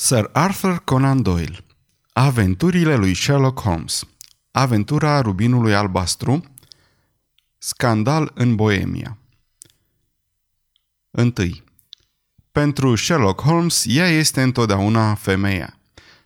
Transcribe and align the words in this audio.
Sir 0.00 0.30
Arthur 0.32 0.82
Conan 0.84 1.22
Doyle 1.22 1.58
Aventurile 2.12 2.96
lui 2.96 3.14
Sherlock 3.14 3.60
Holmes 3.60 4.04
Aventura 4.50 5.20
rubinului 5.20 5.74
albastru 5.74 6.44
Scandal 7.58 8.30
în 8.34 8.54
Boemia 8.54 9.18
1. 11.10 11.32
Pentru 12.52 12.94
Sherlock 12.94 13.40
Holmes, 13.40 13.84
ea 13.88 14.08
este 14.08 14.42
întotdeauna 14.42 15.14
femeia. 15.14 15.78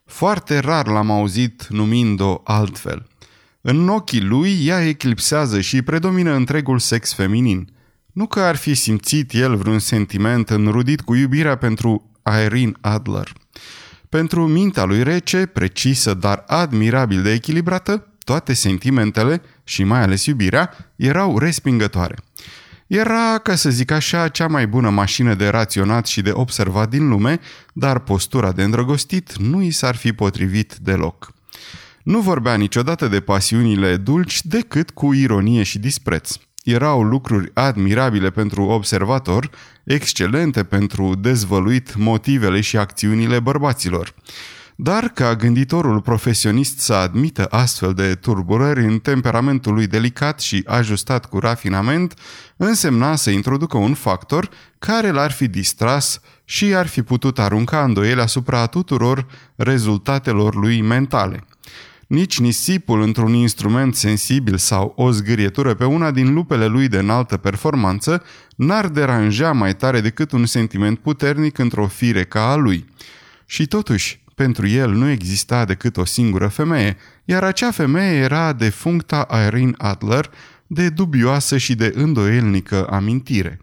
Foarte 0.04 0.58
rar 0.58 0.86
l-am 0.86 1.10
auzit 1.10 1.66
numind-o 1.66 2.40
altfel. 2.44 3.06
În 3.60 3.88
ochii 3.88 4.22
lui, 4.22 4.66
ea 4.66 4.88
eclipsează 4.88 5.60
și 5.60 5.82
predomină 5.82 6.32
întregul 6.32 6.78
sex 6.78 7.14
feminin. 7.14 7.74
Nu 8.12 8.26
că 8.26 8.40
ar 8.40 8.56
fi 8.56 8.74
simțit 8.74 9.32
el 9.32 9.56
vreun 9.56 9.78
sentiment 9.78 10.50
înrudit 10.50 11.00
cu 11.00 11.14
iubirea 11.14 11.56
pentru 11.56 12.11
Irene 12.44 12.72
Adler– 12.80 13.32
pentru 14.12 14.46
mintea 14.46 14.84
lui 14.84 15.02
rece, 15.02 15.46
precisă, 15.46 16.14
dar 16.14 16.44
admirabil 16.46 17.22
de 17.22 17.32
echilibrată, 17.32 18.06
toate 18.24 18.52
sentimentele, 18.52 19.42
și 19.64 19.84
mai 19.84 20.02
ales 20.02 20.26
iubirea, 20.26 20.70
erau 20.96 21.38
respingătoare. 21.38 22.16
Era, 22.86 23.38
ca 23.42 23.54
să 23.54 23.70
zic 23.70 23.90
așa, 23.90 24.28
cea 24.28 24.46
mai 24.46 24.66
bună 24.66 24.90
mașină 24.90 25.34
de 25.34 25.48
raționat 25.48 26.06
și 26.06 26.22
de 26.22 26.30
observat 26.32 26.88
din 26.88 27.08
lume, 27.08 27.40
dar 27.72 27.98
postura 27.98 28.52
de 28.52 28.62
îndrăgostit 28.62 29.36
nu 29.36 29.62
i 29.62 29.70
s-ar 29.70 29.96
fi 29.96 30.12
potrivit 30.12 30.76
deloc. 30.80 31.32
Nu 32.02 32.20
vorbea 32.20 32.54
niciodată 32.54 33.08
de 33.08 33.20
pasiunile 33.20 33.96
dulci 33.96 34.44
decât 34.44 34.90
cu 34.90 35.12
ironie 35.12 35.62
și 35.62 35.78
dispreț 35.78 36.36
erau 36.62 37.02
lucruri 37.02 37.50
admirabile 37.54 38.30
pentru 38.30 38.62
observator, 38.62 39.50
excelente 39.84 40.64
pentru 40.64 41.14
dezvăluit 41.14 41.96
motivele 41.96 42.60
și 42.60 42.76
acțiunile 42.76 43.40
bărbaților. 43.40 44.14
Dar 44.76 45.08
ca 45.08 45.34
gânditorul 45.34 46.00
profesionist 46.00 46.78
să 46.78 46.94
admită 46.94 47.46
astfel 47.50 47.92
de 47.92 48.14
turburări 48.14 48.84
în 48.84 48.98
temperamentul 48.98 49.74
lui 49.74 49.86
delicat 49.86 50.40
și 50.40 50.62
ajustat 50.66 51.26
cu 51.26 51.38
rafinament, 51.38 52.14
însemna 52.56 53.16
să 53.16 53.30
introducă 53.30 53.76
un 53.76 53.94
factor 53.94 54.48
care 54.78 55.10
l-ar 55.10 55.30
fi 55.30 55.48
distras 55.48 56.20
și 56.44 56.74
ar 56.74 56.86
fi 56.86 57.02
putut 57.02 57.38
arunca 57.38 57.84
îndoiele 57.84 58.22
asupra 58.22 58.66
tuturor 58.66 59.26
rezultatelor 59.56 60.54
lui 60.54 60.80
mentale– 60.80 61.44
nici 62.12 62.38
nisipul 62.38 63.02
într-un 63.02 63.34
instrument 63.34 63.94
sensibil 63.94 64.56
sau 64.56 64.92
o 64.96 65.10
zgârietură 65.10 65.74
pe 65.74 65.84
una 65.84 66.10
din 66.10 66.32
lupele 66.32 66.66
lui 66.66 66.88
de 66.88 66.98
înaltă 66.98 67.36
performanță 67.36 68.22
n-ar 68.56 68.88
deranja 68.88 69.52
mai 69.52 69.76
tare 69.76 70.00
decât 70.00 70.32
un 70.32 70.46
sentiment 70.46 70.98
puternic 70.98 71.58
într-o 71.58 71.86
fire 71.86 72.24
ca 72.24 72.50
a 72.50 72.54
lui. 72.54 72.84
Și 73.46 73.66
totuși, 73.66 74.24
pentru 74.34 74.66
el 74.66 74.90
nu 74.90 75.08
exista 75.08 75.64
decât 75.64 75.96
o 75.96 76.04
singură 76.04 76.48
femeie, 76.48 76.96
iar 77.24 77.44
acea 77.44 77.70
femeie 77.70 78.18
era 78.18 78.52
defuncta 78.52 79.26
Irene 79.46 79.72
Adler, 79.76 80.30
de 80.66 80.88
dubioasă 80.88 81.56
și 81.56 81.74
de 81.74 81.92
îndoielnică 81.94 82.86
amintire. 82.90 83.60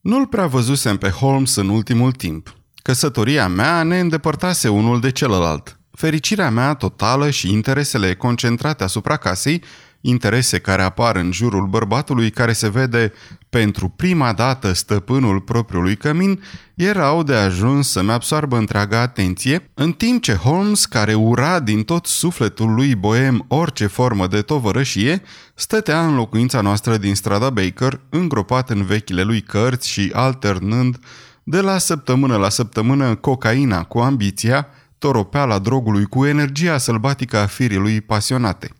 Nu-l 0.00 0.26
prea 0.26 0.46
văzusem 0.46 0.96
pe 0.96 1.08
Holmes 1.08 1.54
în 1.54 1.68
ultimul 1.68 2.12
timp. 2.12 2.56
Căsătoria 2.82 3.48
mea 3.48 3.82
ne 3.82 4.00
îndepărtase 4.00 4.68
unul 4.68 5.00
de 5.00 5.10
celălalt. 5.10 5.76
Fericirea 5.92 6.50
mea 6.50 6.74
totală 6.74 7.30
și 7.30 7.52
interesele 7.52 8.14
concentrate 8.14 8.84
asupra 8.84 9.16
casei, 9.16 9.62
interese 10.00 10.58
care 10.58 10.82
apar 10.82 11.16
în 11.16 11.32
jurul 11.32 11.66
bărbatului 11.66 12.30
care 12.30 12.52
se 12.52 12.68
vede 12.68 13.12
pentru 13.50 13.88
prima 13.88 14.32
dată 14.32 14.72
stăpânul 14.72 15.40
propriului 15.40 15.96
cămin, 15.96 16.42
erau 16.74 17.22
de 17.22 17.34
ajuns 17.34 17.90
să-mi 17.90 18.10
absoarbă 18.10 18.56
întreaga 18.56 19.00
atenție, 19.00 19.70
în 19.74 19.92
timp 19.92 20.22
ce 20.22 20.34
Holmes, 20.34 20.86
care 20.86 21.14
ura 21.14 21.60
din 21.60 21.82
tot 21.82 22.06
sufletul 22.06 22.74
lui 22.74 22.94
boem 22.94 23.44
orice 23.48 23.86
formă 23.86 24.26
de 24.26 24.42
tovărășie, 24.42 25.22
stătea 25.54 26.06
în 26.06 26.14
locuința 26.14 26.60
noastră 26.60 26.96
din 26.96 27.14
strada 27.14 27.50
Baker, 27.50 28.00
îngropat 28.08 28.70
în 28.70 28.84
vechile 28.84 29.22
lui 29.22 29.40
cărți 29.40 29.88
și 29.88 30.10
alternând 30.12 30.98
de 31.42 31.60
la 31.60 31.78
săptămână 31.78 32.36
la 32.36 32.48
săptămână 32.48 33.14
cocaina 33.14 33.84
cu 33.84 33.98
ambiția, 33.98 34.66
toropeala 35.02 35.58
drogului 35.58 36.04
cu 36.04 36.24
energia 36.26 36.78
sălbatică 36.78 37.36
a 37.36 37.46
firii 37.46 37.76
lui 37.76 38.00
pasionate. 38.00 38.70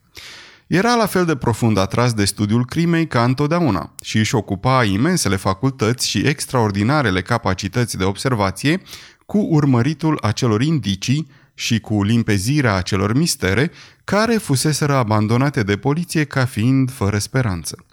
Era 0.67 0.95
la 0.95 1.07
fel 1.07 1.25
de 1.25 1.37
profund 1.37 1.79
atras 1.79 2.13
de 2.13 2.25
studiul 2.25 2.65
crimei 2.65 3.07
ca 3.07 3.25
întotdeauna 3.25 3.95
și 4.03 4.19
își 4.19 4.35
ocupa 4.35 4.85
imensele 4.85 5.37
facultăți 5.37 6.09
și 6.09 6.19
extraordinarele 6.19 7.23
capacități 7.23 7.97
de 7.97 8.05
observație 8.05 8.83
cu 9.27 9.39
urmăritul 9.39 10.19
acelor 10.23 10.63
indicii 10.63 11.31
și 11.55 11.81
cu 11.81 12.03
limpezirea 12.03 12.75
acelor 12.75 13.15
mistere 13.15 13.71
care 14.05 14.35
fuseseră 14.35 14.95
abandonate 14.95 15.63
de 15.63 15.77
poliție 15.77 16.25
ca 16.25 16.45
fiind 16.45 16.91
fără 16.91 17.19
speranță. 17.19 17.85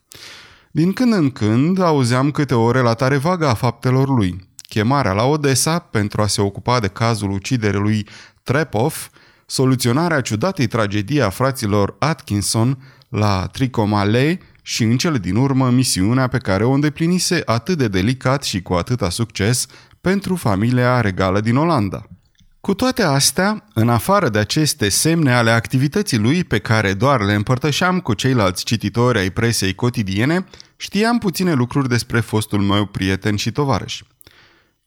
Din 0.72 0.94
când 0.94 1.14
în 1.14 1.30
când 1.30 1.82
auzeam 1.82 2.32
câte 2.32 2.56
o 2.56 2.72
relatare 2.72 3.18
vagă 3.18 3.48
a 3.48 3.54
faptelor 3.54 4.10
lui, 4.10 4.49
chemarea 4.70 5.12
la 5.12 5.24
Odessa 5.24 5.80
pentru 5.80 6.22
a 6.22 6.28
se 6.28 6.42
ocupa 6.42 6.80
de 6.80 6.88
cazul 6.88 7.32
uciderii 7.32 7.80
lui 7.80 8.08
Trepov, 8.44 9.10
soluționarea 9.46 10.22
ciudatei 10.22 10.68
tragedii 10.68 11.22
a 11.22 11.30
fraților 11.30 11.96
Atkinson 12.00 12.78
la 13.10 13.48
Tricomale 13.52 14.40
și 14.62 14.84
în 14.84 14.98
cele 14.98 15.18
din 15.18 15.36
urmă 15.36 15.70
misiunea 15.70 16.28
pe 16.28 16.38
care 16.38 16.64
o 16.64 16.72
îndeplinise 16.72 17.42
atât 17.46 17.78
de 17.78 17.88
delicat 17.88 18.44
și 18.44 18.62
cu 18.62 18.74
atâta 18.74 19.10
succes 19.10 19.66
pentru 20.02 20.36
familia 20.36 21.02
regală 21.02 21.40
din 21.40 21.56
Olanda. 21.56 22.06
Cu 22.62 22.74
toate 22.74 23.04
astea, 23.04 23.66
în 23.74 23.90
afară 23.90 24.30
de 24.30 24.40
aceste 24.40 24.90
semne 24.90 25.34
ale 25.34 25.52
activității 25.52 26.18
lui 26.18 26.44
pe 26.44 26.60
care 26.60 26.94
doar 26.94 27.22
le 27.22 27.34
împărtășeam 27.34 28.00
cu 28.00 28.14
ceilalți 28.14 28.64
cititori 28.64 29.20
ai 29.20 29.30
presei 29.30 29.76
cotidiene, 29.76 30.46
știam 30.78 31.18
puține 31.18 31.54
lucruri 31.54 31.90
despre 31.90 32.20
fostul 32.20 32.60
meu 32.60 32.86
prieten 32.86 33.36
și 33.36 33.52
tovarăș. 33.52 34.02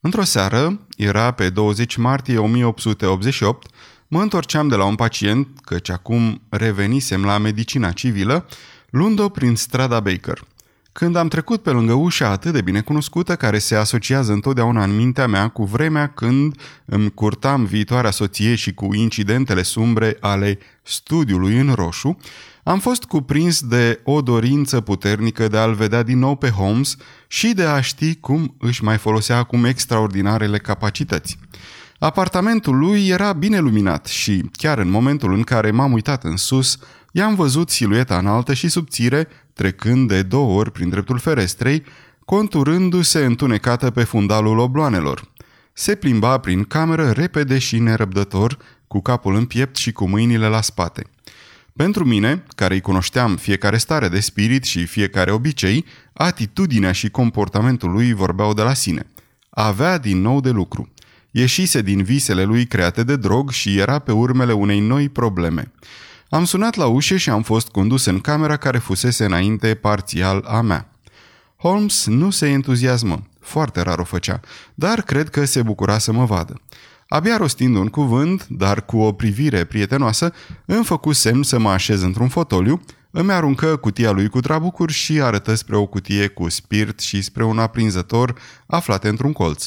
Într-o 0.04 0.24
seară, 0.24 0.80
era 0.96 1.30
pe 1.30 1.50
20 1.50 1.96
martie 1.96 2.38
1888, 2.38 3.66
mă 4.08 4.22
întorceam 4.22 4.68
de 4.68 4.74
la 4.74 4.84
un 4.84 4.94
pacient, 4.94 5.48
căci 5.64 5.88
acum 5.88 6.42
revenisem 6.48 7.24
la 7.24 7.38
medicina 7.38 7.90
civilă, 7.92 8.46
luând-o 8.90 9.28
prin 9.28 9.56
strada 9.56 10.00
Baker. 10.00 10.44
Când 10.92 11.16
am 11.16 11.28
trecut 11.28 11.62
pe 11.62 11.70
lângă 11.70 11.92
ușa 11.92 12.28
atât 12.28 12.52
de 12.52 12.60
bine 12.60 12.80
cunoscută, 12.80 13.36
care 13.36 13.58
se 13.58 13.74
asociază 13.74 14.32
întotdeauna 14.32 14.84
în 14.84 14.96
mintea 14.96 15.26
mea 15.26 15.48
cu 15.48 15.64
vremea 15.64 16.06
când 16.06 16.60
îmi 16.84 17.10
curtam 17.10 17.64
viitoarea 17.64 18.10
soție 18.10 18.54
și 18.54 18.74
cu 18.74 18.94
incidentele 18.94 19.62
sumbre 19.62 20.16
ale 20.20 20.58
studiului 20.82 21.58
în 21.58 21.72
roșu, 21.72 22.16
am 22.62 22.78
fost 22.78 23.04
cuprins 23.04 23.62
de 23.62 24.00
o 24.04 24.20
dorință 24.20 24.80
puternică 24.80 25.48
de 25.48 25.56
a-l 25.56 25.74
vedea 25.74 26.02
din 26.02 26.18
nou 26.18 26.36
pe 26.36 26.48
Holmes 26.48 26.96
și 27.26 27.52
de 27.54 27.62
a 27.62 27.80
ști 27.80 28.14
cum 28.14 28.54
își 28.58 28.84
mai 28.84 28.98
folosea 28.98 29.36
acum 29.36 29.64
extraordinarele 29.64 30.58
capacități. 30.58 31.38
Apartamentul 32.02 32.78
lui 32.78 33.08
era 33.08 33.32
bine 33.32 33.58
luminat 33.58 34.06
și, 34.06 34.50
chiar 34.52 34.78
în 34.78 34.90
momentul 34.90 35.32
în 35.32 35.42
care 35.42 35.70
m-am 35.70 35.92
uitat 35.92 36.24
în 36.24 36.36
sus, 36.36 36.78
i-am 37.12 37.34
văzut 37.34 37.70
silueta 37.70 38.18
înaltă 38.18 38.54
și 38.54 38.68
subțire, 38.68 39.28
trecând 39.52 40.08
de 40.08 40.22
două 40.22 40.58
ori 40.58 40.72
prin 40.72 40.88
dreptul 40.88 41.18
ferestrei, 41.18 41.84
conturându-se 42.24 43.24
întunecată 43.24 43.90
pe 43.90 44.04
fundalul 44.04 44.58
obloanelor. 44.58 45.30
Se 45.72 45.94
plimba 45.94 46.38
prin 46.38 46.64
cameră 46.64 47.10
repede 47.10 47.58
și 47.58 47.78
nerăbdător, 47.78 48.58
cu 48.86 49.00
capul 49.00 49.34
în 49.34 49.44
piept 49.44 49.76
și 49.76 49.92
cu 49.92 50.08
mâinile 50.08 50.46
la 50.46 50.60
spate. 50.60 51.06
Pentru 51.76 52.04
mine, 52.04 52.44
care 52.54 52.74
îi 52.74 52.80
cunoșteam 52.80 53.36
fiecare 53.36 53.76
stare 53.76 54.08
de 54.08 54.20
spirit 54.20 54.64
și 54.64 54.86
fiecare 54.86 55.30
obicei, 55.30 55.84
atitudinea 56.12 56.92
și 56.92 57.10
comportamentul 57.10 57.90
lui 57.90 58.12
vorbeau 58.12 58.54
de 58.54 58.62
la 58.62 58.74
sine. 58.74 59.06
Avea 59.50 59.98
din 59.98 60.20
nou 60.20 60.40
de 60.40 60.50
lucru. 60.50 60.92
Ieșise 61.34 61.82
din 61.82 62.02
visele 62.02 62.44
lui 62.44 62.66
create 62.66 63.02
de 63.02 63.16
drog 63.16 63.50
și 63.50 63.78
era 63.78 63.98
pe 63.98 64.12
urmele 64.12 64.52
unei 64.52 64.80
noi 64.80 65.08
probleme. 65.08 65.72
Am 66.28 66.44
sunat 66.44 66.74
la 66.74 66.86
ușă 66.86 67.16
și 67.16 67.30
am 67.30 67.42
fost 67.42 67.68
condus 67.68 68.04
în 68.04 68.20
camera 68.20 68.56
care 68.56 68.78
fusese 68.78 69.24
înainte 69.24 69.74
parțial 69.74 70.44
a 70.46 70.60
mea. 70.60 70.88
Holmes 71.56 72.06
nu 72.06 72.30
se 72.30 72.48
entuziasmă, 72.48 73.22
foarte 73.40 73.80
rar 73.80 73.98
o 73.98 74.04
făcea, 74.04 74.40
dar 74.74 75.02
cred 75.02 75.28
că 75.28 75.44
se 75.44 75.62
bucura 75.62 75.98
să 75.98 76.12
mă 76.12 76.24
vadă. 76.24 76.60
Abia 77.08 77.36
rostind 77.36 77.76
un 77.76 77.88
cuvânt, 77.88 78.46
dar 78.48 78.84
cu 78.84 78.98
o 78.98 79.12
privire 79.12 79.64
prietenoasă, 79.64 80.32
îmi 80.64 80.84
făcu 80.84 81.12
semn 81.12 81.42
să 81.42 81.58
mă 81.58 81.70
așez 81.70 82.02
într-un 82.02 82.28
fotoliu, 82.28 82.82
îmi 83.10 83.32
aruncă 83.32 83.76
cutia 83.76 84.10
lui 84.10 84.28
cu 84.28 84.40
trabucuri 84.40 84.92
și 84.92 85.20
arătă 85.20 85.54
spre 85.54 85.76
o 85.76 85.86
cutie 85.86 86.26
cu 86.26 86.48
spirit 86.48 87.00
și 87.00 87.22
spre 87.22 87.44
un 87.44 87.58
aprinzător 87.58 88.34
aflate 88.66 89.08
într-un 89.08 89.32
colț. 89.32 89.66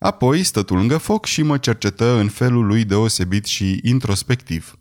Apoi 0.00 0.42
stătu 0.42 0.74
lângă 0.74 0.96
foc 0.96 1.24
și 1.24 1.42
mă 1.42 1.58
cercetă 1.58 2.18
în 2.18 2.28
felul 2.28 2.66
lui 2.66 2.84
deosebit 2.84 3.44
și 3.44 3.80
introspectiv. 3.82 4.78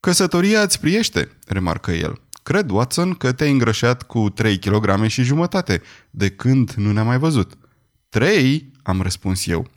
Căsătoria 0.00 0.62
îți 0.62 0.80
priește, 0.80 1.28
remarcă 1.46 1.90
el. 1.90 2.20
Cred, 2.42 2.70
Watson, 2.70 3.14
că 3.14 3.32
te-ai 3.32 3.50
îngrășat 3.50 4.02
cu 4.02 4.30
3 4.30 4.58
kg 4.58 5.06
și 5.06 5.22
jumătate, 5.22 5.82
de 6.10 6.30
când 6.30 6.72
nu 6.72 6.92
ne-am 6.92 7.06
mai 7.06 7.18
văzut. 7.18 7.58
Trei? 8.08 8.72
am 8.82 9.00
răspuns 9.00 9.46
eu. 9.46 9.70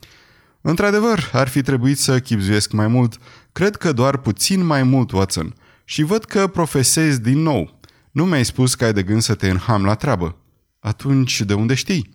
Într-adevăr, 0.61 1.29
ar 1.33 1.47
fi 1.47 1.61
trebuit 1.61 1.97
să 1.97 2.19
chipzuiesc 2.19 2.71
mai 2.71 2.87
mult. 2.87 3.17
Cred 3.51 3.75
că 3.75 3.91
doar 3.91 4.17
puțin 4.17 4.65
mai 4.65 4.83
mult, 4.83 5.11
Watson. 5.11 5.55
Și 5.83 6.03
văd 6.03 6.25
că 6.25 6.47
profesezi 6.47 7.21
din 7.21 7.41
nou. 7.41 7.79
Nu 8.11 8.25
mi-ai 8.25 8.45
spus 8.45 8.75
că 8.75 8.85
ai 8.85 8.93
de 8.93 9.03
gând 9.03 9.21
să 9.21 9.35
te 9.35 9.49
înham 9.49 9.85
la 9.85 9.95
treabă. 9.95 10.37
Atunci, 10.79 11.41
de 11.41 11.53
unde 11.53 11.73
știi? 11.73 12.09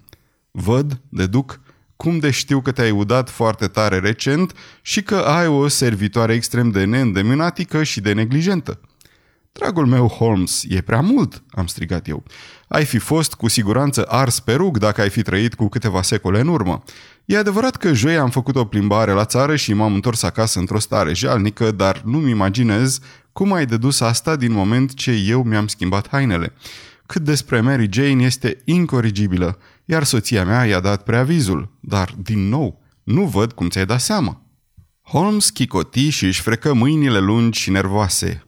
Văd, 0.51 1.01
deduc, 1.09 1.61
cum 2.03 2.19
de 2.19 2.31
știu 2.31 2.61
că 2.61 2.73
te-ai 2.73 2.91
udat 2.91 3.31
foarte 3.31 3.67
tare 3.67 3.99
recent 3.99 4.53
și 4.81 5.03
că 5.03 5.17
ai 5.17 5.47
o 5.47 5.69
servitoare 5.69 6.35
extrem 6.35 6.71
de 6.71 6.85
neîndemânatică 6.85 7.83
și 7.83 8.01
de 8.01 8.13
neglijentă. 8.13 8.81
Dragul 9.53 9.87
meu, 9.87 10.07
Holmes, 10.07 10.63
e 10.69 10.81
prea 10.81 11.01
mult, 11.01 11.43
am 11.51 11.67
strigat 11.67 12.09
eu. 12.09 12.25
Ai 12.69 12.85
fi 12.85 12.99
fost 12.99 13.35
cu 13.35 13.49
siguranță 13.49 14.05
ars 14.09 14.41
pe 14.41 14.53
rug 14.53 14.79
dacă 14.79 15.01
ai 15.01 15.11
fi 15.11 15.23
trăit 15.23 15.55
cu 15.55 15.69
câteva 15.69 16.03
secole 16.03 16.41
în 16.41 16.49
urmă. 16.49 16.83
E 17.25 17.37
adevărat 17.37 17.77
că 17.77 17.93
joi 17.93 18.17
am 18.17 18.31
făcut 18.31 18.57
o 18.57 18.65
plimbare 18.65 19.13
la 19.13 19.25
țară 19.25 19.57
și 19.57 19.73
m-am 19.73 19.95
întors 19.95 20.23
acasă 20.23 20.59
într-o 20.59 20.79
stare 20.79 21.15
jalnică, 21.15 21.71
dar 21.71 22.03
nu-mi 22.05 22.31
imaginez 22.31 22.99
cum 23.33 23.53
ai 23.53 23.67
dedus 23.67 24.01
asta 24.01 24.37
din 24.37 24.53
moment 24.53 24.95
ce 24.95 25.11
eu 25.11 25.43
mi-am 25.43 25.67
schimbat 25.67 26.09
hainele. 26.09 26.53
Cât 27.07 27.23
despre 27.23 27.61
Mary 27.61 27.89
Jane 27.91 28.25
este 28.25 28.59
incorrigibilă, 28.65 29.59
iar 29.85 30.05
soția 30.05 30.45
mea 30.45 30.65
i-a 30.65 30.81
dat 30.81 31.03
preavizul, 31.03 31.79
dar, 31.81 32.15
din 32.23 32.49
nou, 32.49 32.83
nu 33.03 33.25
văd 33.25 33.53
cum 33.53 33.69
ți-ai 33.69 33.87
dat 33.87 34.01
seama. 34.01 34.43
Holmes 35.03 35.51
chicoti 35.51 36.09
și 36.09 36.25
își 36.25 36.41
frecă 36.41 36.73
mâinile 36.73 37.19
lungi 37.19 37.61
și 37.61 37.71
nervoase. 37.71 38.47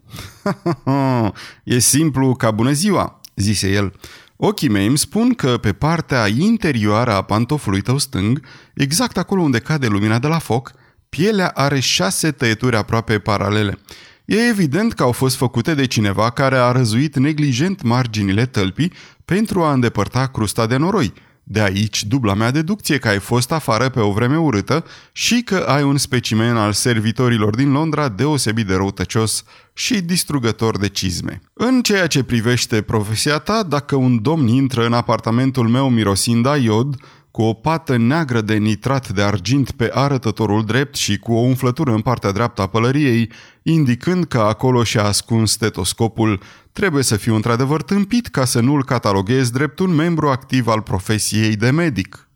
e 1.64 1.78
simplu 1.78 2.34
ca 2.34 2.50
bună 2.50 2.72
ziua, 2.72 3.20
zise 3.34 3.72
el. 3.72 3.92
Ochii 4.36 4.68
mei 4.68 4.86
îmi 4.86 4.98
spun 4.98 5.34
că 5.34 5.58
pe 5.58 5.72
partea 5.72 6.26
interioară 6.26 7.12
a 7.12 7.22
pantofului 7.22 7.80
tău 7.80 7.98
stâng, 7.98 8.42
exact 8.74 9.16
acolo 9.16 9.42
unde 9.42 9.58
cade 9.58 9.86
lumina 9.86 10.18
de 10.18 10.26
la 10.26 10.38
foc, 10.38 10.72
pielea 11.08 11.48
are 11.48 11.80
șase 11.80 12.30
tăieturi 12.30 12.76
aproape 12.76 13.18
paralele. 13.18 13.78
E 14.24 14.48
evident 14.48 14.92
că 14.92 15.02
au 15.02 15.12
fost 15.12 15.36
făcute 15.36 15.74
de 15.74 15.86
cineva 15.86 16.30
care 16.30 16.56
a 16.56 16.72
răzuit 16.72 17.16
neglijent 17.16 17.82
marginile 17.82 18.46
tălpii 18.46 18.92
pentru 19.24 19.62
a 19.62 19.72
îndepărta 19.72 20.26
crusta 20.26 20.66
de 20.66 20.76
noroi. 20.76 21.12
De 21.46 21.60
aici 21.60 22.04
dubla 22.04 22.34
mea 22.34 22.50
deducție 22.50 22.98
că 22.98 23.08
ai 23.08 23.18
fost 23.18 23.52
afară 23.52 23.88
pe 23.88 24.00
o 24.00 24.12
vreme 24.12 24.38
urâtă 24.38 24.84
și 25.12 25.42
că 25.42 25.56
ai 25.56 25.82
un 25.82 25.96
specimen 25.96 26.56
al 26.56 26.72
servitorilor 26.72 27.54
din 27.54 27.72
Londra 27.72 28.08
deosebit 28.08 28.66
de 28.66 28.74
răutăcios 28.74 29.44
și 29.74 30.00
distrugător 30.00 30.78
de 30.78 30.88
cizme. 30.88 31.40
În 31.52 31.82
ceea 31.82 32.06
ce 32.06 32.22
privește 32.22 32.82
profesia 32.82 33.38
ta, 33.38 33.62
dacă 33.62 33.96
un 33.96 34.22
domn 34.22 34.48
intră 34.48 34.86
în 34.86 34.92
apartamentul 34.92 35.68
meu 35.68 35.88
mirosind 35.88 36.46
a 36.46 36.56
iod, 36.56 36.96
cu 37.30 37.42
o 37.42 37.52
pată 37.52 37.96
neagră 37.96 38.40
de 38.40 38.54
nitrat 38.54 39.08
de 39.08 39.22
argint 39.22 39.70
pe 39.70 39.90
arătătorul 39.92 40.64
drept 40.64 40.94
și 40.94 41.18
cu 41.18 41.32
o 41.32 41.38
umflătură 41.38 41.92
în 41.92 42.00
partea 42.00 42.32
dreaptă 42.32 42.62
a 42.62 42.66
pălăriei, 42.66 43.30
indicând 43.62 44.24
că 44.24 44.38
acolo 44.38 44.84
și-a 44.84 45.04
ascuns 45.04 45.50
stetoscopul, 45.50 46.40
trebuie 46.74 47.02
să 47.02 47.16
fiu 47.16 47.34
într-adevăr 47.34 47.82
tâmpit 47.82 48.26
ca 48.26 48.44
să 48.44 48.60
nu-l 48.60 48.84
cataloghez 48.84 49.50
drept 49.50 49.78
un 49.78 49.94
membru 49.94 50.28
activ 50.28 50.66
al 50.66 50.80
profesiei 50.80 51.56
de 51.56 51.70
medic. 51.70 52.28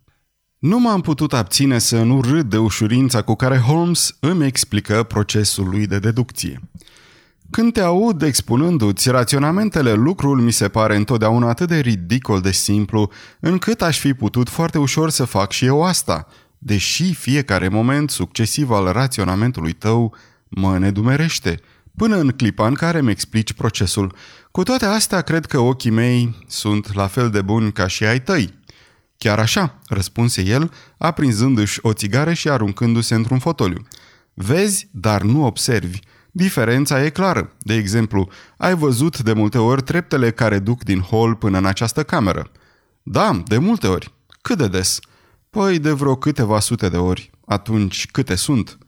Nu 0.58 0.78
m-am 0.78 1.00
putut 1.00 1.32
abține 1.32 1.78
să 1.78 2.02
nu 2.02 2.20
râd 2.20 2.50
de 2.50 2.56
ușurința 2.56 3.22
cu 3.22 3.34
care 3.34 3.58
Holmes 3.58 4.16
îmi 4.20 4.46
explică 4.46 5.02
procesul 5.02 5.68
lui 5.68 5.86
de 5.86 5.98
deducție. 5.98 6.60
Când 7.50 7.72
te 7.72 7.80
aud 7.80 8.22
expunându-ți 8.22 9.10
raționamentele, 9.10 9.92
lucrul 9.92 10.40
mi 10.40 10.52
se 10.52 10.68
pare 10.68 10.96
întotdeauna 10.96 11.48
atât 11.48 11.68
de 11.68 11.78
ridicol 11.78 12.40
de 12.40 12.52
simplu, 12.52 13.10
încât 13.40 13.82
aș 13.82 13.98
fi 13.98 14.14
putut 14.14 14.48
foarte 14.48 14.78
ușor 14.78 15.10
să 15.10 15.24
fac 15.24 15.52
și 15.52 15.64
eu 15.64 15.82
asta, 15.84 16.26
deși 16.58 17.14
fiecare 17.14 17.68
moment 17.68 18.10
succesiv 18.10 18.70
al 18.70 18.92
raționamentului 18.92 19.72
tău 19.72 20.14
mă 20.48 20.78
nedumerește, 20.78 21.60
până 21.98 22.16
în 22.16 22.30
clipa 22.30 22.66
în 22.66 22.74
care 22.74 22.98
îmi 22.98 23.10
explici 23.10 23.52
procesul. 23.52 24.14
Cu 24.50 24.62
toate 24.62 24.84
astea, 24.84 25.20
cred 25.20 25.46
că 25.46 25.58
ochii 25.58 25.90
mei 25.90 26.44
sunt 26.46 26.94
la 26.94 27.06
fel 27.06 27.30
de 27.30 27.42
buni 27.42 27.72
ca 27.72 27.86
și 27.86 28.04
ai 28.04 28.22
tăi. 28.22 28.54
Chiar 29.16 29.38
așa, 29.38 29.78
răspunse 29.86 30.42
el, 30.42 30.72
aprinzându-și 30.98 31.78
o 31.82 31.92
țigară 31.92 32.32
și 32.32 32.48
aruncându-se 32.48 33.14
într-un 33.14 33.38
fotoliu. 33.38 33.86
Vezi, 34.34 34.88
dar 34.92 35.22
nu 35.22 35.44
observi. 35.44 35.98
Diferența 36.30 37.04
e 37.04 37.10
clară. 37.10 37.52
De 37.58 37.74
exemplu, 37.74 38.28
ai 38.56 38.74
văzut 38.74 39.22
de 39.22 39.32
multe 39.32 39.58
ori 39.58 39.82
treptele 39.82 40.30
care 40.30 40.58
duc 40.58 40.84
din 40.84 41.00
hol 41.00 41.34
până 41.34 41.58
în 41.58 41.66
această 41.66 42.02
cameră. 42.02 42.50
Da, 43.02 43.42
de 43.46 43.58
multe 43.58 43.86
ori. 43.86 44.14
Cât 44.42 44.58
de 44.58 44.68
des? 44.68 44.98
Păi 45.50 45.78
de 45.78 45.90
vreo 45.90 46.16
câteva 46.16 46.60
sute 46.60 46.88
de 46.88 46.96
ori. 46.96 47.30
Atunci 47.46 48.06
câte 48.06 48.34
sunt? 48.34 48.78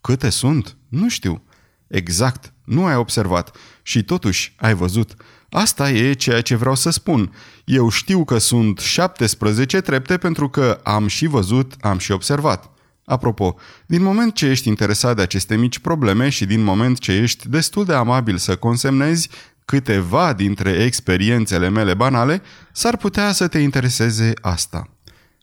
Câte 0.00 0.30
sunt? 0.30 0.76
Nu 0.88 1.08
știu. 1.08 1.42
Exact, 1.86 2.53
nu 2.64 2.84
ai 2.86 2.96
observat. 2.96 3.56
Și 3.82 4.02
totuși 4.02 4.54
ai 4.56 4.74
văzut. 4.74 5.14
Asta 5.50 5.90
e 5.90 6.12
ceea 6.12 6.40
ce 6.40 6.54
vreau 6.54 6.74
să 6.74 6.90
spun. 6.90 7.34
Eu 7.64 7.88
știu 7.88 8.24
că 8.24 8.38
sunt 8.38 8.78
17 8.78 9.80
trepte 9.80 10.18
pentru 10.18 10.48
că 10.48 10.80
am 10.82 11.06
și 11.06 11.26
văzut, 11.26 11.74
am 11.80 11.98
și 11.98 12.12
observat. 12.12 12.70
Apropo, 13.04 13.56
din 13.86 14.02
moment 14.02 14.34
ce 14.34 14.46
ești 14.46 14.68
interesat 14.68 15.16
de 15.16 15.22
aceste 15.22 15.56
mici 15.56 15.78
probleme 15.78 16.28
și 16.28 16.46
din 16.46 16.62
moment 16.62 16.98
ce 16.98 17.12
ești 17.12 17.48
destul 17.48 17.84
de 17.84 17.92
amabil 17.92 18.36
să 18.36 18.56
consemnezi 18.56 19.28
câteva 19.64 20.32
dintre 20.32 20.70
experiențele 20.70 21.68
mele 21.68 21.94
banale, 21.94 22.42
s-ar 22.72 22.96
putea 22.96 23.32
să 23.32 23.48
te 23.48 23.58
intereseze 23.58 24.32
asta. 24.40 24.88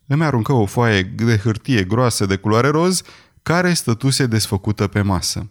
Îmi 0.08 0.24
aruncă 0.24 0.54
o 0.54 0.66
foaie 0.66 1.02
de 1.02 1.38
hârtie 1.38 1.84
groasă 1.84 2.26
de 2.26 2.36
culoare 2.36 2.68
roz, 2.68 3.02
care 3.44 3.74
stătuse 3.74 4.26
desfăcută 4.26 4.88
pe 4.88 5.02
masă. 5.02 5.50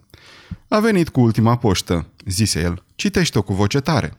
A 0.69 0.81
venit 0.81 1.09
cu 1.09 1.21
ultima 1.21 1.57
poștă, 1.57 2.07
zise 2.27 2.61
el. 2.61 2.85
Citește-o 2.95 3.43
cu 3.43 3.53
voce 3.53 3.81
tare. 3.81 4.17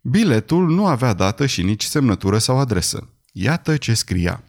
Biletul 0.00 0.70
nu 0.70 0.86
avea 0.86 1.12
dată 1.12 1.46
și 1.46 1.62
nici 1.62 1.84
semnătură 1.84 2.38
sau 2.38 2.58
adresă. 2.58 3.08
Iată 3.32 3.76
ce 3.76 3.94
scria. 3.94 4.42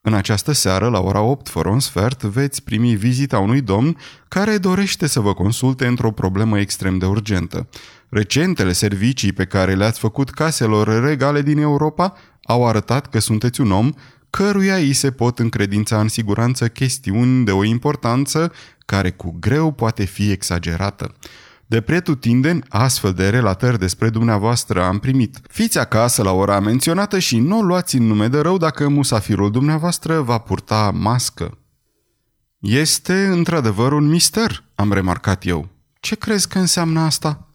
În 0.00 0.14
această 0.14 0.52
seară, 0.52 0.88
la 0.88 1.00
ora 1.00 1.20
8 1.20 1.48
fără 1.48 1.68
un 1.68 1.80
sfert, 1.80 2.22
veți 2.22 2.62
primi 2.62 2.94
vizita 2.94 3.38
unui 3.38 3.60
domn 3.60 3.96
care 4.28 4.58
dorește 4.58 5.06
să 5.06 5.20
vă 5.20 5.34
consulte 5.34 5.86
într-o 5.86 6.12
problemă 6.12 6.58
extrem 6.58 6.98
de 6.98 7.06
urgentă. 7.06 7.68
Recentele 8.08 8.72
servicii 8.72 9.32
pe 9.32 9.44
care 9.44 9.74
le-ați 9.74 9.98
făcut 9.98 10.30
caselor 10.30 11.02
regale 11.04 11.42
din 11.42 11.58
Europa 11.58 12.14
au 12.42 12.66
arătat 12.66 13.06
că 13.10 13.18
sunteți 13.18 13.60
un 13.60 13.70
om 13.70 13.92
căruia 14.30 14.74
îi 14.74 14.92
se 14.92 15.10
pot 15.10 15.38
încredința 15.38 16.00
în 16.00 16.08
siguranță 16.08 16.68
chestiuni 16.68 17.44
de 17.44 17.52
o 17.52 17.64
importanță 17.64 18.52
care 18.88 19.10
cu 19.10 19.36
greu 19.40 19.72
poate 19.72 20.04
fi 20.04 20.30
exagerată. 20.30 21.14
De 21.66 21.80
pretutindeni, 21.80 22.62
astfel 22.68 23.12
de 23.12 23.28
relatări 23.28 23.78
despre 23.78 24.08
dumneavoastră 24.08 24.82
am 24.82 24.98
primit. 24.98 25.40
Fiți 25.48 25.78
acasă 25.78 26.22
la 26.22 26.32
ora 26.32 26.60
menționată 26.60 27.18
și 27.18 27.38
nu 27.38 27.62
luați 27.62 27.96
în 27.96 28.06
nume 28.06 28.28
de 28.28 28.38
rău 28.38 28.56
dacă 28.56 28.88
musafirul 28.88 29.50
dumneavoastră 29.50 30.20
va 30.20 30.38
purta 30.38 30.90
mască. 30.94 31.58
Este 32.58 33.26
într-adevăr 33.26 33.92
un 33.92 34.08
mister, 34.08 34.64
am 34.74 34.92
remarcat 34.92 35.46
eu. 35.46 35.68
Ce 36.00 36.14
crezi 36.16 36.48
că 36.48 36.58
înseamnă 36.58 37.00
asta? 37.00 37.48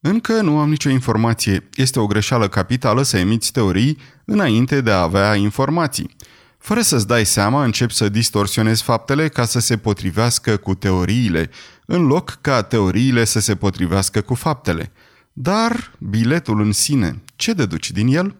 Încă 0.00 0.40
nu 0.40 0.58
am 0.58 0.68
nicio 0.68 0.88
informație. 0.88 1.68
Este 1.74 2.00
o 2.00 2.06
greșeală 2.06 2.48
capitală 2.48 3.02
să 3.02 3.18
emiți 3.18 3.52
teorii 3.52 3.98
înainte 4.24 4.80
de 4.80 4.90
a 4.90 5.02
avea 5.02 5.34
informații. 5.34 6.16
Fără 6.60 6.80
să-ți 6.80 7.06
dai 7.06 7.26
seama, 7.26 7.64
începi 7.64 7.94
să 7.94 8.08
distorsionezi 8.08 8.82
faptele 8.82 9.28
ca 9.28 9.44
să 9.44 9.58
se 9.58 9.76
potrivească 9.76 10.56
cu 10.56 10.74
teoriile, 10.74 11.50
în 11.86 12.06
loc 12.06 12.38
ca 12.40 12.62
teoriile 12.62 13.24
să 13.24 13.40
se 13.40 13.56
potrivească 13.56 14.20
cu 14.20 14.34
faptele. 14.34 14.92
Dar 15.32 15.92
biletul 15.98 16.60
în 16.60 16.72
sine, 16.72 17.22
ce 17.36 17.52
deduci 17.52 17.90
din 17.90 18.06
el? 18.06 18.36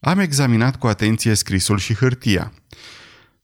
Am 0.00 0.18
examinat 0.18 0.76
cu 0.76 0.86
atenție 0.86 1.34
scrisul 1.34 1.78
și 1.78 1.94
hârtia. 1.94 2.52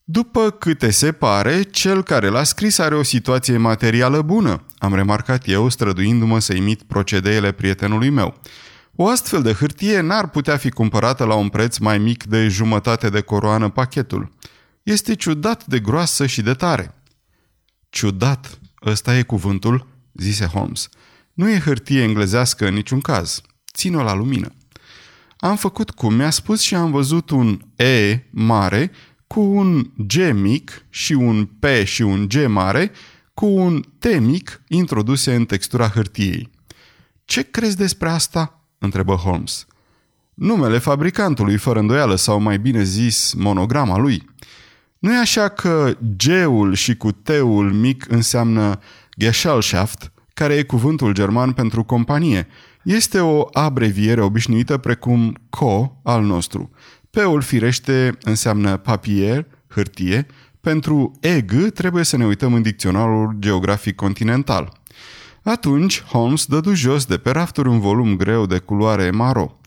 După 0.03 0.49
câte 0.49 0.91
se 0.91 1.11
pare, 1.11 1.61
cel 1.61 2.03
care 2.03 2.27
l-a 2.27 2.43
scris 2.43 2.77
are 2.77 2.95
o 2.95 3.03
situație 3.03 3.57
materială 3.57 4.21
bună, 4.21 4.63
am 4.77 4.95
remarcat 4.95 5.47
eu, 5.47 5.69
străduindu-mă 5.69 6.39
să 6.39 6.53
imit 6.53 6.83
procedeele 6.83 7.51
prietenului 7.51 8.09
meu. 8.09 8.39
O 8.95 9.07
astfel 9.07 9.41
de 9.41 9.53
hârtie 9.53 9.99
n-ar 9.99 10.29
putea 10.29 10.57
fi 10.57 10.69
cumpărată 10.69 11.23
la 11.23 11.35
un 11.35 11.49
preț 11.49 11.77
mai 11.77 11.97
mic 11.97 12.23
de 12.23 12.47
jumătate 12.47 13.09
de 13.09 13.21
coroană 13.21 13.69
pachetul. 13.69 14.31
Este 14.83 15.15
ciudat 15.15 15.65
de 15.65 15.79
groasă 15.79 16.25
și 16.25 16.41
de 16.41 16.53
tare. 16.53 16.95
Ciudat, 17.89 18.59
ăsta 18.85 19.17
e 19.17 19.23
cuvântul, 19.23 19.87
zise 20.13 20.45
Holmes. 20.45 20.89
Nu 21.33 21.49
e 21.49 21.59
hârtie 21.59 22.01
englezească 22.01 22.67
în 22.67 22.73
niciun 22.73 22.99
caz. 22.99 23.41
Ține-o 23.73 24.03
la 24.03 24.13
lumină. 24.13 24.51
Am 25.37 25.55
făcut 25.55 25.91
cum 25.91 26.13
mi-a 26.13 26.29
spus 26.29 26.61
și 26.61 26.75
am 26.75 26.91
văzut 26.91 27.29
un 27.29 27.59
E 27.75 28.19
mare 28.29 28.91
cu 29.27 29.39
un 29.39 29.91
G 29.97 30.13
mic 30.33 30.85
și 30.89 31.13
un 31.13 31.45
P 31.45 31.65
și 31.83 32.01
un 32.01 32.27
G 32.27 32.45
mare 32.47 32.91
cu 33.33 33.45
un 33.45 33.81
T 33.99 34.19
mic 34.19 34.61
introduse 34.67 35.35
în 35.35 35.45
textura 35.45 35.89
hârtiei. 35.89 36.49
Ce 37.25 37.41
crezi 37.41 37.77
despre 37.77 38.09
asta?" 38.09 38.60
Întrebă 38.81 39.13
Holmes. 39.13 39.65
Numele 40.33 40.77
fabricantului, 40.77 41.57
fără 41.57 41.79
îndoială, 41.79 42.15
sau 42.15 42.39
mai 42.39 42.59
bine 42.59 42.83
zis, 42.83 43.33
monograma 43.33 43.97
lui. 43.97 44.29
Nu 44.99 45.13
e 45.13 45.17
așa 45.17 45.47
că 45.47 45.97
G-ul 46.17 46.73
și 46.73 46.95
cu 46.95 47.11
T-ul 47.11 47.71
mic 47.73 48.05
înseamnă 48.09 48.79
Gesellschaft, 49.17 50.11
care 50.33 50.53
e 50.53 50.63
cuvântul 50.63 51.13
german 51.13 51.51
pentru 51.51 51.83
companie. 51.83 52.47
Este 52.83 53.19
o 53.19 53.47
abreviere 53.51 54.21
obișnuită 54.21 54.77
precum 54.77 55.33
CO 55.49 55.99
al 56.03 56.23
nostru. 56.23 56.71
P-ul 57.09 57.41
firește 57.41 58.17
înseamnă 58.23 58.77
papier, 58.77 59.45
hârtie. 59.67 60.25
Pentru 60.61 61.11
EG 61.19 61.51
trebuie 61.73 62.03
să 62.03 62.17
ne 62.17 62.25
uităm 62.25 62.53
în 62.53 62.61
dicționarul 62.61 63.35
geografic 63.39 63.95
continental. 63.95 64.80
Atunci, 65.43 66.01
Holmes 66.01 66.45
dădu 66.45 66.73
jos 66.73 67.05
de 67.05 67.17
pe 67.17 67.29
rafturi 67.29 67.69
un 67.69 67.79
volum 67.79 68.15
greu 68.15 68.45
de 68.45 68.57
culoare 68.57 69.11
maro. 69.11 69.59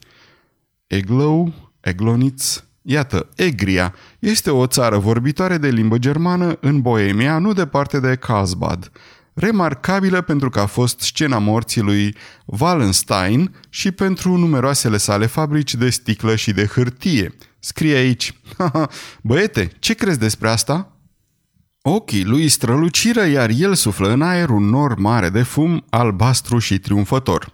Eglow, 0.87 1.53
Eglonitz, 1.81 2.65
Iată, 2.87 3.29
Egria 3.37 3.95
este 4.19 4.51
o 4.51 4.67
țară 4.67 4.99
vorbitoare 4.99 5.59
de 5.59 5.69
limbă 5.69 5.99
germană 5.99 6.57
în 6.61 6.81
Boemia, 6.81 7.39
nu 7.39 7.53
departe 7.53 8.01
de 8.01 8.15
Karlsbad, 8.15 8.91
remarcabilă 9.35 10.21
pentru 10.21 10.51
că 10.51 10.61
a 10.61 10.67
fost 10.67 11.01
scena 11.01 11.39
morții 11.39 11.81
lui 11.81 12.17
Wallenstein 12.45 13.55
și 13.69 13.91
pentru 13.91 14.37
numeroasele 14.37 14.97
sale 14.97 15.27
fabrici 15.27 15.75
de 15.75 15.91
sticlă 15.91 16.37
și 16.37 16.53
de 16.53 16.67
hârtie. 16.67 17.35
Scrie 17.59 17.97
aici, 17.97 18.41
băiete, 19.23 19.73
ce 19.79 19.95
crezi 19.95 20.19
despre 20.19 20.49
asta? 20.49 20.94
Ochii 21.87 22.25
lui 22.25 22.49
străluciră, 22.49 23.27
iar 23.27 23.51
el 23.51 23.75
suflă 23.75 24.09
în 24.09 24.23
aer 24.23 24.49
un 24.49 24.65
nor 24.65 24.95
mare 24.95 25.29
de 25.29 25.43
fum, 25.43 25.85
albastru 25.91 26.59
și 26.59 26.79
triumfător. 26.79 27.51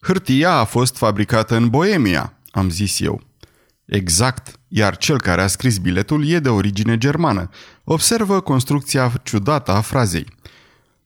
Hârtia 0.00 0.52
a 0.52 0.64
fost 0.64 0.96
fabricată 0.96 1.56
în 1.56 1.68
Boemia, 1.68 2.32
am 2.50 2.70
zis 2.70 3.00
eu. 3.00 3.20
Exact, 3.84 4.58
iar 4.68 4.96
cel 4.96 5.20
care 5.20 5.42
a 5.42 5.46
scris 5.46 5.78
biletul 5.78 6.28
e 6.28 6.38
de 6.38 6.48
origine 6.48 6.98
germană. 6.98 7.48
Observă 7.84 8.40
construcția 8.40 9.12
ciudată 9.22 9.72
a 9.72 9.80
frazei. 9.80 10.26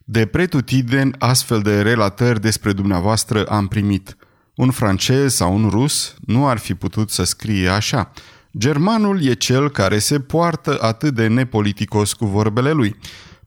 De 0.04 0.26
pretutiden 0.26 1.14
astfel 1.18 1.62
de 1.62 1.82
relatări 1.82 2.40
despre 2.40 2.72
dumneavoastră 2.72 3.44
am 3.44 3.66
primit. 3.66 4.16
Un 4.54 4.70
francez 4.70 5.34
sau 5.34 5.54
un 5.54 5.68
rus 5.68 6.14
nu 6.26 6.48
ar 6.48 6.58
fi 6.58 6.74
putut 6.74 7.10
să 7.10 7.24
scrie 7.24 7.68
așa. 7.68 8.12
Germanul 8.58 9.22
e 9.22 9.32
cel 9.32 9.70
care 9.70 9.98
se 9.98 10.20
poartă 10.20 10.78
atât 10.80 11.14
de 11.14 11.26
nepoliticos 11.26 12.12
cu 12.12 12.26
vorbele 12.26 12.70
lui. 12.70 12.96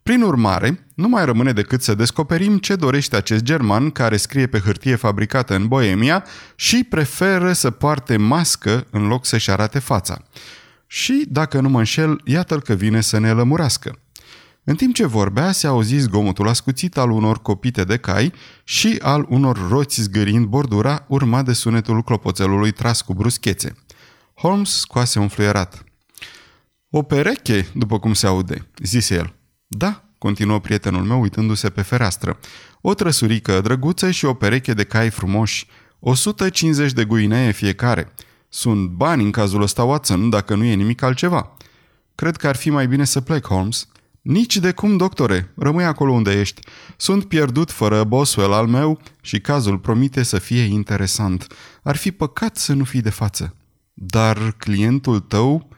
Prin 0.04 0.22
urmare, 0.22 0.88
nu 0.96 1.08
mai 1.08 1.26
rămâne 1.26 1.52
decât 1.52 1.82
să 1.82 1.96
descoperim 1.96 2.58
ce 2.58 2.76
dorește 2.76 3.16
acest 3.16 3.44
german 3.44 3.90
care 3.90 4.18
scrie 4.18 4.48
pe 4.48 4.60
hârtie 4.60 4.96
fabricată 4.96 5.56
în 5.56 5.68
Boemia 5.68 6.24
și 6.56 6.84
preferă 6.90 7.54
să 7.54 7.72
poarte 7.72 8.18
mască 8.18 8.88
în 8.90 9.08
loc 9.08 9.26
să-și 9.26 9.52
arate 9.52 9.80
fața. 9.80 10.22
Și, 10.88 11.26
dacă 11.30 11.62
nu 11.62 11.70
mă 11.70 11.78
înșel, 11.78 12.22
iată-l 12.24 12.62
că 12.62 12.74
vine 12.74 13.02
să 13.02 13.20
ne 13.20 13.32
lămurească. 13.32 14.00
În 14.64 14.76
timp 14.76 14.94
ce 14.94 15.06
vorbea, 15.06 15.52
se 15.52 15.68
auzi 15.68 15.98
zgomotul 15.98 16.48
ascuțit 16.48 16.98
al 16.98 17.12
unor 17.12 17.42
copite 17.42 17.84
de 17.84 17.98
cai 17.98 18.34
și 18.64 19.00
al 19.02 19.26
unor 19.30 19.68
roți 19.70 20.02
zgârind 20.02 20.46
bordura, 20.46 21.06
urmat 21.08 21.46
de 21.46 21.54
sunetul 21.54 22.04
clopoțelului 22.04 22.72
tras 22.72 23.02
cu 23.02 23.14
bruschețe. 23.14 23.76
Holmes 24.40 24.80
scoase 24.80 25.20
un 25.20 25.28
fluierat. 25.28 25.84
O 26.90 27.02
pereche, 27.02 27.68
după 27.74 28.00
cum 28.00 28.14
se 28.14 28.28
aude, 28.28 28.68
zise 28.84 29.16
el. 29.16 29.34
Da, 29.68 30.04
continuă 30.18 30.60
prietenul 30.60 31.04
meu 31.04 31.22
uitându-se 31.22 31.70
pe 31.70 31.82
fereastră. 31.82 32.40
O 32.82 32.94
trăsurică 32.94 33.62
drăguță 33.62 34.12
și 34.12 34.26
o 34.26 34.34
pereche 34.34 34.74
de 34.74 34.84
cai 34.84 35.10
frumoși. 35.10 35.68
150 36.00 36.92
de 36.92 37.06
guinee 37.06 37.52
fiecare. 37.52 38.14
Sunt 38.50 38.90
bani 38.90 39.24
în 39.24 39.32
cazul 39.32 39.62
ăsta, 39.62 39.84
Watson, 39.84 40.30
dacă 40.30 40.56
nu 40.56 40.64
e 40.64 40.74
nimic 40.74 41.02
altceva. 41.02 41.58
Cred 42.16 42.36
că 42.36 42.48
ar 42.48 42.56
fi 42.56 42.70
mai 42.70 42.88
bine 42.88 43.04
să 43.04 43.22
plec, 43.22 43.46
Holmes. 43.46 43.88
Nici 44.22 44.58
de 44.58 44.72
cum, 44.72 44.98
doctore, 44.98 45.54
rămâi 45.56 45.86
acolo 45.86 46.12
unde 46.12 46.40
ești. 46.40 46.62
Sunt 46.98 47.26
pierdut 47.26 47.72
fără 47.72 48.04
Boswell 48.04 48.54
al 48.54 48.68
meu 48.68 49.00
și 49.22 49.40
cazul 49.40 49.78
promite 49.78 50.24
să 50.24 50.40
fie 50.40 50.62
interesant. 50.62 51.48
Ar 51.84 51.96
fi 51.96 52.12
păcat 52.12 52.58
să 52.58 52.74
nu 52.74 52.84
fii 52.84 53.02
de 53.02 53.10
față. 53.10 53.57
Dar 54.00 54.52
clientul 54.52 55.20
tău 55.20 55.70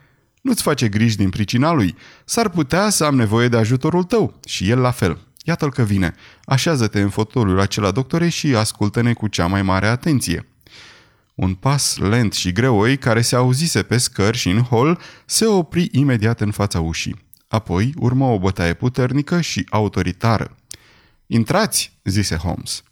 nu-ți 0.41 0.61
face 0.61 0.89
griji 0.89 1.17
din 1.17 1.29
pricina 1.29 1.71
lui. 1.71 1.95
S-ar 2.25 2.49
putea 2.49 2.89
să 2.89 3.05
am 3.05 3.15
nevoie 3.15 3.47
de 3.47 3.57
ajutorul 3.57 4.03
tău 4.03 4.39
și 4.45 4.69
el 4.69 4.79
la 4.79 4.91
fel. 4.91 5.19
Iată-l 5.43 5.71
că 5.71 5.83
vine. 5.83 6.15
Așează-te 6.43 7.01
în 7.01 7.09
fotoliul 7.09 7.59
acela, 7.59 7.91
doctore, 7.91 8.29
și 8.29 8.55
ascultă-ne 8.55 9.13
cu 9.13 9.27
cea 9.27 9.47
mai 9.47 9.61
mare 9.61 9.87
atenție. 9.87 10.47
Un 11.35 11.53
pas 11.53 11.97
lent 11.97 12.33
și 12.33 12.51
greoi, 12.51 12.97
care 12.97 13.21
se 13.21 13.35
auzise 13.35 13.83
pe 13.83 13.97
scări 13.97 14.37
și 14.37 14.49
în 14.49 14.61
hol, 14.61 14.99
se 15.25 15.45
opri 15.45 15.89
imediat 15.91 16.41
în 16.41 16.51
fața 16.51 16.79
ușii. 16.79 17.25
Apoi 17.47 17.93
urmă 17.97 18.25
o 18.25 18.39
bătaie 18.39 18.73
puternică 18.73 19.41
și 19.41 19.65
autoritară. 19.69 20.55
Intrați, 21.27 21.99
zise 22.03 22.35
Holmes. 22.35 22.83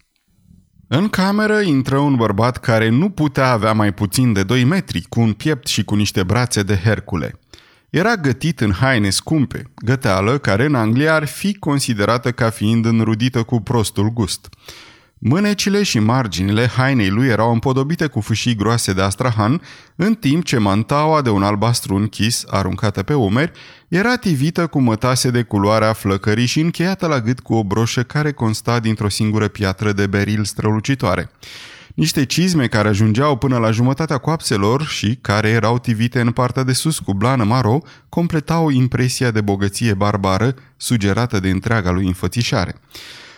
În 0.89 1.09
cameră 1.09 1.59
intră 1.59 1.97
un 1.97 2.15
bărbat 2.15 2.57
care 2.57 2.89
nu 2.89 3.09
putea 3.09 3.51
avea 3.51 3.73
mai 3.73 3.93
puțin 3.93 4.33
de 4.33 4.43
2 4.43 4.63
metri, 4.63 5.05
cu 5.09 5.19
un 5.19 5.33
piept 5.33 5.67
și 5.67 5.83
cu 5.83 5.95
niște 5.95 6.23
brațe 6.23 6.63
de 6.63 6.79
Hercule. 6.83 7.39
Era 7.89 8.15
gătit 8.15 8.59
în 8.59 8.71
haine 8.71 9.09
scumpe, 9.09 9.71
găteală 9.75 10.37
care 10.37 10.65
în 10.65 10.75
Anglia 10.75 11.13
ar 11.13 11.25
fi 11.25 11.57
considerată 11.57 12.31
ca 12.31 12.49
fiind 12.49 12.85
înrudită 12.85 13.43
cu 13.43 13.61
prostul 13.61 14.09
gust. 14.09 14.49
Mânecile 15.17 15.83
și 15.83 15.99
marginile 15.99 16.67
hainei 16.67 17.09
lui 17.09 17.27
erau 17.27 17.51
împodobite 17.51 18.07
cu 18.07 18.19
fâșii 18.19 18.55
groase 18.55 18.93
de 18.93 19.01
astrahan, 19.01 19.61
în 19.95 20.15
timp 20.15 20.43
ce 20.43 20.57
mantaua 20.57 21.21
de 21.21 21.29
un 21.29 21.43
albastru 21.43 21.95
închis, 21.95 22.43
aruncată 22.49 23.03
pe 23.03 23.13
umeri, 23.13 23.51
era 23.87 24.15
tivită 24.15 24.67
cu 24.67 24.81
mătase 24.81 25.29
de 25.29 25.43
culoarea 25.43 25.93
flăcării 25.93 26.45
și 26.45 26.59
încheiată 26.59 27.07
la 27.07 27.21
gât 27.21 27.39
cu 27.39 27.53
o 27.53 27.63
broșă 27.63 28.03
care 28.03 28.31
consta 28.31 28.79
dintr-o 28.79 29.09
singură 29.09 29.47
piatră 29.47 29.91
de 29.91 30.07
beril 30.07 30.43
strălucitoare. 30.43 31.29
Niște 31.95 32.25
cizme 32.25 32.67
care 32.67 32.87
ajungeau 32.87 33.37
până 33.37 33.57
la 33.57 33.71
jumătatea 33.71 34.17
coapselor 34.17 34.85
și 34.85 35.17
care 35.21 35.49
erau 35.49 35.79
tivite 35.79 36.19
în 36.19 36.31
partea 36.31 36.63
de 36.63 36.73
sus 36.73 36.99
cu 36.99 37.13
blană 37.13 37.43
maro, 37.43 37.81
completau 38.09 38.69
impresia 38.69 39.31
de 39.31 39.41
bogăție 39.41 39.93
barbară 39.93 40.53
sugerată 40.77 41.39
de 41.39 41.49
întreaga 41.49 41.91
lui 41.91 42.05
înfățișare. 42.05 42.75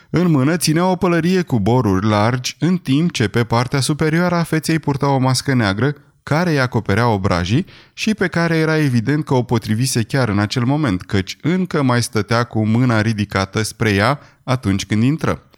În 0.10 0.32
mână 0.32 0.58
ținea 0.58 0.86
o 0.86 0.96
pălărie 0.96 1.42
cu 1.42 1.60
boruri 1.60 2.08
largi, 2.08 2.56
în 2.60 2.78
timp 2.78 3.12
ce 3.12 3.28
pe 3.28 3.44
partea 3.44 3.80
superioară 3.80 4.36
a 4.36 4.44
feței 4.44 4.80
purta 4.80 5.10
o 5.10 5.18
mască 5.18 5.54
neagră, 5.54 5.96
care 6.30 6.50
îi 6.50 6.60
acoperea 6.60 7.08
obrajii 7.08 7.66
și 7.94 8.14
pe 8.14 8.28
care 8.28 8.58
era 8.58 8.78
evident 8.78 9.26
că 9.26 9.34
o 9.34 9.44
potrivise 9.44 10.04
chiar 10.04 10.30
în 10.30 10.40
acel 10.40 10.64
moment, 10.64 11.02
căci 11.02 11.38
încă 11.42 11.84
mai 11.84 12.04
stătea 12.04 12.44
cu 12.44 12.66
mâna 12.66 13.02
ridicată 13.02 13.62
spre 13.62 13.94
ea 13.94 14.20
atunci 14.44 14.86
când 14.86 15.04
intră. 15.04 15.50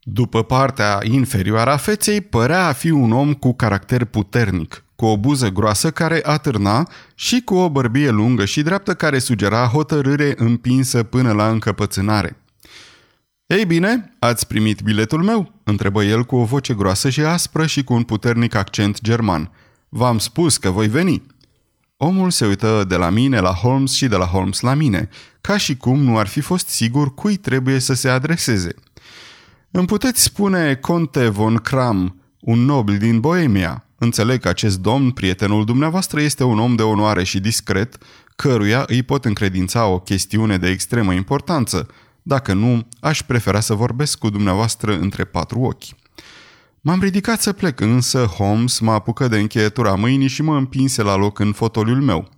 După 0.00 0.42
partea 0.42 0.98
inferioară 1.02 1.70
a 1.70 1.76
feței, 1.76 2.20
părea 2.20 2.66
a 2.66 2.72
fi 2.72 2.90
un 2.90 3.12
om 3.12 3.32
cu 3.32 3.54
caracter 3.54 4.04
puternic, 4.04 4.84
cu 4.94 5.04
o 5.04 5.16
buză 5.16 5.48
groasă 5.48 5.90
care 5.90 6.20
atârna 6.22 6.88
și 7.14 7.40
cu 7.44 7.54
o 7.54 7.70
bărbie 7.70 8.10
lungă 8.10 8.44
și 8.44 8.62
dreaptă 8.62 8.94
care 8.94 9.18
sugera 9.18 9.66
hotărâre 9.66 10.34
împinsă 10.36 11.02
până 11.02 11.32
la 11.32 11.48
încăpățânare. 11.48 12.36
Ei 13.46 13.64
bine, 13.66 14.16
ați 14.18 14.46
primit 14.46 14.80
biletul 14.80 15.22
meu?" 15.22 15.52
întrebă 15.64 16.04
el 16.04 16.24
cu 16.24 16.36
o 16.36 16.44
voce 16.44 16.74
groasă 16.74 17.10
și 17.10 17.20
aspră 17.20 17.66
și 17.66 17.84
cu 17.84 17.94
un 17.94 18.02
puternic 18.02 18.54
accent 18.54 19.00
german. 19.00 19.50
V-am 19.96 20.18
spus 20.18 20.56
că 20.56 20.70
voi 20.70 20.88
veni." 20.88 21.22
Omul 21.96 22.30
se 22.30 22.46
uită 22.46 22.84
de 22.88 22.96
la 22.96 23.10
mine 23.10 23.40
la 23.40 23.52
Holmes 23.52 23.92
și 23.92 24.06
de 24.06 24.16
la 24.16 24.24
Holmes 24.24 24.60
la 24.60 24.74
mine, 24.74 25.08
ca 25.40 25.56
și 25.56 25.76
cum 25.76 26.02
nu 26.02 26.18
ar 26.18 26.26
fi 26.26 26.40
fost 26.40 26.68
sigur 26.68 27.14
cui 27.14 27.36
trebuie 27.36 27.78
să 27.78 27.94
se 27.94 28.08
adreseze. 28.08 28.74
Îmi 29.70 29.86
puteți 29.86 30.22
spune 30.22 30.74
Conte 30.74 31.28
von 31.28 31.56
Kram, 31.56 32.20
un 32.40 32.64
nobil 32.64 32.98
din 32.98 33.20
Boemia. 33.20 33.84
Înțeleg 33.98 34.40
că 34.40 34.48
acest 34.48 34.78
domn, 34.78 35.10
prietenul 35.10 35.64
dumneavoastră, 35.64 36.20
este 36.20 36.44
un 36.44 36.58
om 36.58 36.74
de 36.74 36.82
onoare 36.82 37.24
și 37.24 37.40
discret, 37.40 37.98
căruia 38.36 38.84
îi 38.86 39.02
pot 39.02 39.24
încredința 39.24 39.86
o 39.86 39.98
chestiune 39.98 40.58
de 40.58 40.68
extremă 40.68 41.12
importanță, 41.12 41.88
dacă 42.22 42.52
nu, 42.52 42.88
aș 43.00 43.22
prefera 43.22 43.60
să 43.60 43.74
vorbesc 43.74 44.18
cu 44.18 44.30
dumneavoastră 44.30 44.98
între 44.98 45.24
patru 45.24 45.60
ochi. 45.60 46.05
M-am 46.86 47.00
ridicat 47.00 47.40
să 47.40 47.52
plec, 47.52 47.80
însă 47.80 48.24
Holmes 48.24 48.78
mă 48.78 48.92
apucă 48.92 49.28
de 49.28 49.38
încheietura 49.38 49.94
mâinii 49.94 50.28
și 50.28 50.42
mă 50.42 50.56
împinse 50.56 51.02
la 51.02 51.16
loc 51.16 51.38
în 51.38 51.52
fotoliul 51.52 52.00
meu. 52.00 52.28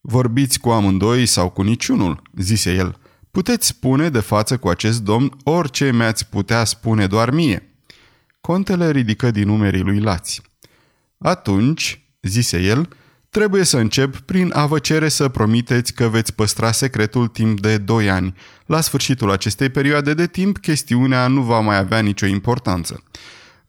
Vorbiți 0.00 0.60
cu 0.60 0.70
amândoi 0.70 1.26
sau 1.26 1.50
cu 1.50 1.62
niciunul, 1.62 2.22
zise 2.36 2.74
el. 2.74 2.98
Puteți 3.30 3.66
spune 3.66 4.08
de 4.08 4.20
față 4.20 4.56
cu 4.56 4.68
acest 4.68 5.02
domn 5.02 5.36
orice 5.44 5.92
mi-ați 5.92 6.28
putea 6.28 6.64
spune 6.64 7.06
doar 7.06 7.30
mie. 7.30 7.74
Contele 8.40 8.90
ridică 8.90 9.30
din 9.30 9.46
numerii 9.46 9.82
lui 9.82 10.00
lați. 10.00 10.42
Atunci, 11.18 12.04
zise 12.22 12.60
el, 12.60 12.88
Trebuie 13.30 13.64
să 13.64 13.78
încep 13.78 14.16
prin 14.16 14.52
a 14.54 14.66
vă 14.66 14.78
cere 14.78 15.08
să 15.08 15.28
promiteți 15.28 15.94
că 15.94 16.08
veți 16.08 16.34
păstra 16.34 16.72
secretul 16.72 17.28
timp 17.28 17.60
de 17.60 17.78
2 17.78 18.10
ani. 18.10 18.34
La 18.66 18.80
sfârșitul 18.80 19.30
acestei 19.30 19.68
perioade 19.68 20.14
de 20.14 20.26
timp, 20.26 20.58
chestiunea 20.58 21.26
nu 21.26 21.42
va 21.42 21.60
mai 21.60 21.76
avea 21.76 22.00
nicio 22.00 22.26
importanță. 22.26 23.02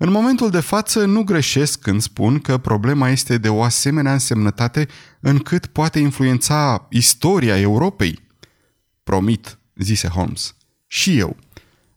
În 0.04 0.12
momentul 0.12 0.50
de 0.50 0.60
față 0.60 1.06
nu 1.06 1.24
greșesc 1.24 1.80
când 1.80 2.02
spun 2.02 2.40
că 2.40 2.58
problema 2.58 3.10
este 3.10 3.38
de 3.38 3.50
o 3.50 3.64
asemenea 3.64 4.14
însemnătate 4.14 4.88
încât 5.20 5.66
poate 5.66 6.00
influența 6.00 6.88
istoria 6.90 7.60
Europei. 7.60 8.20
Promit, 9.04 9.58
zise 9.76 10.08
Holmes. 10.08 10.56
Și 10.88 11.18
eu. 11.18 11.36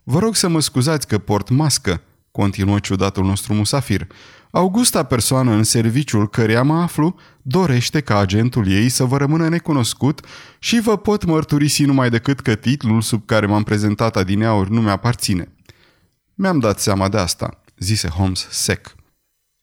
Vă 0.03 0.19
rog 0.19 0.37
să 0.37 0.49
mă 0.49 0.61
scuzați 0.61 1.07
că 1.07 1.19
port 1.19 1.49
mască, 1.49 2.03
continuă 2.31 2.79
ciudatul 2.79 3.25
nostru 3.25 3.55
musafir. 3.55 4.07
Augusta 4.51 5.03
persoană 5.03 5.53
în 5.53 5.63
serviciul 5.63 6.29
căreia 6.29 6.63
mă 6.63 6.81
aflu 6.81 7.15
dorește 7.43 8.01
ca 8.01 8.19
agentul 8.19 8.71
ei 8.71 8.89
să 8.89 9.05
vă 9.05 9.17
rămână 9.17 9.49
necunoscut 9.49 10.21
și 10.59 10.81
vă 10.81 10.97
pot 10.97 11.25
mărturisi 11.25 11.85
numai 11.85 12.11
decât 12.11 12.41
că 12.41 12.55
titlul 12.55 13.01
sub 13.01 13.27
care 13.27 13.47
m-am 13.47 13.63
prezentat 13.63 14.17
adineauri 14.17 14.73
nu 14.73 14.81
mi-aparține. 14.81 15.49
Mi-am 16.35 16.59
dat 16.59 16.81
seama 16.81 17.09
de 17.09 17.17
asta, 17.19 17.61
zise 17.79 18.09
Holmes 18.09 18.47
sec. 18.51 18.95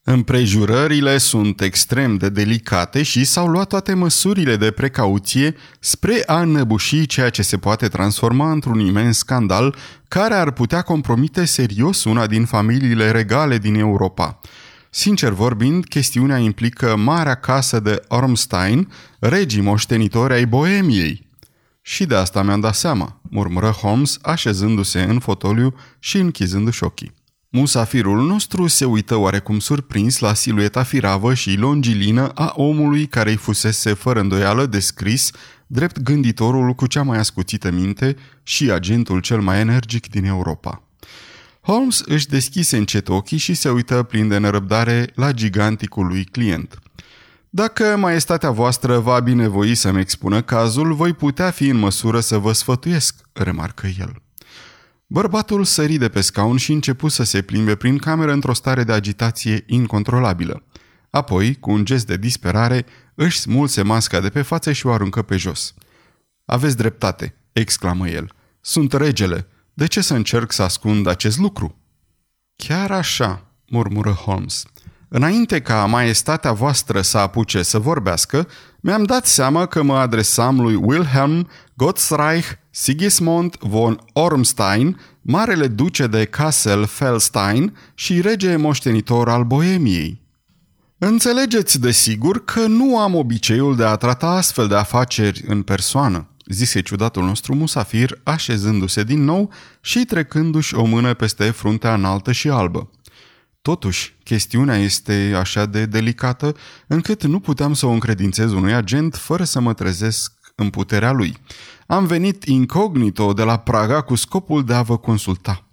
Împrejurările 0.05 1.17
sunt 1.17 1.61
extrem 1.61 2.17
de 2.17 2.29
delicate 2.29 3.03
și 3.03 3.23
s-au 3.23 3.47
luat 3.47 3.67
toate 3.67 3.93
măsurile 3.93 4.55
de 4.55 4.71
precauție 4.71 5.55
spre 5.79 6.23
a 6.25 6.41
înăbuși 6.41 7.05
ceea 7.05 7.29
ce 7.29 7.41
se 7.41 7.57
poate 7.57 7.87
transforma 7.87 8.51
într-un 8.51 8.79
imens 8.79 9.17
scandal 9.17 9.75
care 10.07 10.33
ar 10.33 10.51
putea 10.51 10.81
compromite 10.81 11.45
serios 11.45 12.03
una 12.03 12.27
din 12.27 12.45
familiile 12.45 13.11
regale 13.11 13.57
din 13.57 13.75
Europa. 13.75 14.39
Sincer 14.89 15.31
vorbind, 15.31 15.85
chestiunea 15.85 16.37
implică 16.37 16.95
marea 16.95 17.35
casă 17.35 17.79
de 17.79 18.03
Ormstein, 18.07 18.91
regii 19.19 19.61
moștenitori 19.61 20.33
ai 20.33 20.45
Boemiei. 20.45 21.29
Și 21.81 22.05
de 22.05 22.15
asta 22.15 22.41
mi-am 22.41 22.59
dat 22.59 22.75
seama, 22.75 23.21
murmură 23.29 23.69
Holmes, 23.69 24.17
așezându-se 24.21 25.01
în 25.01 25.19
fotoliu 25.19 25.75
și 25.99 26.17
închizându-și 26.17 26.83
ochii. 26.83 27.13
Musafirul 27.55 28.25
nostru 28.25 28.67
se 28.67 28.85
uită 28.85 29.15
oarecum 29.15 29.59
surprins 29.59 30.19
la 30.19 30.33
silueta 30.33 30.83
firavă 30.83 31.33
și 31.33 31.55
longilină 31.55 32.27
a 32.27 32.53
omului 32.55 33.07
care 33.07 33.29
îi 33.29 33.35
fusese 33.35 33.93
fără 33.93 34.19
îndoială 34.19 34.65
descris 34.65 35.31
drept 35.67 35.99
gânditorul 35.99 36.73
cu 36.73 36.87
cea 36.87 37.03
mai 37.03 37.17
ascuțită 37.17 37.71
minte 37.71 38.15
și 38.43 38.71
agentul 38.71 39.19
cel 39.19 39.41
mai 39.41 39.59
energic 39.59 40.09
din 40.09 40.25
Europa. 40.25 40.83
Holmes 41.61 42.01
își 42.05 42.27
deschise 42.27 42.77
încet 42.77 43.09
ochii 43.09 43.37
și 43.37 43.53
se 43.53 43.69
uită 43.69 44.03
plin 44.03 44.27
de 44.27 44.37
nerăbdare 44.37 45.11
la 45.15 45.31
giganticul 45.31 46.05
lui 46.05 46.23
client. 46.23 46.79
Dacă 47.49 47.95
maestatea 47.97 48.51
voastră 48.51 48.99
va 48.99 49.19
binevoi 49.19 49.75
să-mi 49.75 49.99
expună 49.99 50.41
cazul, 50.41 50.93
voi 50.93 51.13
putea 51.13 51.51
fi 51.51 51.67
în 51.67 51.77
măsură 51.77 52.19
să 52.19 52.37
vă 52.37 52.51
sfătuiesc, 52.51 53.15
remarcă 53.33 53.87
el. 53.99 54.22
Bărbatul 55.13 55.63
sări 55.63 55.97
de 55.97 56.09
pe 56.09 56.21
scaun 56.21 56.57
și 56.57 56.71
începu 56.71 57.07
să 57.07 57.23
se 57.23 57.41
plimbe 57.41 57.75
prin 57.75 57.97
cameră 57.97 58.31
într-o 58.31 58.53
stare 58.53 58.83
de 58.83 58.91
agitație 58.91 59.63
incontrolabilă. 59.67 60.63
Apoi, 61.09 61.55
cu 61.55 61.71
un 61.71 61.85
gest 61.85 62.07
de 62.07 62.17
disperare, 62.17 62.85
își 63.15 63.39
smulse 63.39 63.81
masca 63.81 64.19
de 64.19 64.29
pe 64.29 64.41
față 64.41 64.71
și 64.71 64.85
o 64.85 64.91
aruncă 64.91 65.21
pe 65.21 65.37
jos. 65.37 65.73
Aveți 66.45 66.77
dreptate, 66.77 67.35
exclamă 67.51 68.09
el. 68.09 68.31
Sunt 68.61 68.93
regele. 68.93 69.47
De 69.73 69.87
ce 69.87 70.01
să 70.01 70.13
încerc 70.13 70.51
să 70.51 70.61
ascund 70.63 71.07
acest 71.07 71.37
lucru? 71.37 71.77
Chiar 72.55 72.91
așa, 72.91 73.51
murmură 73.67 74.11
Holmes. 74.11 74.65
Înainte 75.15 75.61
ca 75.61 75.85
maestatea 75.85 76.51
voastră 76.51 77.01
să 77.01 77.17
apuce 77.17 77.61
să 77.61 77.79
vorbească, 77.79 78.47
mi-am 78.79 79.03
dat 79.03 79.25
seama 79.25 79.65
că 79.65 79.83
mă 79.83 79.97
adresam 79.97 80.59
lui 80.61 80.75
Wilhelm 80.75 81.49
Gottsreich 81.73 82.47
Sigismund 82.69 83.55
von 83.59 83.99
Ormstein, 84.13 84.99
marele 85.21 85.67
duce 85.67 86.07
de 86.07 86.25
Kassel-Felstein 86.25 87.77
și 87.93 88.21
rege 88.21 88.55
moștenitor 88.55 89.29
al 89.29 89.43
Boemiei. 89.43 90.21
Înțelegeți 90.97 91.79
desigur 91.79 92.43
că 92.43 92.67
nu 92.67 92.99
am 92.99 93.15
obiceiul 93.15 93.75
de 93.75 93.83
a 93.83 93.95
trata 93.95 94.27
astfel 94.27 94.67
de 94.67 94.75
afaceri 94.75 95.43
în 95.47 95.61
persoană, 95.61 96.27
zise 96.45 96.81
ciudatul 96.81 97.23
nostru 97.23 97.55
musafir, 97.55 98.19
așezându-se 98.23 99.03
din 99.03 99.23
nou 99.23 99.51
și 99.81 100.05
trecându-și 100.05 100.75
o 100.75 100.83
mână 100.83 101.13
peste 101.13 101.49
fruntea 101.49 101.93
înaltă 101.93 102.31
și 102.31 102.49
albă. 102.49 102.89
Totuși, 103.63 104.15
chestiunea 104.23 104.77
este 104.77 105.33
așa 105.35 105.65
de 105.65 105.85
delicată 105.85 106.55
încât 106.87 107.23
nu 107.23 107.39
puteam 107.39 107.73
să 107.73 107.85
o 107.85 107.89
încredințez 107.89 108.51
unui 108.51 108.73
agent 108.73 109.15
fără 109.15 109.43
să 109.43 109.59
mă 109.59 109.73
trezesc 109.73 110.33
în 110.55 110.69
puterea 110.69 111.11
lui. 111.11 111.37
Am 111.87 112.05
venit 112.05 112.43
incognito 112.43 113.33
de 113.33 113.43
la 113.43 113.57
Praga 113.57 114.01
cu 114.01 114.15
scopul 114.15 114.63
de 114.63 114.73
a 114.73 114.81
vă 114.81 114.97
consulta. 114.97 115.67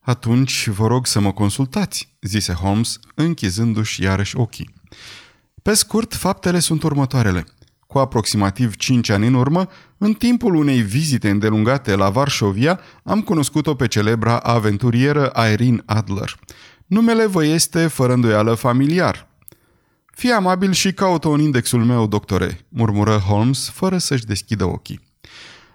Atunci 0.00 0.68
vă 0.68 0.86
rog 0.86 1.06
să 1.06 1.20
mă 1.20 1.32
consultați, 1.32 2.16
zise 2.20 2.52
Holmes, 2.52 2.98
închizându-și 3.14 4.02
iarăși 4.02 4.36
ochii. 4.36 4.74
Pe 5.62 5.74
scurt, 5.74 6.14
faptele 6.14 6.58
sunt 6.58 6.82
următoarele. 6.82 7.46
Cu 7.86 7.98
aproximativ 7.98 8.76
5 8.76 9.08
ani 9.08 9.26
în 9.26 9.34
urmă, 9.34 9.68
în 9.98 10.12
timpul 10.12 10.54
unei 10.54 10.80
vizite 10.80 11.30
îndelungate 11.30 11.94
la 11.94 12.10
Varșovia, 12.10 12.80
am 13.04 13.22
cunoscut-o 13.22 13.74
pe 13.74 13.86
celebra 13.86 14.38
aventurieră 14.38 15.32
Irene 15.52 15.82
Adler. 15.86 16.38
Numele 16.86 17.26
vă 17.26 17.44
este, 17.44 17.86
fără 17.86 18.12
îndoială, 18.12 18.54
familiar. 18.54 19.28
Fii 20.12 20.30
amabil 20.30 20.72
și 20.72 20.92
caută 20.92 21.28
un 21.28 21.40
indexul 21.40 21.84
meu, 21.84 22.06
doctore, 22.06 22.66
murmură 22.68 23.16
Holmes, 23.16 23.68
fără 23.68 23.98
să-și 23.98 24.24
deschidă 24.24 24.64
ochii. 24.64 25.00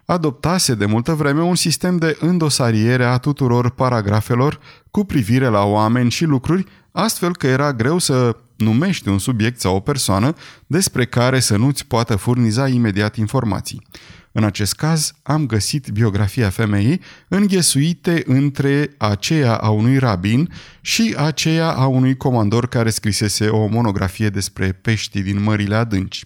Adoptase 0.06 0.76
de 0.76 0.86
multă 0.86 1.14
vreme 1.14 1.42
un 1.42 1.56
sistem 1.56 1.98
de 1.98 2.18
îndosariere 2.20 3.06
a 3.06 3.18
tuturor 3.18 3.70
paragrafelor 3.70 4.60
cu 4.92 5.06
privire 5.06 5.48
la 5.48 5.64
oameni 5.64 6.12
și 6.12 6.26
lucruri, 6.26 6.66
astfel 6.92 7.36
că 7.36 7.48
era 7.48 7.74
greu 7.74 7.98
să 7.98 8.38
numești 8.58 9.08
un 9.08 9.20
subiect 9.20 9.60
sau 9.60 9.76
o 9.76 9.80
persoană 9.80 10.36
despre 10.68 11.06
care 11.06 11.40
să 11.40 11.58
nu-ți 11.58 11.86
poată 11.86 12.16
furniza 12.16 12.68
imediat 12.68 13.16
informații. 13.16 13.88
În 14.32 14.44
acest 14.44 14.74
caz, 14.74 15.14
am 15.24 15.46
găsit 15.46 15.90
biografia 15.90 16.50
femeii 16.50 17.02
înghesuite 17.28 18.24
între 18.26 18.96
aceea 18.98 19.56
a 19.56 19.70
unui 19.70 19.98
rabin 19.98 20.54
și 20.82 21.14
aceea 21.18 21.72
a 21.72 21.86
unui 21.86 22.18
comandor 22.18 22.68
care 22.68 22.90
scrisese 22.90 23.48
o 23.48 23.66
monografie 23.66 24.30
despre 24.30 24.72
pești 24.72 25.22
din 25.22 25.44
mările 25.44 25.76
adânci. 25.76 26.24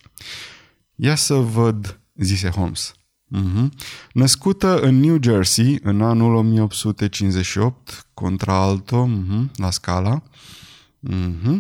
Ia 0.96 1.16
să 1.16 1.34
văd, 1.34 2.00
zise 2.16 2.50
Holmes. 2.50 2.94
Uh-huh. 3.36 3.68
Născută 4.14 4.80
în 4.80 5.00
New 5.00 5.18
Jersey 5.22 5.80
în 5.84 6.02
anul 6.02 6.36
1858, 6.36 8.08
contra 8.14 8.54
alto, 8.54 9.10
uh-huh, 9.10 9.52
la 9.56 9.72
Scala. 9.72 10.24
Uh-huh. 11.10 11.58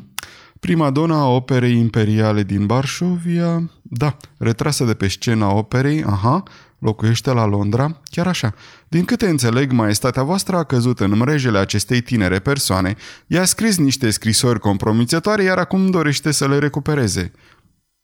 Prima 0.60 0.90
dona 0.90 1.20
a 1.20 1.28
operei 1.28 1.78
imperiale 1.78 2.44
din 2.44 2.66
Varșovia, 2.66 3.72
da, 3.90 4.18
retrasă 4.38 4.84
de 4.84 4.94
pe 4.94 5.08
scena 5.08 5.54
operei, 5.54 6.04
aha, 6.04 6.44
locuiește 6.80 7.32
la 7.32 7.46
Londra, 7.46 8.02
chiar 8.04 8.28
așa. 8.28 8.54
Din 8.88 9.06
câte 9.06 9.30
înțeleg, 9.30 9.72
maestatea 9.72 10.24
voastră 10.24 10.56
a 10.56 10.64
căzut 10.64 11.00
în 11.00 11.18
mrejele 11.18 11.58
acestei 11.58 12.02
tinere 12.02 12.40
persoane, 12.40 12.96
i-a 13.28 13.46
scris 13.46 13.78
niște 13.78 14.10
scrisori 14.10 14.60
compromițătoare, 14.60 15.44
iar 15.44 15.58
acum 15.58 15.90
dorește 15.90 16.32
să 16.32 16.48
le 16.48 16.58
recupereze. 16.58 17.32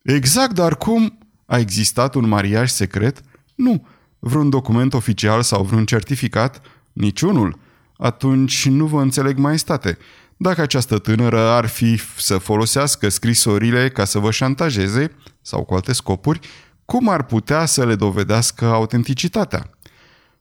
Exact, 0.03 0.53
dar 0.53 0.77
cum? 0.77 1.17
A 1.45 1.57
existat 1.57 2.15
un 2.15 2.27
mariaj 2.27 2.69
secret? 2.69 3.21
Nu. 3.55 3.87
Vreun 4.19 4.49
document 4.49 4.93
oficial 4.93 5.41
sau 5.41 5.63
vreun 5.63 5.85
certificat? 5.85 6.61
Niciunul. 6.93 7.59
Atunci 7.97 8.67
nu 8.67 8.85
vă 8.85 9.01
înțeleg 9.01 9.37
maestate. 9.37 9.97
Dacă 10.41 10.61
această 10.61 10.97
tânără 10.97 11.39
ar 11.39 11.65
fi 11.65 12.01
să 12.17 12.37
folosească 12.37 13.09
scrisorile 13.09 13.89
ca 13.89 14.05
să 14.05 14.19
vă 14.19 14.31
șantajeze, 14.31 15.11
sau 15.41 15.63
cu 15.63 15.73
alte 15.73 15.93
scopuri, 15.93 16.39
cum 16.85 17.09
ar 17.09 17.23
putea 17.23 17.65
să 17.65 17.85
le 17.85 17.95
dovedească 17.95 18.65
autenticitatea? 18.65 19.69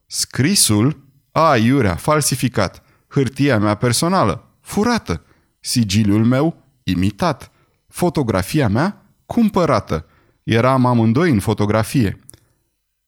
Scrisul, 0.06 1.04
a, 1.32 1.56
iurea, 1.56 1.94
falsificat, 1.94 2.82
hârtia 3.08 3.58
mea 3.58 3.74
personală, 3.74 4.58
furată, 4.60 5.22
sigiliul 5.60 6.24
meu, 6.24 6.64
imitat, 6.82 7.50
fotografia 7.88 8.68
mea, 8.68 9.06
cumpărată. 9.26 10.06
Eram 10.42 10.86
amândoi 10.86 11.30
în 11.30 11.40
fotografie. 11.40 12.20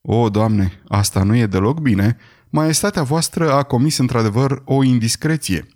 O, 0.01 0.29
Doamne, 0.29 0.83
asta 0.89 1.23
nu 1.23 1.37
e 1.37 1.47
deloc 1.47 1.81
bine. 1.81 2.17
Maestatea 2.49 3.03
voastră 3.03 3.53
a 3.53 3.63
comis 3.63 3.99
într-adevăr 3.99 4.63
o 4.65 4.83
indiscreție. 4.83 5.67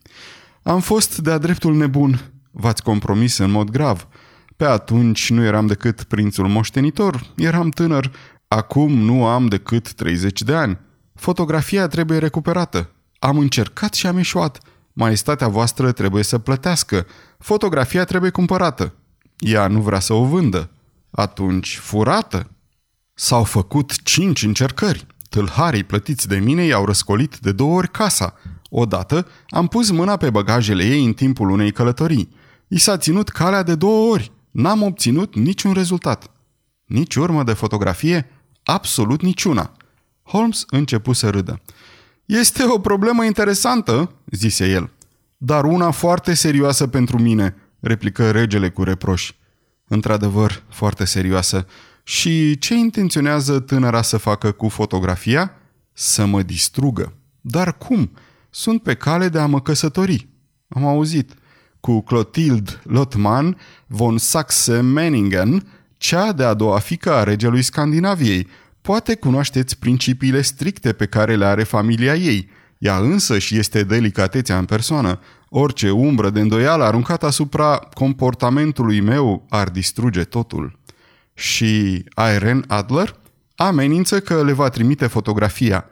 Am 0.67 0.81
fost 0.81 1.19
de-a 1.19 1.39
dreptul 1.39 1.75
nebun. 1.77 2.33
V-ați 2.51 2.83
compromis 2.83 3.39
în 3.39 3.51
mod 3.51 3.71
grav. 3.71 4.09
Pe 4.57 4.65
atunci 4.65 5.31
nu 5.31 5.45
eram 5.45 5.67
decât 5.67 6.03
prințul 6.03 6.49
moștenitor, 6.49 7.33
eram 7.37 7.69
tânăr. 7.69 8.13
Acum 8.49 8.93
nu 8.93 9.27
am 9.27 9.47
decât 9.47 9.93
30 9.93 10.43
de 10.43 10.55
ani. 10.55 10.79
Fotografia 11.15 11.87
trebuie 11.87 12.19
recuperată. 12.19 12.91
Am 13.19 13.39
încercat 13.39 13.95
și 13.95 14.07
am 14.07 14.17
eșuat. 14.17 14.59
Maestatea 14.93 15.49
voastră 15.49 15.93
trebuie 15.93 16.23
să 16.23 16.39
plătească. 16.39 17.07
Fotografia 17.39 18.05
trebuie 18.05 18.31
cumpărată. 18.31 18.95
Ea 19.39 19.67
nu 19.67 19.81
vrea 19.81 20.01
să 20.01 20.13
o 20.13 20.25
vândă. 20.25 20.71
Atunci, 21.11 21.79
furată. 21.79 22.51
S-au 23.15 23.45
făcut 23.45 24.03
cinci 24.03 24.43
încercări. 24.43 25.07
Tâlharii 25.29 25.85
plătiți 25.85 26.29
de 26.29 26.37
mine 26.37 26.63
i-au 26.63 26.85
răscolit 26.85 27.39
de 27.39 27.53
două 27.53 27.77
ori 27.77 27.91
casa. 27.91 28.35
Odată 28.79 29.27
am 29.49 29.67
pus 29.67 29.91
mâna 29.91 30.17
pe 30.17 30.31
bagajele 30.31 30.85
ei 30.85 31.05
în 31.05 31.13
timpul 31.13 31.51
unei 31.51 31.73
călătorii. 31.73 32.29
I 32.69 32.79
s-a 32.79 32.97
ținut 32.97 33.29
calea 33.29 33.63
de 33.63 33.75
două 33.75 34.11
ori. 34.11 34.33
N-am 34.51 34.83
obținut 34.83 35.35
niciun 35.35 35.73
rezultat. 35.73 36.31
Nici 36.85 37.15
urmă 37.15 37.43
de 37.43 37.53
fotografie? 37.53 38.31
Absolut 38.63 39.23
niciuna. 39.23 39.73
Holmes 40.23 40.65
începu 40.71 41.13
să 41.13 41.31
râdă. 41.31 41.61
Este 42.25 42.65
o 42.67 42.79
problemă 42.79 43.25
interesantă, 43.25 44.13
zise 44.31 44.69
el. 44.69 44.91
Dar 45.37 45.65
una 45.65 45.91
foarte 45.91 46.35
serioasă 46.35 46.87
pentru 46.87 47.19
mine, 47.19 47.55
replică 47.81 48.31
regele 48.31 48.71
cu 48.71 48.83
reproș. 48.83 49.33
Într-adevăr, 49.89 50.63
foarte 50.69 51.05
serioasă. 51.05 51.67
Și 52.03 52.59
ce 52.59 52.75
intenționează 52.75 53.61
tânăra 53.61 54.03
să 54.03 54.17
facă 54.17 54.53
cu 54.53 54.69
fotografia? 54.69 55.53
Să 55.93 56.25
mă 56.25 56.43
distrugă. 56.43 57.13
Dar 57.41 57.79
cum? 57.79 58.11
Sunt 58.59 58.83
pe 58.83 58.95
cale 58.95 59.29
de 59.29 59.39
a 59.39 59.47
mă 59.47 59.61
căsători. 59.61 60.29
Am 60.69 60.85
auzit. 60.85 61.33
Cu 61.81 62.01
Clotilde 62.01 62.71
Lotman 62.83 63.57
von 63.87 64.19
Saxe-Menningen, 64.19 65.67
cea 65.97 66.33
de-a 66.33 66.55
doua 66.55 66.79
fică 66.79 67.13
a 67.13 67.23
regelui 67.23 67.63
Scandinaviei. 67.63 68.47
Poate 68.81 69.15
cunoașteți 69.15 69.79
principiile 69.79 70.41
stricte 70.41 70.93
pe 70.93 71.07
care 71.07 71.37
le 71.37 71.45
are 71.45 71.63
familia 71.63 72.15
ei. 72.15 72.49
Ea 72.79 72.99
însă 72.99 73.39
și 73.39 73.59
este 73.59 73.83
delicatețea 73.83 74.59
în 74.59 74.65
persoană. 74.65 75.21
Orice 75.49 75.91
umbră 75.91 76.31
de 76.31 76.41
îndoială 76.41 76.85
aruncată 76.85 77.27
asupra 77.27 77.77
comportamentului 77.77 79.01
meu 79.01 79.47
ar 79.49 79.69
distruge 79.69 80.25
totul. 80.25 80.79
Și 81.35 82.05
Irene 82.35 82.61
Adler 82.67 83.17
amenință 83.57 84.21
că 84.21 84.45
le 84.45 84.53
va 84.53 84.69
trimite 84.69 85.07
fotografia. 85.07 85.89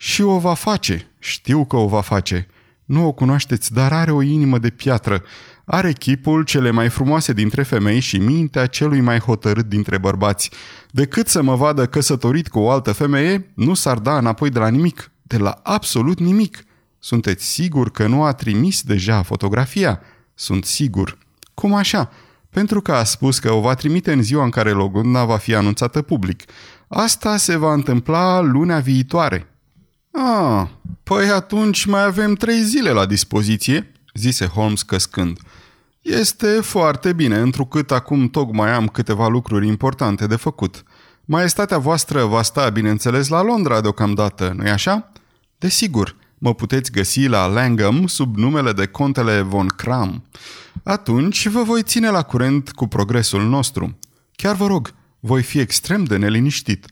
Și 0.00 0.22
o 0.22 0.38
va 0.38 0.54
face. 0.54 1.10
Știu 1.18 1.64
că 1.64 1.76
o 1.76 1.88
va 1.88 2.00
face. 2.00 2.48
Nu 2.84 3.06
o 3.06 3.12
cunoașteți, 3.12 3.72
dar 3.72 3.92
are 3.92 4.10
o 4.10 4.22
inimă 4.22 4.58
de 4.58 4.70
piatră. 4.70 5.22
Are 5.64 5.92
chipul 5.92 6.44
cele 6.44 6.70
mai 6.70 6.88
frumoase 6.88 7.32
dintre 7.32 7.62
femei 7.62 8.00
și 8.00 8.18
mintea 8.18 8.66
celui 8.66 9.00
mai 9.00 9.18
hotărât 9.18 9.66
dintre 9.66 9.98
bărbați. 9.98 10.50
Decât 10.90 11.28
să 11.28 11.42
mă 11.42 11.54
vadă 11.54 11.86
căsătorit 11.86 12.48
cu 12.48 12.58
o 12.58 12.70
altă 12.70 12.92
femeie, 12.92 13.52
nu 13.54 13.74
s-ar 13.74 13.98
da 13.98 14.18
înapoi 14.18 14.50
de 14.50 14.58
la 14.58 14.68
nimic. 14.68 15.10
De 15.22 15.38
la 15.38 15.60
absolut 15.62 16.18
nimic. 16.18 16.64
Sunteți 16.98 17.46
sigur 17.46 17.90
că 17.90 18.06
nu 18.06 18.24
a 18.24 18.32
trimis 18.32 18.82
deja 18.82 19.22
fotografia? 19.22 20.00
Sunt 20.34 20.64
sigur. 20.64 21.18
Cum 21.54 21.74
așa? 21.74 22.10
Pentru 22.50 22.80
că 22.80 22.92
a 22.92 23.04
spus 23.04 23.38
că 23.38 23.52
o 23.52 23.60
va 23.60 23.74
trimite 23.74 24.12
în 24.12 24.22
ziua 24.22 24.44
în 24.44 24.50
care 24.50 24.70
logunda 24.70 25.24
va 25.24 25.36
fi 25.36 25.54
anunțată 25.54 26.02
public. 26.02 26.42
Asta 26.88 27.36
se 27.36 27.56
va 27.56 27.72
întâmpla 27.72 28.40
lunea 28.40 28.78
viitoare. 28.78 29.47
Ah, 30.20 30.66
păi 31.02 31.28
atunci 31.28 31.84
mai 31.84 32.04
avem 32.04 32.34
trei 32.34 32.62
zile 32.62 32.90
la 32.90 33.06
dispoziție, 33.06 33.92
zise 34.14 34.46
Holmes 34.46 34.82
căscând. 34.82 35.38
Este 36.02 36.46
foarte 36.46 37.12
bine, 37.12 37.38
întrucât 37.38 37.90
acum 37.90 38.28
tocmai 38.28 38.70
am 38.70 38.86
câteva 38.86 39.28
lucruri 39.28 39.66
importante 39.66 40.26
de 40.26 40.36
făcut. 40.36 40.82
Maestatea 41.24 41.78
voastră 41.78 42.24
va 42.24 42.42
sta, 42.42 42.70
bineînțeles, 42.70 43.28
la 43.28 43.42
Londra 43.42 43.80
deocamdată, 43.80 44.52
nu-i 44.56 44.70
așa? 44.70 45.12
Desigur, 45.58 46.16
mă 46.38 46.54
puteți 46.54 46.92
găsi 46.92 47.26
la 47.26 47.46
Langham 47.46 48.06
sub 48.06 48.36
numele 48.36 48.72
de 48.72 48.86
contele 48.86 49.40
von 49.40 49.66
Cram. 49.66 50.24
Atunci 50.82 51.48
vă 51.48 51.62
voi 51.62 51.82
ține 51.82 52.10
la 52.10 52.22
curent 52.22 52.70
cu 52.70 52.86
progresul 52.86 53.42
nostru. 53.48 53.98
Chiar 54.36 54.54
vă 54.54 54.66
rog, 54.66 54.94
voi 55.20 55.42
fi 55.42 55.58
extrem 55.58 56.04
de 56.04 56.16
neliniștit. 56.16 56.86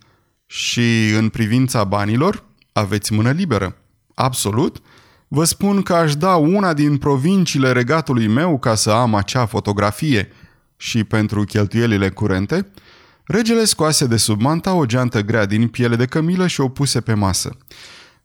Și 0.46 1.10
în 1.18 1.28
privința 1.28 1.84
banilor, 1.84 2.45
aveți 2.78 3.12
mână 3.12 3.30
liberă. 3.30 3.76
Absolut. 4.14 4.82
Vă 5.28 5.44
spun 5.44 5.82
că 5.82 5.94
aș 5.94 6.16
da 6.16 6.34
una 6.34 6.72
din 6.74 6.96
provinciile 6.96 7.72
regatului 7.72 8.26
meu 8.26 8.58
ca 8.58 8.74
să 8.74 8.90
am 8.90 9.14
acea 9.14 9.46
fotografie 9.46 10.28
și 10.76 11.04
pentru 11.04 11.44
cheltuielile 11.44 12.10
curente, 12.10 12.70
regele 13.24 13.64
scoase 13.64 14.06
de 14.06 14.16
sub 14.16 14.40
manta 14.40 14.74
o 14.74 14.86
geantă 14.86 15.20
grea 15.20 15.46
din 15.46 15.68
piele 15.68 15.96
de 15.96 16.06
cămilă 16.06 16.46
și 16.46 16.60
o 16.60 16.68
puse 16.68 17.00
pe 17.00 17.14
masă. 17.14 17.56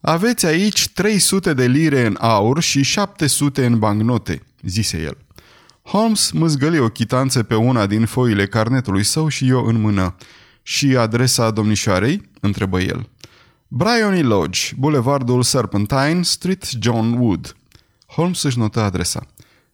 Aveți 0.01 0.45
aici 0.45 0.89
300 0.89 1.53
de 1.53 1.65
lire 1.65 2.05
în 2.05 2.17
aur 2.19 2.61
și 2.61 2.83
700 2.83 3.65
în 3.65 3.79
bancnote, 3.79 4.41
zise 4.61 5.01
el. 5.01 5.17
Holmes 5.83 6.31
mâzgăli 6.31 6.79
o 6.79 6.89
chitanță 6.89 7.43
pe 7.43 7.55
una 7.55 7.85
din 7.85 8.05
foile 8.05 8.47
carnetului 8.47 9.03
său 9.03 9.27
și 9.27 9.47
eu 9.47 9.65
în 9.65 9.81
mână. 9.81 10.15
Și 10.63 10.97
adresa 10.97 11.51
domnișoarei? 11.51 12.29
întrebă 12.39 12.79
el. 12.79 13.09
Bryony 13.73 14.21
Lodge, 14.21 14.73
Boulevardul 14.77 15.43
Serpentine, 15.43 16.23
Street 16.23 16.69
John 16.79 17.17
Wood. 17.17 17.55
Holmes 18.05 18.43
își 18.43 18.57
notă 18.57 18.81
adresa. 18.81 19.25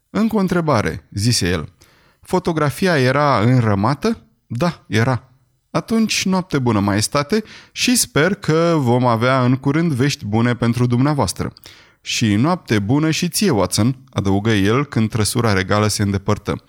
Încă 0.09 0.35
o 0.35 0.39
întrebare, 0.39 1.07
zise 1.11 1.49
el. 1.49 1.69
Fotografia 2.21 2.99
era 2.99 3.39
înrămată? 3.39 4.17
Da, 4.47 4.85
era. 4.87 5.31
Atunci, 5.71 6.25
noapte 6.25 6.59
bună, 6.59 6.79
maestate, 6.79 7.43
și 7.71 7.95
sper 7.95 8.33
că 8.33 8.75
vom 8.77 9.05
avea 9.05 9.43
în 9.43 9.55
curând 9.55 9.91
vești 9.91 10.25
bune 10.25 10.55
pentru 10.55 10.85
dumneavoastră. 10.85 11.53
Și 12.01 12.35
noapte 12.35 12.79
bună 12.79 13.11
și 13.11 13.29
ție, 13.29 13.49
Watson, 13.49 13.97
adăugă 14.09 14.51
el 14.51 14.85
când 14.85 15.09
trăsura 15.09 15.53
regală 15.53 15.87
se 15.87 16.01
îndepărtă. 16.01 16.63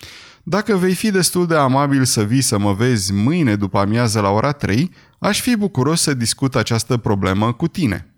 Dacă 0.49 0.77
vei 0.77 0.95
fi 0.95 1.11
destul 1.11 1.47
de 1.47 1.55
amabil 1.55 2.05
să 2.05 2.23
vii 2.23 2.41
să 2.41 2.59
mă 2.59 2.73
vezi 2.73 3.13
mâine 3.13 3.55
după 3.55 3.79
amiază 3.79 4.21
la 4.21 4.31
ora 4.31 4.53
3, 4.53 4.91
aș 5.19 5.41
fi 5.41 5.57
bucuros 5.57 6.01
să 6.01 6.15
discut 6.15 6.55
această 6.55 6.97
problemă 6.97 7.53
cu 7.53 7.69
tine. 7.69 8.13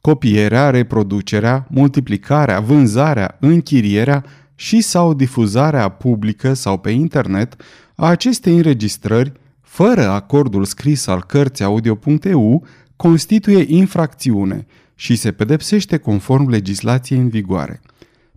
Copierea, 0.00 0.70
reproducerea, 0.70 1.66
multiplicarea, 1.70 2.60
vânzarea, 2.60 3.36
închirierea 3.40 4.24
și 4.54 4.80
sau 4.80 5.14
difuzarea 5.14 5.88
publică 5.88 6.52
sau 6.52 6.78
pe 6.78 6.90
internet 6.90 7.56
a 7.94 8.06
acestei 8.06 8.56
înregistrări, 8.56 9.32
fără 9.60 10.08
acordul 10.08 10.64
scris 10.64 11.06
al 11.06 11.22
cărții 11.22 11.64
audio.eu, 11.64 12.66
constituie 12.96 13.64
infracțiune 13.68 14.66
și 14.94 15.16
se 15.16 15.32
pedepsește 15.32 15.96
conform 15.96 16.48
legislației 16.48 17.18
în 17.18 17.28
vigoare. 17.28 17.80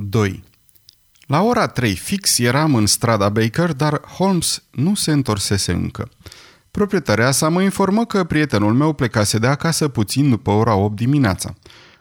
2. 0.00 0.42
La 1.26 1.42
ora 1.42 1.66
3 1.66 1.94
fix 1.94 2.38
eram 2.38 2.74
în 2.74 2.86
strada 2.86 3.28
Baker, 3.28 3.72
dar 3.72 4.00
Holmes 4.00 4.62
nu 4.70 4.94
se 4.94 5.12
întorsese 5.12 5.72
încă. 5.72 6.08
Proprietarea 6.70 7.30
sa 7.30 7.48
mă 7.48 7.62
informă 7.62 8.04
că 8.04 8.24
prietenul 8.24 8.72
meu 8.72 8.92
plecase 8.92 9.38
de 9.38 9.46
acasă 9.46 9.88
puțin 9.88 10.30
după 10.30 10.50
ora 10.50 10.74
8 10.74 10.96
dimineața. 10.96 11.54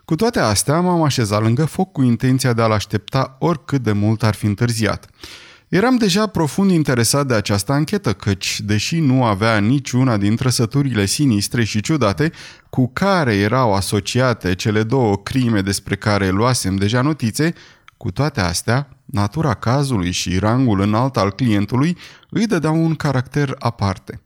Cu 0.06 0.16
toate 0.16 0.40
astea, 0.40 0.80
m-am 0.80 1.04
așezat 1.04 1.42
lângă 1.42 1.66
foc 1.66 1.92
cu 1.92 2.02
intenția 2.02 2.54
de 2.54 2.62
a-l 2.62 2.72
aștepta 2.72 3.36
oricât 3.40 3.84
de 3.84 3.92
mult 3.92 4.24
ar 4.24 4.34
fi 4.34 4.46
întârziat. 4.46 5.10
Eram 5.68 5.96
deja 5.96 6.28
profund 6.28 6.72
interesat 6.72 7.28
de 7.28 7.34
această 7.34 7.72
anchetă, 7.72 8.14
căci, 8.14 8.60
deși 8.60 9.00
nu 9.00 9.24
avea 9.24 9.58
niciuna 9.58 10.18
din 10.18 10.36
trăsăturile 10.36 11.06
sinistre 11.06 11.64
și 11.64 11.82
ciudate 11.82 12.32
cu 12.70 12.90
care 12.94 13.36
erau 13.36 13.74
asociate 13.74 14.56
cele 14.56 14.84
două 14.84 15.18
crime 15.18 15.62
despre 15.62 15.96
care 15.96 16.30
luasem 16.30 16.76
deja 16.76 17.02
notițe, 17.02 17.54
cu 17.98 18.12
toate 18.12 18.42
astea, 18.42 18.90
natura 19.06 19.54
cazului 19.54 20.12
și 20.12 20.40
rangul 20.40 20.80
înalt 20.80 21.18
al 21.18 21.32
clientului 21.32 21.98
îi 22.30 22.48
dădeau 22.48 22.84
un 22.84 22.96
caracter 22.96 23.56
aparte. 23.60 24.22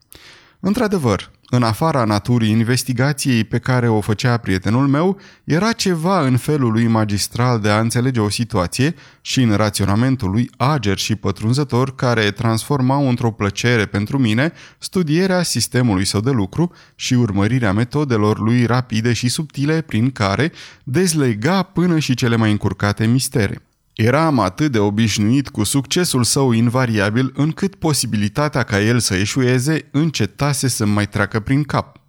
Într-adevăr, 0.60 1.32
În 1.54 1.64
afara 1.64 2.04
naturii 2.04 2.50
investigației 2.50 3.44
pe 3.44 3.60
care 3.60 3.88
o 3.88 4.02
făcea 4.02 4.38
prietenul 4.38 4.88
meu, 4.88 5.20
era 5.44 5.72
ceva 5.72 6.26
în 6.26 6.38
felul 6.38 6.72
lui 6.72 6.88
magistral 6.88 7.60
de 7.60 7.70
a 7.70 7.80
înțelege 7.80 8.20
o 8.20 8.30
situație 8.30 8.96
și 9.22 9.42
în 9.42 9.56
raționamentul 9.56 10.30
lui 10.30 10.50
ager 10.58 10.98
și 10.98 11.16
pătrunzător 11.16 11.96
care 11.96 12.32
transformau 12.32 13.10
într-o 13.10 13.32
plăcere 13.32 13.86
pentru 13.86 14.18
mine 14.18 14.52
studierea 14.78 15.44
sistemului 15.44 16.06
său 16.06 16.20
de 16.20 16.32
lucru 16.32 16.72
și 16.96 17.14
urmărirea 17.14 17.74
metodelor 17.74 18.40
lui 18.40 18.66
rapide 18.66 19.14
și 19.14 19.30
subtile 19.30 19.82
prin 19.82 20.12
care 20.12 20.52
dezlega 20.84 21.64
până 21.64 22.00
și 22.00 22.16
cele 22.16 22.36
mai 22.36 22.52
încurcate 22.52 23.06
mistere. 23.06 23.62
Eram 24.04 24.40
atât 24.40 24.72
de 24.72 24.80
obișnuit 24.80 25.50
cu 25.50 25.64
succesul 25.64 26.24
său 26.24 26.52
invariabil 26.52 27.32
încât 27.36 27.76
posibilitatea 27.76 28.64
ca 28.64 28.82
el 28.82 29.00
să 29.00 29.16
eșueze 29.16 29.88
încetase 29.92 30.68
să 30.68 30.86
mai 30.86 31.08
treacă 31.08 31.40
prin 31.40 31.64
cap. 31.64 32.00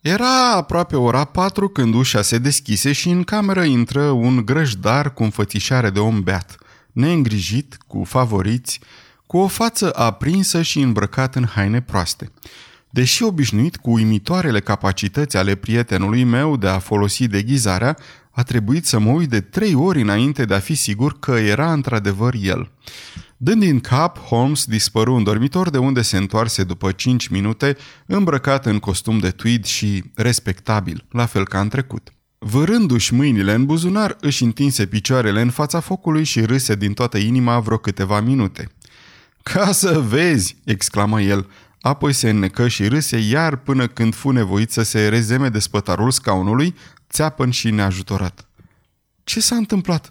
Era 0.00 0.50
aproape 0.50 0.96
ora 0.96 1.24
patru 1.24 1.68
când 1.68 1.94
ușa 1.94 2.22
se 2.22 2.38
deschise 2.38 2.92
și 2.92 3.08
în 3.08 3.22
cameră 3.22 3.62
intră 3.62 4.02
un 4.02 4.44
grăjdar 4.44 5.14
cu 5.14 5.22
înfățișare 5.22 5.90
de 5.90 5.98
om 5.98 6.22
beat, 6.22 6.56
neîngrijit, 6.92 7.76
cu 7.86 8.04
favoriți, 8.04 8.80
cu 9.26 9.36
o 9.36 9.46
față 9.46 9.92
aprinsă 9.94 10.62
și 10.62 10.80
îmbrăcat 10.80 11.34
în 11.34 11.46
haine 11.46 11.80
proaste. 11.80 12.30
Deși 12.90 13.22
obișnuit 13.22 13.76
cu 13.76 13.90
uimitoarele 13.90 14.60
capacități 14.60 15.36
ale 15.36 15.54
prietenului 15.54 16.24
meu 16.24 16.56
de 16.56 16.68
a 16.68 16.78
folosi 16.78 17.26
deghizarea, 17.26 17.96
a 18.34 18.42
trebuit 18.42 18.86
să 18.86 18.98
mă 18.98 19.10
uit 19.10 19.28
de 19.28 19.40
trei 19.40 19.74
ori 19.74 20.00
înainte 20.00 20.44
de 20.44 20.54
a 20.54 20.58
fi 20.58 20.74
sigur 20.74 21.18
că 21.18 21.32
era 21.32 21.72
într-adevăr 21.72 22.34
el. 22.40 22.70
Dând 23.36 23.60
din 23.60 23.80
cap, 23.80 24.18
Holmes 24.18 24.64
dispăru 24.64 25.14
în 25.14 25.22
dormitor 25.22 25.70
de 25.70 25.78
unde 25.78 26.02
se 26.02 26.16
întoarse 26.16 26.64
după 26.64 26.92
cinci 26.92 27.28
minute, 27.28 27.76
îmbrăcat 28.06 28.66
în 28.66 28.78
costum 28.78 29.18
de 29.18 29.30
tweed 29.30 29.64
și 29.64 30.04
respectabil, 30.14 31.04
la 31.10 31.26
fel 31.26 31.46
ca 31.46 31.60
în 31.60 31.68
trecut. 31.68 32.12
Vârându-și 32.38 33.14
mâinile 33.14 33.54
în 33.54 33.64
buzunar, 33.66 34.16
își 34.20 34.42
întinse 34.42 34.86
picioarele 34.86 35.40
în 35.40 35.50
fața 35.50 35.80
focului 35.80 36.24
și 36.24 36.40
râse 36.40 36.74
din 36.74 36.92
toată 36.92 37.18
inima 37.18 37.60
vreo 37.60 37.76
câteva 37.76 38.20
minute. 38.20 38.68
Ca 39.42 39.72
să 39.72 40.00
vezi!" 40.08 40.56
exclamă 40.64 41.20
el, 41.20 41.48
apoi 41.80 42.12
se 42.12 42.30
înnecă 42.30 42.68
și 42.68 42.88
râse 42.88 43.18
iar 43.18 43.56
până 43.56 43.86
când 43.86 44.14
fu 44.14 44.30
nevoit 44.30 44.70
să 44.70 44.82
se 44.82 45.08
rezeme 45.08 45.48
de 45.48 45.58
spătarul 45.58 46.10
scaunului, 46.10 46.74
țeapăn 47.14 47.50
și 47.50 47.70
neajutorat. 47.70 48.46
Ce 49.24 49.40
s-a 49.40 49.56
întâmplat? 49.56 50.10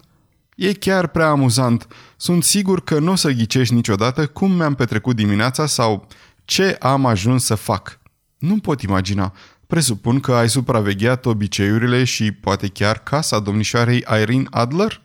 E 0.56 0.72
chiar 0.72 1.06
prea 1.06 1.28
amuzant. 1.28 1.86
Sunt 2.16 2.44
sigur 2.44 2.84
că 2.84 2.98
nu 2.98 3.10
o 3.10 3.14
să 3.14 3.30
ghicești 3.30 3.74
niciodată 3.74 4.26
cum 4.26 4.52
mi-am 4.52 4.74
petrecut 4.74 5.16
dimineața 5.16 5.66
sau 5.66 6.06
ce 6.44 6.76
am 6.80 7.06
ajuns 7.06 7.44
să 7.44 7.54
fac. 7.54 8.00
Nu 8.38 8.58
pot 8.58 8.82
imagina. 8.82 9.32
Presupun 9.66 10.20
că 10.20 10.34
ai 10.34 10.48
supravegheat 10.48 11.26
obiceiurile 11.26 12.04
și 12.04 12.32
poate 12.32 12.68
chiar 12.68 12.98
casa 12.98 13.38
domnișoarei 13.38 14.04
Irene 14.20 14.44
Adler? 14.50 15.02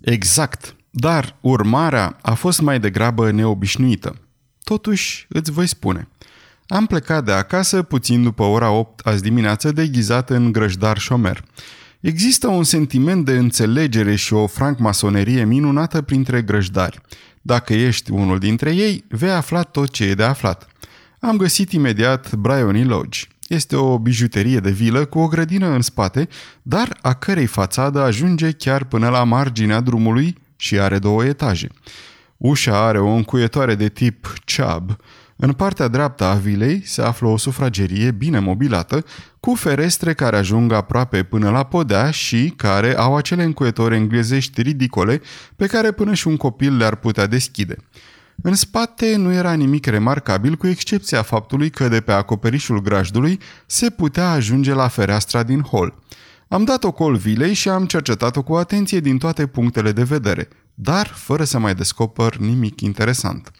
Exact. 0.00 0.76
Dar 0.90 1.36
urmarea 1.40 2.18
a 2.22 2.34
fost 2.34 2.60
mai 2.60 2.80
degrabă 2.80 3.30
neobișnuită. 3.30 4.16
Totuși, 4.64 5.26
îți 5.28 5.50
voi 5.50 5.66
spune. 5.66 6.08
Am 6.66 6.86
plecat 6.86 7.24
de 7.24 7.32
acasă 7.32 7.82
puțin 7.82 8.22
după 8.22 8.42
ora 8.42 8.70
8 8.70 9.06
azi 9.06 9.22
dimineață 9.22 9.72
deghizat 9.72 10.30
în 10.30 10.52
grăjdar 10.52 10.98
șomer. 10.98 11.44
Există 12.00 12.48
un 12.48 12.64
sentiment 12.64 13.24
de 13.24 13.32
înțelegere 13.32 14.14
și 14.14 14.32
o 14.32 14.46
francmasonerie 14.46 15.44
minunată 15.44 16.02
printre 16.02 16.42
grăjdari. 16.42 17.00
Dacă 17.42 17.74
ești 17.74 18.10
unul 18.10 18.38
dintre 18.38 18.74
ei, 18.74 19.04
vei 19.08 19.30
afla 19.30 19.62
tot 19.62 19.90
ce 19.90 20.04
e 20.04 20.14
de 20.14 20.22
aflat. 20.22 20.68
Am 21.20 21.36
găsit 21.36 21.72
imediat 21.72 22.34
Bryony 22.34 22.84
Lodge. 22.84 23.20
Este 23.48 23.76
o 23.76 23.98
bijuterie 23.98 24.58
de 24.58 24.70
vilă 24.70 25.04
cu 25.04 25.18
o 25.18 25.26
grădină 25.26 25.66
în 25.66 25.80
spate, 25.80 26.28
dar 26.62 26.98
a 27.02 27.14
cărei 27.14 27.46
fațadă 27.46 28.00
ajunge 28.00 28.50
chiar 28.50 28.84
până 28.84 29.08
la 29.08 29.24
marginea 29.24 29.80
drumului 29.80 30.36
și 30.56 30.78
are 30.78 30.98
două 30.98 31.24
etaje. 31.24 31.68
Ușa 32.36 32.86
are 32.86 32.98
o 32.98 33.08
încuietoare 33.08 33.74
de 33.74 33.88
tip 33.88 34.32
Chubb, 34.44 34.96
în 35.36 35.52
partea 35.52 35.88
dreaptă 35.88 36.24
a 36.24 36.34
vilei 36.34 36.82
se 36.84 37.02
află 37.02 37.28
o 37.28 37.36
sufragerie 37.36 38.10
bine 38.10 38.38
mobilată, 38.38 39.04
cu 39.40 39.54
ferestre 39.54 40.14
care 40.14 40.36
ajung 40.36 40.72
aproape 40.72 41.22
până 41.22 41.50
la 41.50 41.62
podea 41.62 42.10
și 42.10 42.52
care 42.56 42.96
au 42.96 43.16
acele 43.16 43.42
încuietori 43.42 43.94
englezești 43.94 44.62
ridicole 44.62 45.20
pe 45.56 45.66
care 45.66 45.92
până 45.92 46.14
și 46.14 46.28
un 46.28 46.36
copil 46.36 46.76
le-ar 46.76 46.94
putea 46.94 47.26
deschide. 47.26 47.76
În 48.42 48.54
spate 48.54 49.16
nu 49.16 49.32
era 49.32 49.52
nimic 49.52 49.86
remarcabil 49.86 50.54
cu 50.54 50.66
excepția 50.66 51.22
faptului 51.22 51.70
că 51.70 51.88
de 51.88 52.00
pe 52.00 52.12
acoperișul 52.12 52.82
grajdului 52.82 53.38
se 53.66 53.90
putea 53.90 54.30
ajunge 54.30 54.74
la 54.74 54.88
fereastra 54.88 55.42
din 55.42 55.60
hol. 55.60 56.02
Am 56.48 56.64
dat 56.64 56.84
o 56.84 56.92
col 56.92 57.16
vilei 57.16 57.52
și 57.52 57.68
am 57.68 57.86
cercetat-o 57.86 58.42
cu 58.42 58.54
atenție 58.54 59.00
din 59.00 59.18
toate 59.18 59.46
punctele 59.46 59.92
de 59.92 60.02
vedere, 60.02 60.48
dar 60.74 61.06
fără 61.06 61.44
să 61.44 61.58
mai 61.58 61.74
descoper 61.74 62.36
nimic 62.36 62.80
interesant. 62.80 63.50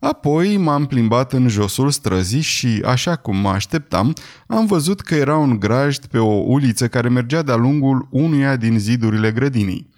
Apoi 0.00 0.56
m-am 0.56 0.86
plimbat 0.86 1.32
în 1.32 1.48
josul 1.48 1.90
străzii 1.90 2.40
și, 2.40 2.82
așa 2.84 3.16
cum 3.16 3.36
mă 3.36 3.48
așteptam, 3.48 4.12
am 4.46 4.66
văzut 4.66 5.00
că 5.00 5.14
era 5.14 5.36
un 5.36 5.58
grajd 5.58 6.06
pe 6.06 6.18
o 6.18 6.32
uliță 6.32 6.88
care 6.88 7.08
mergea 7.08 7.42
de-a 7.42 7.56
lungul 7.56 8.08
unuia 8.10 8.56
din 8.56 8.78
zidurile 8.78 9.30
grădinii. 9.32 9.90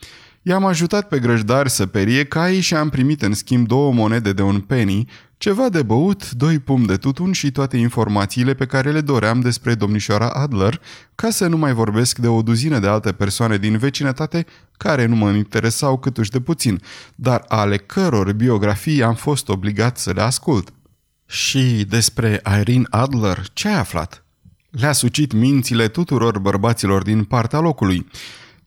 I-am 0.44 0.64
ajutat 0.64 1.08
pe 1.08 1.18
grăjdar 1.18 1.68
să 1.68 1.86
perie 1.86 2.24
cai 2.24 2.60
și 2.60 2.74
am 2.74 2.88
primit 2.88 3.22
în 3.22 3.34
schimb 3.34 3.66
două 3.66 3.92
monede 3.92 4.32
de 4.32 4.42
un 4.42 4.60
penny, 4.60 5.08
ceva 5.36 5.68
de 5.68 5.82
băut, 5.82 6.30
doi 6.30 6.58
pum 6.58 6.84
de 6.84 6.96
tutun 6.96 7.32
și 7.32 7.50
toate 7.50 7.76
informațiile 7.76 8.54
pe 8.54 8.66
care 8.66 8.90
le 8.90 9.00
doream 9.00 9.40
despre 9.40 9.74
domnișoara 9.74 10.28
Adler, 10.28 10.80
ca 11.14 11.30
să 11.30 11.46
nu 11.46 11.56
mai 11.56 11.72
vorbesc 11.72 12.18
de 12.18 12.28
o 12.28 12.42
duzină 12.42 12.78
de 12.78 12.86
alte 12.86 13.12
persoane 13.12 13.56
din 13.56 13.78
vecinătate 13.78 14.46
care 14.76 15.06
nu 15.06 15.16
mă 15.16 15.30
interesau 15.30 15.98
câtuși 15.98 16.30
de 16.30 16.40
puțin, 16.40 16.80
dar 17.14 17.44
ale 17.48 17.76
căror 17.76 18.32
biografii 18.32 19.02
am 19.02 19.14
fost 19.14 19.48
obligat 19.48 19.98
să 19.98 20.12
le 20.12 20.20
ascult. 20.20 20.72
Și 21.26 21.86
despre 21.88 22.42
Irene 22.60 22.86
Adler, 22.90 23.44
ce 23.52 23.68
ai 23.68 23.78
aflat? 23.78 24.24
Le-a 24.70 24.92
sucit 24.92 25.32
mințile 25.32 25.88
tuturor 25.88 26.38
bărbaților 26.38 27.02
din 27.02 27.24
partea 27.24 27.58
locului. 27.58 28.06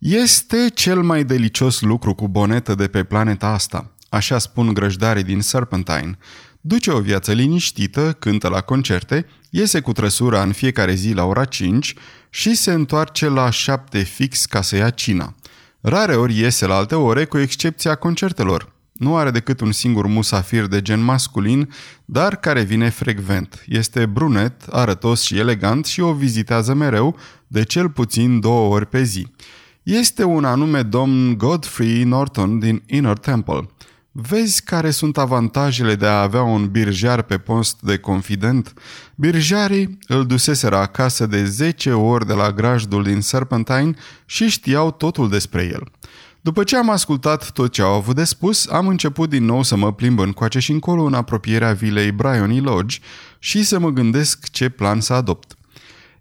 Este 0.08 0.70
cel 0.74 1.02
mai 1.02 1.24
delicios 1.24 1.82
lucru 1.82 2.14
cu 2.14 2.28
bonetă 2.28 2.76
de 2.76 2.88
pe 2.88 3.04
planeta 3.04 3.48
asta, 3.48 3.92
așa 4.10 4.38
spun 4.38 4.74
grăjdarii 4.74 5.24
din 5.24 5.42
Serpentine. 5.42 6.18
Duce 6.62 6.92
o 6.92 7.00
viață 7.00 7.32
liniștită, 7.32 8.16
cântă 8.20 8.48
la 8.48 8.62
concerte, 8.62 9.26
iese 9.50 9.80
cu 9.80 9.92
trăsura 9.92 10.42
în 10.42 10.52
fiecare 10.52 10.94
zi 10.94 11.14
la 11.14 11.24
ora 11.24 11.46
5 11.46 11.94
și 12.30 12.56
se 12.56 12.72
întoarce 12.72 13.28
la 13.28 13.50
7 13.50 14.00
fix 14.00 14.46
ca 14.46 14.62
să 14.62 14.76
ia 14.76 14.90
cina. 14.90 15.36
Rare 15.82 16.16
ori 16.16 16.38
iese 16.38 16.66
la 16.66 16.76
alte 16.76 16.96
ore, 16.96 17.26
cu 17.26 17.38
excepția 17.38 17.96
concertelor. 17.96 18.74
Nu 18.92 19.16
are 19.16 19.32
decât 19.32 19.60
un 19.60 19.72
singur 19.72 20.06
musafir 20.06 20.66
de 20.66 20.82
gen 20.82 21.00
masculin, 21.00 21.74
dar 22.06 22.36
care 22.36 22.62
vine 22.62 22.90
frecvent. 22.90 23.64
Este 23.68 24.06
brunet, 24.06 24.62
arătos 24.70 25.22
și 25.22 25.38
elegant 25.38 25.86
și 25.86 26.02
o 26.02 26.14
vizitează 26.14 26.74
mereu, 26.74 27.18
de 27.48 27.64
cel 27.64 27.90
puțin 27.90 28.40
două 28.40 28.74
ori 28.74 28.86
pe 28.86 29.04
zi. 29.04 29.28
Este 29.86 30.24
un 30.24 30.46
anume 30.46 30.82
domn 30.82 31.38
Godfrey 31.38 32.04
Norton 32.04 32.60
din 32.60 32.84
Inner 32.86 33.18
Temple. 33.18 33.70
Vezi 34.12 34.64
care 34.64 34.90
sunt 34.90 35.18
avantajele 35.18 35.96
de 35.96 36.06
a 36.06 36.22
avea 36.22 36.42
un 36.42 36.68
birjar 36.68 37.22
pe 37.22 37.38
post 37.38 37.82
de 37.82 37.98
confident? 37.98 38.74
Birjarii 39.16 39.98
îl 40.08 40.26
duseseră 40.26 40.76
acasă 40.76 41.26
de 41.26 41.46
10 41.46 41.92
ori 41.92 42.28
de 42.28 42.34
la 42.34 42.52
grajdul 42.52 43.04
din 43.04 43.22
Serpentine 43.22 43.94
și 44.26 44.50
știau 44.50 44.92
totul 44.92 45.30
despre 45.30 45.64
el. 45.64 45.84
După 46.42 46.64
ce 46.64 46.78
am 46.78 46.90
ascultat 46.90 47.52
tot 47.52 47.72
ce 47.72 47.82
au 47.82 47.94
avut 47.94 48.16
de 48.16 48.24
spus, 48.24 48.68
am 48.68 48.88
început 48.88 49.30
din 49.30 49.46
nou 49.46 49.64
să 49.64 49.76
mă 49.76 49.94
plimb 49.94 50.20
încoace 50.20 50.60
și 50.60 50.72
încolo 50.72 51.04
în 51.04 51.14
apropierea 51.14 51.74
vilei 51.74 52.12
Bryony 52.12 52.60
Lodge 52.60 52.98
și 53.40 53.64
să 53.64 53.80
mă 53.80 53.90
gândesc 53.90 54.50
ce 54.50 54.70
plan 54.70 55.02
să 55.02 55.14
adopt. 55.14 55.56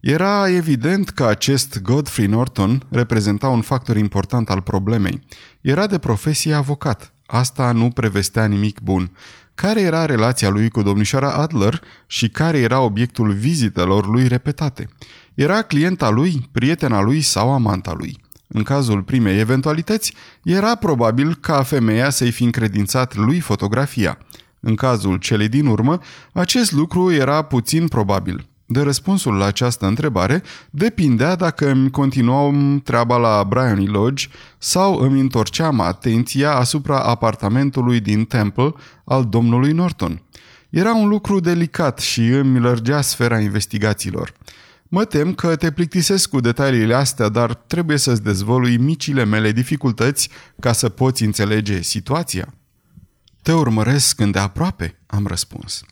Era 0.07 0.49
evident 0.49 1.11
că 1.11 1.25
acest 1.25 1.83
Godfrey 1.83 2.27
Norton 2.27 2.83
reprezenta 2.89 3.49
un 3.49 3.61
factor 3.61 3.97
important 3.97 4.51
al 4.51 4.61
problemei. 4.61 5.21
Era 5.61 5.87
de 5.87 5.99
profesie 5.99 6.55
avocat. 6.55 7.13
Asta 7.27 7.73
nu 7.73 7.91
prevestea 7.91 8.47
nimic 8.47 8.81
bun. 8.81 9.17
Care 9.55 9.81
era 9.81 10.05
relația 10.05 10.49
lui 10.49 10.69
cu 10.69 10.83
domnișoara 10.83 11.33
Adler 11.33 11.81
și 12.07 12.29
care 12.29 12.59
era 12.59 12.81
obiectul 12.81 13.33
vizitelor 13.33 14.07
lui 14.07 14.29
repetate? 14.29 14.89
Era 15.35 15.63
clienta 15.63 16.11
lui, 16.11 16.49
prietena 16.53 17.01
lui 17.01 17.21
sau 17.21 17.53
amanta 17.53 17.93
lui? 17.93 18.21
În 18.49 18.63
cazul 18.63 19.03
primei 19.03 19.39
eventualități, 19.39 20.15
era 20.43 20.75
probabil 20.75 21.35
ca 21.35 21.63
femeia 21.63 22.11
să-i 22.11 22.31
fi 22.31 22.45
încredințat 22.45 23.15
lui 23.15 23.41
fotografia. 23.41 24.19
În 24.61 24.75
cazul 24.75 25.17
celei 25.17 25.49
din 25.49 25.67
urmă, 25.67 25.99
acest 26.33 26.73
lucru 26.73 27.13
era 27.13 27.43
puțin 27.43 27.89
probabil. 27.89 28.49
De 28.75 28.81
răspunsul 28.81 29.35
la 29.35 29.45
această 29.45 29.87
întrebare 29.87 30.43
depindea 30.71 31.35
dacă 31.35 31.71
îmi 31.71 31.91
continuam 31.91 32.81
treaba 32.85 33.17
la 33.17 33.45
Bryony 33.45 33.87
Lodge 33.87 34.27
sau 34.59 34.99
îmi 34.99 35.21
întorceam 35.21 35.81
atenția 35.81 36.55
asupra 36.55 37.01
apartamentului 37.01 38.01
din 38.01 38.25
Temple 38.25 38.75
al 39.05 39.25
domnului 39.25 39.73
Norton. 39.73 40.23
Era 40.71 40.95
un 40.95 41.09
lucru 41.09 41.41
delicat 41.41 41.99
și 41.99 42.21
îmi 42.21 42.59
lărgea 42.59 43.01
sfera 43.01 43.41
investigațiilor. 43.41 44.33
Mă 44.89 45.05
tem 45.05 45.35
că 45.35 45.57
te 45.57 45.71
plictisesc 45.71 46.29
cu 46.29 46.41
detaliile 46.41 46.95
astea, 46.95 47.29
dar 47.29 47.55
trebuie 47.55 47.97
să-ți 47.97 48.23
dezvolui 48.23 48.77
micile 48.77 49.25
mele 49.25 49.53
dificultăți 49.53 50.29
ca 50.61 50.73
să 50.73 50.89
poți 50.89 51.25
înțelege 51.25 51.83
situația. 51.83 52.55
Te 53.43 53.53
urmăresc 53.53 54.17
când 54.17 54.33
de 54.33 54.39
aproape, 54.39 54.99
am 55.07 55.27
răspuns. 55.27 55.85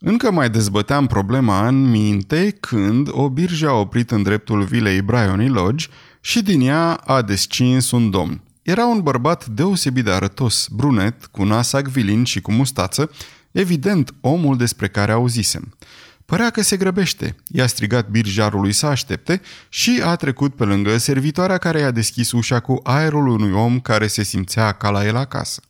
Încă 0.00 0.30
mai 0.30 0.50
dezbăteam 0.50 1.06
problema 1.06 1.68
în 1.68 1.90
minte 1.90 2.56
când 2.60 3.08
o 3.10 3.28
birjă 3.28 3.68
a 3.68 3.72
oprit 3.72 4.10
în 4.10 4.22
dreptul 4.22 4.62
vilei 4.62 5.02
Bryony 5.02 5.48
Lodge 5.48 5.86
și 6.20 6.42
din 6.42 6.60
ea 6.60 6.92
a 6.94 7.22
descins 7.22 7.90
un 7.90 8.10
domn. 8.10 8.40
Era 8.62 8.86
un 8.86 9.00
bărbat 9.00 9.46
deosebit 9.46 10.04
de 10.04 10.10
arătos, 10.10 10.68
brunet, 10.72 11.26
cu 11.26 11.44
nas 11.44 11.72
acvilin 11.72 12.24
și 12.24 12.40
cu 12.40 12.52
mustață, 12.52 13.10
evident 13.52 14.14
omul 14.20 14.56
despre 14.56 14.88
care 14.88 15.12
auzisem. 15.12 15.76
Părea 16.24 16.50
că 16.50 16.62
se 16.62 16.76
grăbește. 16.76 17.36
I-a 17.46 17.66
strigat 17.66 18.08
birjarului 18.08 18.72
să 18.72 18.86
aștepte 18.86 19.40
și 19.68 20.00
a 20.04 20.14
trecut 20.16 20.54
pe 20.54 20.64
lângă 20.64 20.96
servitoarea 20.96 21.58
care 21.58 21.78
i-a 21.78 21.90
deschis 21.90 22.32
ușa 22.32 22.60
cu 22.60 22.80
aerul 22.82 23.26
unui 23.26 23.52
om 23.52 23.80
care 23.80 24.06
se 24.06 24.22
simțea 24.22 24.72
ca 24.72 24.90
la 24.90 25.06
el 25.06 25.16
acasă. 25.16 25.60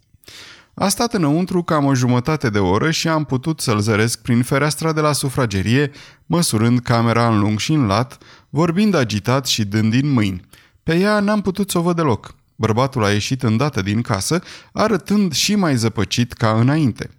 A 0.80 0.88
stat 0.88 1.14
înăuntru 1.14 1.62
cam 1.62 1.84
o 1.84 1.94
jumătate 1.94 2.50
de 2.50 2.58
oră 2.58 2.90
și 2.90 3.08
am 3.08 3.24
putut 3.24 3.60
să-l 3.60 3.80
zăresc 3.80 4.22
prin 4.22 4.42
fereastra 4.42 4.92
de 4.92 5.00
la 5.00 5.12
sufragerie, 5.12 5.90
măsurând 6.26 6.80
camera 6.80 7.28
în 7.28 7.38
lung 7.38 7.58
și 7.58 7.72
în 7.72 7.86
lat, 7.86 8.18
vorbind 8.48 8.94
agitat 8.94 9.46
și 9.46 9.64
dând 9.64 9.90
din 9.90 10.10
mâini. 10.10 10.40
Pe 10.82 10.98
ea 10.98 11.20
n-am 11.20 11.40
putut 11.40 11.70
să 11.70 11.78
o 11.78 11.82
văd 11.82 11.96
deloc. 11.96 12.34
Bărbatul 12.56 13.04
a 13.04 13.10
ieșit 13.10 13.42
îndată 13.42 13.82
din 13.82 14.02
casă, 14.02 14.42
arătând 14.72 15.32
și 15.32 15.54
mai 15.54 15.76
zăpăcit 15.76 16.32
ca 16.32 16.50
înainte. 16.50 17.10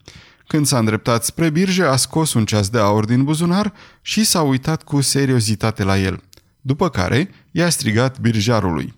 Când 0.48 0.66
s-a 0.66 0.78
îndreptat 0.78 1.24
spre 1.24 1.50
birge, 1.50 1.84
a 1.84 1.96
scos 1.96 2.34
un 2.34 2.46
ceas 2.46 2.70
de 2.70 2.78
aur 2.78 3.06
din 3.06 3.24
buzunar 3.24 3.74
și 4.02 4.24
s-a 4.24 4.42
uitat 4.42 4.84
cu 4.84 5.02
seriozitate 5.02 5.84
la 5.84 6.00
el. 6.00 6.24
După 6.62 6.90
care 6.90 7.32
i-a 7.52 7.70
strigat 7.70 8.20
birjarului. 8.20 8.94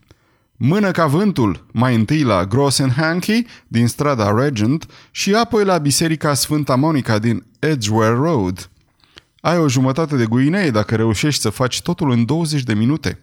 Mână 0.63 0.91
ca 0.91 1.05
vântul, 1.05 1.65
mai 1.71 1.95
întâi 1.95 2.23
la 2.23 2.45
Grossenhanky 2.45 3.45
din 3.67 3.87
strada 3.87 4.31
Regent 4.43 4.85
și 5.11 5.33
apoi 5.33 5.63
la 5.63 5.77
Biserica 5.77 6.33
Sfânta 6.33 6.75
Monica 6.75 7.19
din 7.19 7.45
Edgware 7.59 8.13
Road. 8.13 8.69
Ai 9.39 9.57
o 9.57 9.67
jumătate 9.67 10.15
de 10.15 10.25
guinee 10.25 10.69
dacă 10.69 10.95
reușești 10.95 11.41
să 11.41 11.49
faci 11.49 11.81
totul 11.81 12.11
în 12.11 12.25
20 12.25 12.63
de 12.63 12.73
minute. 12.73 13.19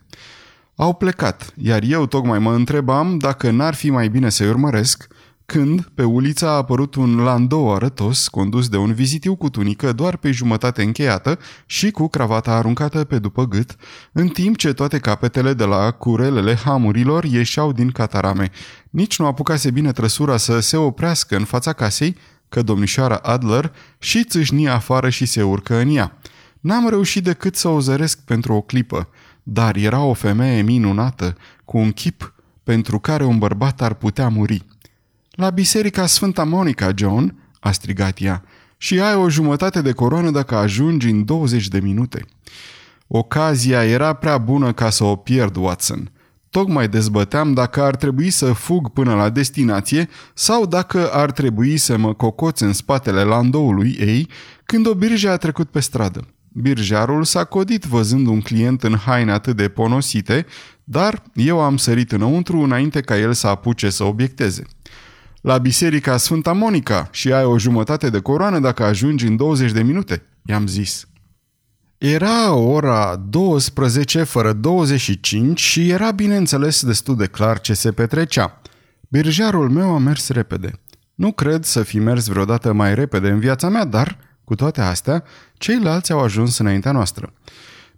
Au 0.76 0.94
plecat, 0.94 1.52
iar 1.56 1.82
eu 1.82 2.06
tocmai 2.06 2.38
mă 2.38 2.54
întrebam 2.54 3.18
dacă 3.18 3.50
n-ar 3.50 3.74
fi 3.74 3.90
mai 3.90 4.08
bine 4.08 4.28
să-i 4.28 4.48
urmăresc, 4.48 5.06
când 5.52 5.90
pe 5.94 6.04
uliță 6.04 6.46
a 6.46 6.56
apărut 6.56 6.94
un 6.94 7.16
landou 7.16 7.74
arătos 7.74 8.28
condus 8.28 8.68
de 8.68 8.76
un 8.76 8.92
vizitiu 8.92 9.36
cu 9.36 9.50
tunică 9.50 9.92
doar 9.92 10.16
pe 10.16 10.30
jumătate 10.30 10.82
încheiată 10.82 11.38
și 11.66 11.90
cu 11.90 12.08
cravata 12.08 12.52
aruncată 12.52 13.04
pe 13.04 13.18
după 13.18 13.46
gât, 13.46 13.76
în 14.12 14.28
timp 14.28 14.56
ce 14.56 14.72
toate 14.72 14.98
capetele 14.98 15.54
de 15.54 15.64
la 15.64 15.90
curelele 15.90 16.54
hamurilor 16.54 17.24
ieșeau 17.24 17.72
din 17.72 17.90
catarame. 17.90 18.50
Nici 18.90 19.18
nu 19.18 19.26
apucase 19.26 19.70
bine 19.70 19.92
trăsura 19.92 20.36
să 20.36 20.60
se 20.60 20.76
oprească 20.76 21.36
în 21.36 21.44
fața 21.44 21.72
casei, 21.72 22.16
că 22.48 22.62
domnișoara 22.62 23.16
Adler 23.16 23.72
și 23.98 24.24
țâșni 24.24 24.68
afară 24.68 25.08
și 25.08 25.26
se 25.26 25.42
urcă 25.42 25.76
în 25.76 25.96
ea. 25.96 26.18
N-am 26.60 26.88
reușit 26.88 27.24
decât 27.24 27.56
să 27.56 27.68
o 27.68 27.80
zăresc 27.80 28.18
pentru 28.20 28.52
o 28.52 28.60
clipă, 28.60 29.08
dar 29.42 29.76
era 29.76 30.00
o 30.00 30.12
femeie 30.12 30.62
minunată, 30.62 31.36
cu 31.64 31.76
un 31.78 31.92
chip 31.92 32.34
pentru 32.62 32.98
care 32.98 33.24
un 33.24 33.38
bărbat 33.38 33.82
ar 33.82 33.94
putea 33.94 34.28
muri. 34.28 34.67
La 35.40 35.50
biserica 35.50 36.06
Sfânta 36.06 36.44
Monica, 36.44 36.90
John, 36.94 37.34
a 37.60 37.72
strigat 37.72 38.20
ea, 38.20 38.44
și 38.76 39.00
ai 39.00 39.14
o 39.14 39.28
jumătate 39.28 39.82
de 39.82 39.92
coroană 39.92 40.30
dacă 40.30 40.56
ajungi 40.56 41.08
în 41.08 41.24
20 41.24 41.68
de 41.68 41.80
minute. 41.80 42.24
Ocazia 43.06 43.84
era 43.84 44.12
prea 44.12 44.38
bună 44.38 44.72
ca 44.72 44.90
să 44.90 45.04
o 45.04 45.16
pierd, 45.16 45.56
Watson. 45.56 46.10
Tocmai 46.50 46.88
dezbăteam 46.88 47.52
dacă 47.52 47.82
ar 47.82 47.96
trebui 47.96 48.30
să 48.30 48.52
fug 48.52 48.88
până 48.88 49.14
la 49.14 49.28
destinație 49.28 50.08
sau 50.34 50.66
dacă 50.66 51.12
ar 51.12 51.30
trebui 51.30 51.76
să 51.76 51.96
mă 51.96 52.14
cocoț 52.14 52.60
în 52.60 52.72
spatele 52.72 53.22
landoului 53.22 53.96
ei 54.00 54.28
când 54.64 54.86
o 54.86 54.94
birjă 54.94 55.30
a 55.30 55.36
trecut 55.36 55.70
pe 55.70 55.80
stradă. 55.80 56.26
Birjarul 56.48 57.24
s-a 57.24 57.44
codit 57.44 57.84
văzând 57.84 58.26
un 58.26 58.40
client 58.40 58.82
în 58.82 58.96
haine 58.96 59.32
atât 59.32 59.56
de 59.56 59.68
ponosite, 59.68 60.46
dar 60.84 61.22
eu 61.34 61.60
am 61.60 61.76
sărit 61.76 62.12
înăuntru 62.12 62.58
înainte 62.58 63.00
ca 63.00 63.18
el 63.18 63.32
să 63.32 63.46
apuce 63.46 63.90
să 63.90 64.04
obiecteze 64.04 64.66
la 65.48 65.58
biserica 65.58 66.16
Sfânta 66.16 66.52
Monica 66.52 67.08
și 67.10 67.32
ai 67.32 67.44
o 67.44 67.58
jumătate 67.58 68.10
de 68.10 68.20
coroană 68.20 68.58
dacă 68.58 68.84
ajungi 68.84 69.26
în 69.26 69.36
20 69.36 69.72
de 69.72 69.82
minute, 69.82 70.22
i-am 70.44 70.66
zis. 70.66 71.08
Era 71.98 72.52
ora 72.52 73.16
12 73.16 74.22
fără 74.22 74.52
25 74.52 75.60
și 75.60 75.88
era 75.88 76.10
bineînțeles 76.10 76.84
destul 76.84 77.16
de 77.16 77.26
clar 77.26 77.60
ce 77.60 77.74
se 77.74 77.92
petrecea. 77.92 78.60
Birjarul 79.08 79.70
meu 79.70 79.94
a 79.94 79.98
mers 79.98 80.28
repede. 80.28 80.72
Nu 81.14 81.32
cred 81.32 81.64
să 81.64 81.82
fi 81.82 81.98
mers 81.98 82.26
vreodată 82.26 82.72
mai 82.72 82.94
repede 82.94 83.28
în 83.28 83.38
viața 83.38 83.68
mea, 83.68 83.84
dar, 83.84 84.18
cu 84.44 84.54
toate 84.54 84.80
astea, 84.80 85.24
ceilalți 85.54 86.12
au 86.12 86.20
ajuns 86.20 86.58
înaintea 86.58 86.92
noastră. 86.92 87.32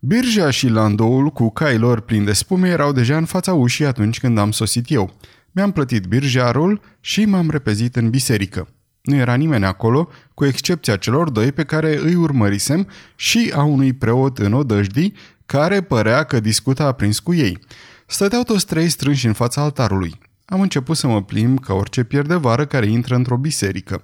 Birja 0.01 0.51
și 0.51 0.69
landoul 0.69 1.31
cu 1.31 1.51
cailor 1.51 2.01
plini 2.01 2.25
de 2.25 2.33
spume 2.33 2.69
erau 2.69 2.93
deja 2.93 3.17
în 3.17 3.25
fața 3.25 3.53
ușii 3.53 3.87
atunci 3.87 4.21
când 4.21 4.39
am 4.39 4.51
sosit 4.51 4.91
eu. 4.91 5.15
Mi-am 5.53 5.73
plătit 5.73 6.05
birjarul 6.05 6.81
și 7.01 7.25
m-am 7.25 7.51
repezit 7.51 7.97
în 7.97 8.11
biserică. 8.11 8.69
Nu 9.03 9.15
era 9.15 9.35
nimeni 9.35 9.65
acolo, 9.65 10.09
cu 10.35 10.45
excepția 10.45 10.97
celor 10.97 11.31
doi 11.31 11.53
pe 11.53 11.65
care 11.65 11.99
îi 11.99 12.15
urmărisem 12.15 12.89
și 13.17 13.53
a 13.55 13.63
unui 13.63 13.93
preot 13.93 14.39
în 14.39 14.53
odăjdii, 14.53 15.15
care 15.47 15.81
părea 15.81 16.25
că 16.25 16.41
discuta 16.41 16.85
aprins 16.85 17.19
cu 17.19 17.35
ei. 17.35 17.59
Stăteau 18.07 18.43
toți 18.43 18.67
trei 18.67 18.89
strânși 18.89 19.27
în 19.27 19.33
fața 19.33 19.63
altarului. 19.63 20.19
Am 20.45 20.61
început 20.61 20.97
să 20.97 21.07
mă 21.07 21.23
plimb 21.23 21.61
ca 21.61 21.75
orice 21.75 22.03
pierde 22.03 22.35
vară 22.37 22.67
care 22.67 22.87
intră 22.87 23.15
într-o 23.15 23.37
biserică. 23.37 24.03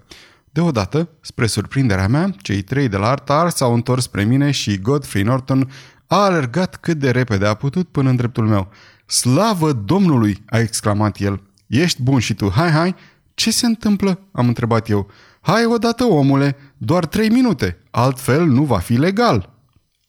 Deodată, 0.51 1.09
spre 1.21 1.47
surprinderea 1.47 2.09
mea, 2.09 2.35
cei 2.43 2.63
trei 2.63 2.89
de 2.89 2.97
la 2.97 3.09
altar 3.09 3.51
s-au 3.51 3.75
întors 3.75 4.03
spre 4.03 4.25
mine 4.25 4.51
și 4.51 4.79
Godfrey 4.79 5.23
Norton 5.23 5.71
a 6.07 6.17
alergat 6.17 6.77
cât 6.77 6.99
de 6.99 7.11
repede 7.11 7.47
a 7.47 7.55
putut 7.55 7.89
până 7.89 8.11
în 8.11 8.17
dreptul 8.17 8.47
meu. 8.47 8.71
Slavă 9.07 9.73
Domnului!" 9.73 10.43
a 10.47 10.59
exclamat 10.59 11.21
el. 11.21 11.43
Ești 11.67 12.03
bun 12.03 12.19
și 12.19 12.35
tu, 12.35 12.51
hai, 12.51 12.71
hai!" 12.71 12.95
Ce 13.35 13.51
se 13.51 13.67
întâmplă?" 13.67 14.21
am 14.33 14.47
întrebat 14.47 14.89
eu. 14.89 15.11
Hai 15.41 15.65
odată, 15.65 16.05
omule, 16.05 16.57
doar 16.77 17.07
trei 17.07 17.29
minute, 17.29 17.79
altfel 17.91 18.47
nu 18.47 18.63
va 18.63 18.79
fi 18.79 18.93
legal." 18.93 19.55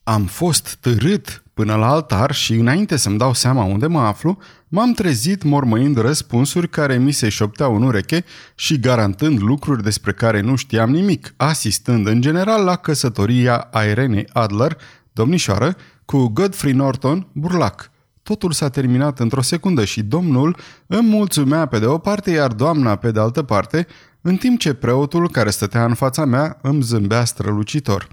Am 0.03 0.25
fost 0.25 0.77
târât 0.81 1.43
până 1.53 1.75
la 1.75 1.89
altar 1.89 2.31
și 2.31 2.53
înainte 2.53 2.95
să-mi 2.95 3.17
dau 3.17 3.33
seama 3.33 3.63
unde 3.63 3.87
mă 3.87 3.99
aflu, 3.99 4.37
m-am 4.67 4.93
trezit 4.93 5.43
mormăind 5.43 5.97
răspunsuri 5.97 6.69
care 6.69 6.97
mi 6.97 7.11
se 7.11 7.29
șopteau 7.29 7.75
în 7.75 7.83
ureche 7.83 8.23
și 8.55 8.79
garantând 8.79 9.41
lucruri 9.41 9.83
despre 9.83 10.11
care 10.13 10.41
nu 10.41 10.55
știam 10.55 10.89
nimic, 10.89 11.33
asistând 11.37 12.07
în 12.07 12.21
general 12.21 12.63
la 12.63 12.75
căsătoria 12.75 13.69
Irene 13.89 14.25
Adler, 14.33 14.77
domnișoară, 15.11 15.75
cu 16.05 16.27
Godfrey 16.27 16.73
Norton, 16.73 17.27
burlac. 17.31 17.91
Totul 18.27 18.51
s-a 18.51 18.69
terminat 18.69 19.19
într-o 19.19 19.41
secundă 19.41 19.85
și 19.85 20.01
domnul 20.01 20.57
îmi 20.87 21.09
mulțumea 21.09 21.65
pe 21.65 21.79
de 21.79 21.85
o 21.85 21.97
parte, 21.97 22.31
iar 22.31 22.51
doamna 22.51 22.95
pe 22.95 23.11
de 23.11 23.19
altă 23.19 23.43
parte, 23.43 23.87
în 24.21 24.35
timp 24.35 24.59
ce 24.59 24.73
preotul 24.73 25.29
care 25.29 25.49
stătea 25.49 25.85
în 25.85 25.93
fața 25.93 26.25
mea 26.25 26.57
îmi 26.61 26.81
zâmbea 26.81 27.25
strălucitor. 27.25 28.07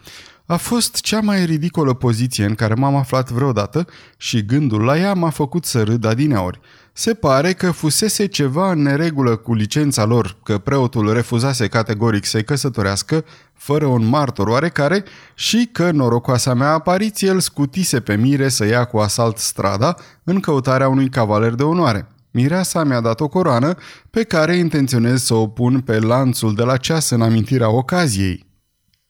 A 0.46 0.56
fost 0.56 1.00
cea 1.00 1.20
mai 1.20 1.44
ridicolă 1.44 1.94
poziție 1.94 2.44
în 2.44 2.54
care 2.54 2.74
m-am 2.74 2.94
aflat 2.94 3.30
vreodată 3.30 3.86
și 4.16 4.44
gândul 4.44 4.82
la 4.82 4.98
ea 4.98 5.14
m-a 5.14 5.30
făcut 5.30 5.64
să 5.64 5.82
râd 5.82 6.04
adineori. 6.04 6.60
Se 6.96 7.14
pare 7.14 7.52
că 7.52 7.70
fusese 7.70 8.26
ceva 8.26 8.70
în 8.70 8.82
neregulă 8.82 9.36
cu 9.36 9.54
licența 9.54 10.04
lor, 10.04 10.36
că 10.42 10.58
preotul 10.58 11.12
refuzase 11.12 11.68
categoric 11.68 12.24
să-i 12.24 12.44
căsătorească, 12.44 13.24
fără 13.54 13.86
un 13.86 14.04
martor 14.04 14.48
oarecare, 14.48 15.04
și 15.34 15.68
că 15.72 15.90
norocoasa 15.90 16.54
mea 16.54 16.72
apariție 16.72 17.30
îl 17.30 17.40
scutise 17.40 18.00
pe 18.00 18.16
mire 18.16 18.48
să 18.48 18.66
ia 18.66 18.84
cu 18.84 18.98
asalt 18.98 19.38
strada 19.38 19.96
în 20.24 20.40
căutarea 20.40 20.88
unui 20.88 21.08
cavaler 21.08 21.54
de 21.54 21.62
onoare. 21.62 22.08
Mireasa 22.30 22.84
mi-a 22.84 23.00
dat 23.00 23.20
o 23.20 23.28
coroană 23.28 23.74
pe 24.10 24.22
care 24.22 24.56
intenționez 24.56 25.22
să 25.22 25.34
o 25.34 25.46
pun 25.46 25.80
pe 25.80 25.98
lanțul 25.98 26.54
de 26.54 26.62
la 26.62 26.76
ceas 26.76 27.10
în 27.10 27.22
amintirea 27.22 27.70
ocaziei. 27.70 28.46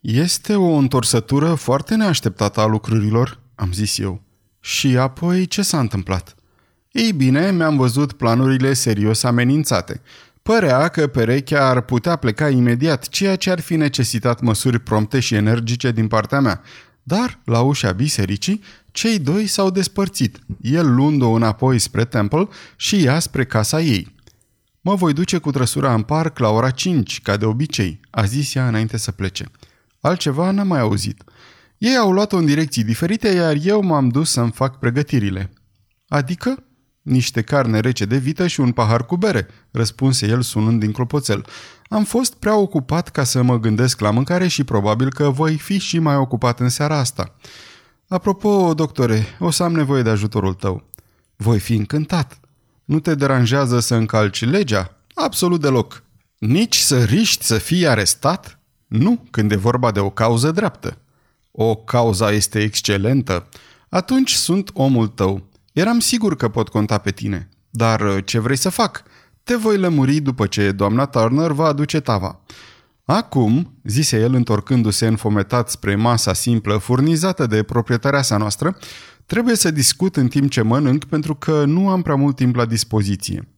Este 0.00 0.54
o 0.54 0.72
întorsătură 0.72 1.54
foarte 1.54 1.94
neașteptată 1.94 2.60
a 2.60 2.66
lucrurilor, 2.66 3.40
am 3.54 3.72
zis 3.72 3.98
eu. 3.98 4.22
Și 4.60 4.96
apoi 4.96 5.46
ce 5.46 5.62
s-a 5.62 5.78
întâmplat? 5.78 6.34
Ei 6.94 7.12
bine, 7.12 7.50
mi-am 7.50 7.76
văzut 7.76 8.12
planurile 8.12 8.72
serios 8.72 9.22
amenințate. 9.22 10.00
Părea 10.42 10.88
că 10.88 11.06
perechea 11.06 11.68
ar 11.68 11.80
putea 11.80 12.16
pleca 12.16 12.48
imediat, 12.48 13.08
ceea 13.08 13.36
ce 13.36 13.50
ar 13.50 13.60
fi 13.60 13.76
necesitat 13.76 14.40
măsuri 14.40 14.78
prompte 14.78 15.20
și 15.20 15.34
energice 15.34 15.90
din 15.90 16.08
partea 16.08 16.40
mea. 16.40 16.62
Dar, 17.02 17.40
la 17.44 17.60
ușa 17.60 17.92
bisericii, 17.92 18.62
cei 18.90 19.18
doi 19.18 19.46
s-au 19.46 19.70
despărțit, 19.70 20.38
el 20.60 20.94
luând-o 20.94 21.30
înapoi 21.30 21.78
spre 21.78 22.04
Temple 22.04 22.48
și 22.76 23.04
ea 23.04 23.18
spre 23.18 23.44
casa 23.44 23.80
ei. 23.80 24.14
Mă 24.80 24.94
voi 24.94 25.12
duce 25.12 25.38
cu 25.38 25.50
trăsura 25.50 25.94
în 25.94 26.02
parc 26.02 26.38
la 26.38 26.48
ora 26.48 26.70
5, 26.70 27.20
ca 27.22 27.36
de 27.36 27.44
obicei, 27.44 28.00
a 28.10 28.24
zis 28.24 28.54
ea 28.54 28.68
înainte 28.68 28.96
să 28.96 29.12
plece. 29.12 29.50
Altceva 30.00 30.50
n-am 30.50 30.66
mai 30.66 30.80
auzit. 30.80 31.22
Ei 31.78 31.96
au 31.96 32.12
luat-o 32.12 32.36
în 32.36 32.46
direcții 32.46 32.84
diferite, 32.84 33.28
iar 33.28 33.56
eu 33.62 33.82
m-am 33.82 34.08
dus 34.08 34.30
să-mi 34.30 34.52
fac 34.52 34.78
pregătirile. 34.78 35.52
Adică? 36.08 36.64
Niște 37.04 37.42
carne 37.42 37.80
rece 37.80 38.04
de 38.04 38.16
vită 38.16 38.46
și 38.46 38.60
un 38.60 38.72
pahar 38.72 39.06
cu 39.06 39.16
bere, 39.16 39.46
răspunse 39.70 40.26
el 40.26 40.42
sunând 40.42 40.80
din 40.80 40.92
clopoțel. 40.92 41.46
Am 41.88 42.04
fost 42.04 42.34
prea 42.34 42.56
ocupat 42.56 43.08
ca 43.08 43.24
să 43.24 43.42
mă 43.42 43.58
gândesc 43.58 44.00
la 44.00 44.10
mâncare 44.10 44.46
și 44.48 44.64
probabil 44.64 45.12
că 45.12 45.30
voi 45.30 45.56
fi 45.56 45.78
și 45.78 45.98
mai 45.98 46.16
ocupat 46.16 46.60
în 46.60 46.68
seara 46.68 46.98
asta. 46.98 47.34
Apropo, 48.08 48.74
doctore, 48.74 49.26
o 49.38 49.50
să 49.50 49.62
am 49.62 49.72
nevoie 49.72 50.02
de 50.02 50.10
ajutorul 50.10 50.54
tău. 50.54 50.84
Voi 51.36 51.58
fi 51.58 51.74
încântat. 51.74 52.40
Nu 52.84 53.00
te 53.00 53.14
deranjează 53.14 53.80
să 53.80 53.94
încalci 53.94 54.44
legea? 54.44 54.96
Absolut 55.14 55.60
deloc. 55.60 56.02
Nici 56.38 56.76
să 56.76 57.02
riști 57.02 57.44
să 57.44 57.58
fii 57.58 57.86
arestat? 57.88 58.58
Nu, 58.86 59.24
când 59.30 59.52
e 59.52 59.56
vorba 59.56 59.90
de 59.90 60.00
o 60.00 60.10
cauză 60.10 60.50
dreaptă. 60.50 60.98
O 61.50 61.74
cauza 61.74 62.32
este 62.32 62.62
excelentă. 62.62 63.48
Atunci 63.88 64.32
sunt 64.32 64.70
omul 64.72 65.06
tău. 65.06 65.46
Eram 65.74 66.00
sigur 66.00 66.36
că 66.36 66.48
pot 66.48 66.68
conta 66.68 66.98
pe 66.98 67.10
tine. 67.10 67.48
Dar 67.70 68.00
uh, 68.00 68.24
ce 68.24 68.38
vrei 68.38 68.56
să 68.56 68.68
fac? 68.68 69.02
Te 69.42 69.54
voi 69.54 69.78
lămuri 69.78 70.20
după 70.20 70.46
ce 70.46 70.72
doamna 70.72 71.06
Turner 71.06 71.50
va 71.50 71.66
aduce 71.66 72.00
tava. 72.00 72.40
Acum, 73.04 73.78
zise 73.84 74.18
el 74.20 74.34
întorcându-se 74.34 75.06
înfometat 75.06 75.70
spre 75.70 75.94
masa 75.94 76.32
simplă 76.32 76.76
furnizată 76.76 77.46
de 77.46 77.62
proprietarea 77.62 78.22
sa 78.22 78.36
noastră, 78.36 78.76
trebuie 79.26 79.56
să 79.56 79.70
discut 79.70 80.16
în 80.16 80.28
timp 80.28 80.50
ce 80.50 80.62
mănânc 80.62 81.04
pentru 81.04 81.34
că 81.34 81.64
nu 81.64 81.88
am 81.88 82.02
prea 82.02 82.14
mult 82.14 82.36
timp 82.36 82.54
la 82.54 82.64
dispoziție. 82.64 83.48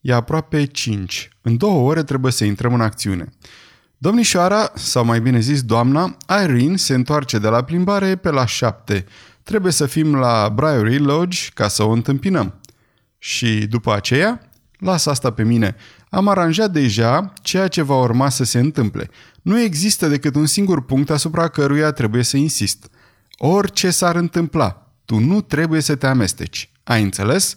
E 0.00 0.12
aproape 0.12 0.64
5. 0.64 1.28
În 1.42 1.56
două 1.56 1.88
ore 1.88 2.02
trebuie 2.02 2.32
să 2.32 2.44
intrăm 2.44 2.74
în 2.74 2.80
acțiune. 2.80 3.28
Domnișoara, 3.98 4.72
sau 4.74 5.04
mai 5.04 5.20
bine 5.20 5.40
zis 5.40 5.62
doamna, 5.62 6.16
Irene 6.42 6.76
se 6.76 6.94
întoarce 6.94 7.38
de 7.38 7.48
la 7.48 7.64
plimbare 7.64 8.16
pe 8.16 8.30
la 8.30 8.46
7. 8.46 9.06
Trebuie 9.44 9.72
să 9.72 9.86
fim 9.86 10.14
la 10.14 10.52
Briery 10.54 10.98
Lodge 10.98 11.48
ca 11.54 11.68
să 11.68 11.82
o 11.82 11.90
întâmpinăm. 11.90 12.60
Și 13.18 13.66
după 13.66 13.94
aceea, 13.94 14.50
lasă 14.78 15.10
asta 15.10 15.30
pe 15.32 15.42
mine, 15.42 15.76
am 16.10 16.28
aranjat 16.28 16.70
deja 16.70 17.32
ceea 17.42 17.68
ce 17.68 17.82
va 17.82 17.96
urma 18.00 18.28
să 18.28 18.44
se 18.44 18.58
întâmple. 18.58 19.10
Nu 19.42 19.60
există 19.60 20.08
decât 20.08 20.34
un 20.34 20.46
singur 20.46 20.84
punct 20.84 21.10
asupra 21.10 21.48
căruia 21.48 21.90
trebuie 21.90 22.22
să 22.22 22.36
insist. 22.36 22.90
Orice 23.36 23.90
s-ar 23.90 24.16
întâmpla, 24.16 24.92
tu 25.04 25.18
nu 25.18 25.40
trebuie 25.40 25.80
să 25.80 25.94
te 25.94 26.06
amesteci. 26.06 26.72
Ai 26.84 27.02
înțeles? 27.02 27.56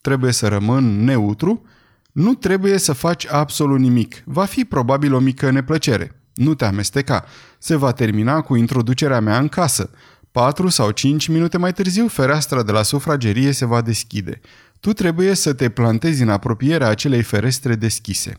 Trebuie 0.00 0.32
să 0.32 0.48
rămân 0.48 1.04
neutru 1.04 1.66
nu 2.12 2.34
trebuie 2.34 2.78
să 2.78 2.92
faci 2.92 3.26
absolut 3.30 3.78
nimic. 3.78 4.22
Va 4.24 4.44
fi 4.44 4.64
probabil 4.64 5.14
o 5.14 5.18
mică 5.18 5.50
neplăcere. 5.50 6.22
Nu 6.34 6.54
te 6.54 6.64
amesteca. 6.64 7.24
Se 7.58 7.76
va 7.76 7.92
termina 7.92 8.40
cu 8.40 8.56
introducerea 8.56 9.20
mea 9.20 9.38
în 9.38 9.48
casă. 9.48 9.90
Patru 10.32 10.68
sau 10.68 10.90
cinci 10.90 11.28
minute 11.28 11.58
mai 11.58 11.72
târziu, 11.72 12.08
fereastra 12.08 12.62
de 12.62 12.72
la 12.72 12.82
sufragerie 12.82 13.52
se 13.52 13.64
va 13.64 13.80
deschide. 13.80 14.40
Tu 14.80 14.92
trebuie 14.92 15.34
să 15.34 15.52
te 15.52 15.68
plantezi 15.68 16.22
în 16.22 16.28
apropierea 16.28 16.88
acelei 16.88 17.22
ferestre 17.22 17.74
deschise. 17.74 18.38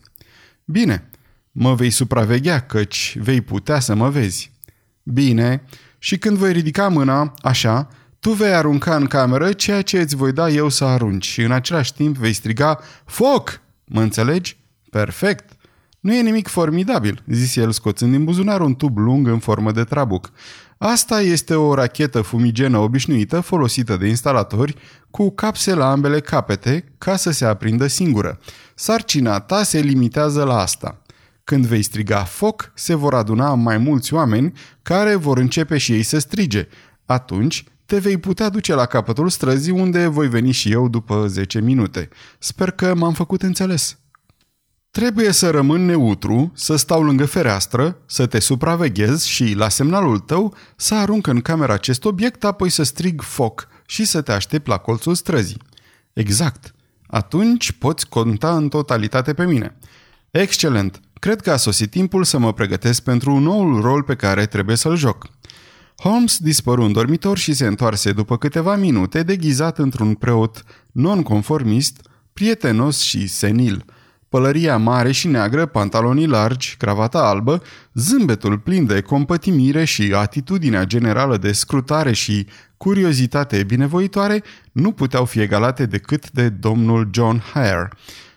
Bine, 0.65 1.09
mă 1.51 1.75
vei 1.75 1.89
supraveghea, 1.89 2.59
căci 2.59 3.17
vei 3.19 3.41
putea 3.41 3.79
să 3.79 3.95
mă 3.95 4.09
vezi. 4.09 4.51
Bine, 5.03 5.63
și 5.97 6.17
când 6.17 6.37
voi 6.37 6.51
ridica 6.51 6.87
mâna, 6.87 7.33
așa, 7.41 7.87
tu 8.19 8.31
vei 8.31 8.53
arunca 8.53 8.95
în 8.95 9.07
cameră 9.07 9.51
ceea 9.51 9.81
ce 9.81 9.99
îți 9.99 10.15
voi 10.15 10.31
da 10.31 10.49
eu 10.49 10.69
să 10.69 10.83
arunci 10.83 11.25
și 11.25 11.41
în 11.41 11.51
același 11.51 11.93
timp 11.93 12.17
vei 12.17 12.33
striga 12.33 12.79
Foc! 13.05 13.61
Mă 13.85 14.01
înțelegi? 14.01 14.57
Perfect! 14.89 15.53
Nu 15.99 16.13
e 16.13 16.21
nimic 16.21 16.47
formidabil, 16.47 17.23
zise 17.27 17.61
el 17.61 17.71
scoțând 17.71 18.11
din 18.11 18.23
buzunar 18.23 18.61
un 18.61 18.75
tub 18.75 18.97
lung 18.97 19.27
în 19.27 19.39
formă 19.39 19.71
de 19.71 19.83
trabuc. 19.83 20.31
Asta 20.77 21.21
este 21.21 21.55
o 21.55 21.73
rachetă 21.73 22.21
fumigenă 22.21 22.77
obișnuită 22.77 23.39
folosită 23.39 23.97
de 23.97 24.07
instalatori 24.07 24.75
cu 25.11 25.31
capse 25.31 25.73
la 25.73 25.91
ambele 25.91 26.19
capete 26.19 26.93
ca 26.97 27.15
să 27.15 27.31
se 27.31 27.45
aprindă 27.45 27.87
singură. 27.87 28.39
Sarcina 28.75 29.39
ta 29.39 29.63
se 29.63 29.79
limitează 29.79 30.43
la 30.43 30.59
asta. 30.59 31.01
Când 31.43 31.65
vei 31.65 31.81
striga 31.81 32.23
foc, 32.23 32.71
se 32.75 32.93
vor 32.93 33.13
aduna 33.13 33.53
mai 33.53 33.77
mulți 33.77 34.13
oameni 34.13 34.51
care 34.81 35.15
vor 35.15 35.37
începe 35.37 35.77
și 35.77 35.91
ei 35.91 36.03
să 36.03 36.19
strige. 36.19 36.67
Atunci 37.05 37.63
te 37.85 37.97
vei 37.97 38.17
putea 38.17 38.49
duce 38.49 38.73
la 38.73 38.85
capătul 38.85 39.29
străzii 39.29 39.71
unde 39.71 40.07
voi 40.07 40.27
veni 40.27 40.51
și 40.51 40.71
eu 40.71 40.87
după 40.87 41.25
10 41.27 41.61
minute. 41.61 42.09
Sper 42.39 42.71
că 42.71 42.95
m-am 42.95 43.13
făcut 43.13 43.41
înțeles. 43.41 43.97
Trebuie 44.99 45.31
să 45.31 45.49
rămân 45.49 45.85
neutru, 45.85 46.51
să 46.55 46.75
stau 46.75 47.03
lângă 47.03 47.25
fereastră, 47.25 47.97
să 48.05 48.25
te 48.25 48.39
supraveghez 48.39 49.23
și, 49.23 49.53
la 49.53 49.69
semnalul 49.69 50.19
tău, 50.19 50.55
să 50.75 50.95
arunc 50.95 51.27
în 51.27 51.41
camera 51.41 51.73
acest 51.73 52.05
obiect, 52.05 52.43
apoi 52.43 52.69
să 52.69 52.83
strig 52.83 53.21
foc 53.21 53.67
și 53.85 54.05
să 54.05 54.21
te 54.21 54.31
aștept 54.31 54.67
la 54.67 54.77
colțul 54.77 55.15
străzii. 55.15 55.61
Exact. 56.13 56.75
Atunci 57.07 57.71
poți 57.71 58.09
conta 58.09 58.55
în 58.55 58.69
totalitate 58.69 59.33
pe 59.33 59.45
mine. 59.45 59.77
Excelent. 60.31 60.99
Cred 61.19 61.41
că 61.41 61.51
a 61.51 61.57
sosit 61.57 61.89
timpul 61.89 62.23
să 62.23 62.37
mă 62.37 62.53
pregătesc 62.53 63.03
pentru 63.03 63.33
un 63.33 63.43
noul 63.43 63.81
rol 63.81 64.03
pe 64.03 64.15
care 64.15 64.45
trebuie 64.45 64.75
să-l 64.75 64.95
joc. 64.95 65.27
Holmes 65.97 66.37
dispăru 66.37 66.83
în 66.83 66.91
dormitor 66.91 67.37
și 67.37 67.53
se 67.53 67.65
întoarse 67.65 68.11
după 68.11 68.37
câteva 68.37 68.75
minute 68.75 69.23
deghizat 69.23 69.77
într-un 69.77 70.13
preot 70.13 70.63
nonconformist, 70.91 72.07
prietenos 72.33 72.99
și 72.99 73.27
senil. 73.27 73.85
Pălăria 74.33 74.77
mare 74.77 75.11
și 75.11 75.27
neagră, 75.27 75.65
pantalonii 75.65 76.27
largi, 76.27 76.75
cravata 76.77 77.19
albă, 77.19 77.61
zâmbetul 77.93 78.59
plin 78.59 78.85
de 78.85 79.01
compătimire 79.01 79.83
și 79.83 80.13
atitudinea 80.15 80.83
generală 80.83 81.37
de 81.37 81.51
scrutare 81.51 82.13
și 82.13 82.47
curiozitate 82.77 83.63
binevoitoare 83.63 84.43
nu 84.71 84.91
puteau 84.91 85.25
fi 85.25 85.39
egalate 85.39 85.85
decât 85.85 86.31
de 86.31 86.49
domnul 86.49 87.09
John 87.11 87.41
Hare. 87.53 87.89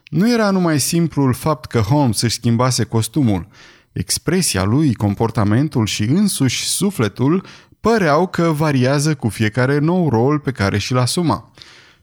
Nu 0.09 0.33
era 0.33 0.51
numai 0.51 0.81
simplul 0.81 1.35
fapt 1.35 1.67
că 1.71 1.79
Holmes 1.79 2.21
își 2.21 2.35
schimbase 2.35 2.85
costumul– 2.85 3.47
Expresia 3.93 4.65
lui, 4.65 4.95
comportamentul 4.95 5.87
și 5.87 6.03
însuși 6.03 6.67
sufletul 6.67 7.45
păreau 7.81 8.27
că 8.27 8.43
variază 8.43 9.15
cu 9.15 9.29
fiecare 9.29 9.79
nou 9.79 10.09
rol 10.09 10.39
pe 10.39 10.51
care 10.51 10.79
și-l 10.79 10.97
asuma. 10.97 11.51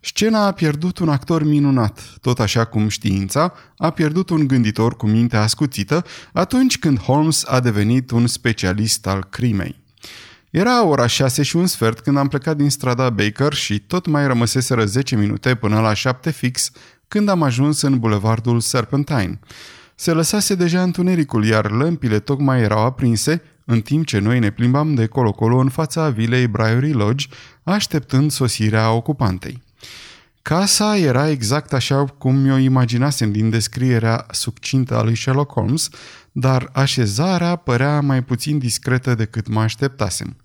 Scena 0.06 0.45
a 0.45 0.51
pierdut 0.51 0.97
un 0.97 1.10
actor 1.10 1.43
minunat, 1.43 2.18
tot 2.22 2.39
așa 2.39 2.66
cum 2.66 2.88
știința 2.88 3.54
a 3.78 3.89
pierdut 3.89 4.30
un 4.30 4.47
gânditor 4.47 4.95
cu 4.95 5.08
mintea 5.08 5.41
ascuțită 5.41 6.06
atunci 6.34 6.80
când 6.80 6.99
Holmes 6.99 7.43
a 7.47 7.60
devenit 7.60 8.12
un 8.12 8.28
specialist 8.28 9.08
al 9.08 9.24
crimei. 9.30 9.76
Era 10.49 10.86
ora 10.86 11.08
șase 11.08 11.43
și 11.43 11.56
un 11.56 11.68
sfert 11.68 11.99
când 11.99 12.18
am 12.18 12.28
plecat 12.28 12.58
din 12.58 12.70
strada 12.70 13.10
Baker 13.10 13.54
și 13.54 13.80
tot 13.80 14.06
mai 14.06 14.28
rămăseseră 14.28 14.86
10 14.86 15.16
minute 15.16 15.56
până 15.56 15.80
la 15.80 15.93
șapte 15.93 16.32
fix 16.32 16.72
când 17.08 17.30
am 17.30 17.41
ajuns 17.41 17.82
în 17.82 17.99
bulevardul 17.99 18.60
Serpentine. 18.60 19.39
Se 19.95 20.12
lăsase 20.12 20.56
deja 20.56 20.82
întunericul, 20.82 21.45
iar 21.45 21.72
lămpile 21.72 22.20
tocmai 22.20 22.62
erau 22.62 22.86
aprinse, 22.86 23.41
în 23.66 23.82
timp 23.82 24.06
ce 24.06 24.20
noi 24.20 24.39
ne 24.39 24.49
plimbam 24.49 24.93
de 24.93 25.06
colo-colo 25.06 25.58
în 25.58 25.70
fața 25.70 26.10
vilei 26.10 26.47
Briery 26.47 26.91
Lodge, 26.91 27.28
așteptând 27.64 28.32
sosirea 28.32 28.91
ocupantei. 28.91 29.62
Casa 30.44 30.98
era 30.98 31.30
exact 31.30 31.74
așa 31.74 32.06
cum 32.06 32.36
mi-o 32.36 32.58
imaginasem 32.58 33.32
din 33.32 33.50
descrierea 33.50 34.26
succintă 34.32 34.98
a 34.98 35.04
lui 35.04 35.16
Sherlock 35.16 35.52
Holmes, 35.52 35.89
dar 36.32 36.70
așezarea 36.74 37.56
părea 37.56 38.02
mai 38.02 38.24
puțin 38.24 38.58
discretă 38.58 39.16
decât 39.16 39.48
mă 39.48 39.62
așteptasem. 39.62 40.36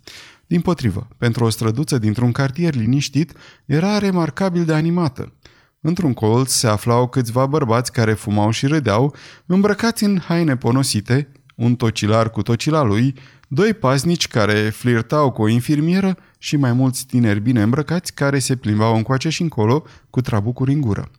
Din 0.47 0.61
potrivă, 0.61 1.09
pentru 1.17 1.45
o 1.45 1.49
străduță 1.49 1.99
dintr-un 1.99 2.33
cartier 2.33 2.75
liniștit, 2.75 3.33
era 3.65 3.99
remarcabil 3.99 4.65
de 4.65 4.75
animată. 4.75 5.33
Într-un 5.81 6.15
colț 6.15 6.51
se 6.51 6.67
aflau 6.67 7.09
câțiva 7.09 7.47
bărbați 7.47 7.93
care 7.93 8.13
fumau 8.13 8.51
și 8.51 8.67
râdeau, 8.67 9.15
îmbrăcați 9.47 10.05
în 10.05 10.19
haine 10.19 10.57
ponosite, 10.57 11.33
un 11.57 11.75
tocilar 11.75 12.31
cu 12.31 12.43
tocila 12.43 12.83
lui, 12.83 13.15
doi 13.49 13.75
paznici 13.75 14.29
care 14.29 14.71
flirtau 14.71 15.31
cu 15.31 15.43
o 15.43 15.49
infirmieră 15.49 16.17
și 16.39 16.57
mai 16.57 16.73
mulți 16.73 17.07
tineri 17.07 17.41
bine 17.41 17.63
îmbrăcați 17.63 18.15
care 18.15 18.39
se 18.39 18.57
plimbau 18.57 18.97
încoace 18.97 19.29
și 19.29 19.43
încolo 19.43 19.85
cu 20.11 20.21
trabucuri 20.21 20.73
în 20.73 20.81
gură. 20.81 21.11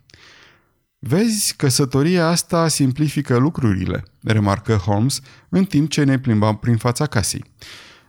Vezi, 1.00 1.56
căsătoria 1.56 2.28
asta 2.28 2.68
simplifică 2.68 3.38
lucrurile, 3.38 4.04
remarcă 4.24 4.74
Holmes, 4.74 5.22
în 5.50 5.66
timp 5.66 5.90
ce 5.90 6.04
ne 6.04 6.20
plimbam 6.20 6.58
prin 6.58 6.78
fața 6.78 7.06
casei. 7.06 7.44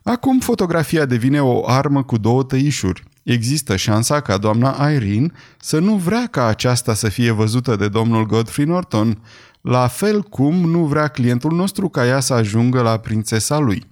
Acum 0.02 0.40
fotografia 0.40 1.04
devine 1.04 1.42
o 1.42 1.68
armă 1.68 2.02
cu 2.02 2.16
două 2.16 2.42
tăișuri. 2.42 3.02
Există 3.22 3.76
șansa 3.76 4.20
ca 4.20 4.36
doamna 4.36 4.90
Irene 4.90 5.32
să 5.58 5.78
nu 5.78 5.96
vrea 5.96 6.26
ca 6.30 6.46
aceasta 6.46 6.94
să 6.94 7.08
fie 7.08 7.30
văzută 7.30 7.76
de 7.76 7.88
domnul 7.88 8.26
Godfrey 8.26 8.64
Norton, 8.64 9.22
la 9.60 9.86
fel 9.86 10.22
cum 10.22 10.54
nu 10.54 10.84
vrea 10.84 11.08
clientul 11.08 11.52
nostru 11.52 11.88
ca 11.88 12.06
ea 12.06 12.20
să 12.20 12.32
ajungă 12.32 12.82
la 12.82 12.96
prințesa 12.96 13.58
lui. 13.58 13.86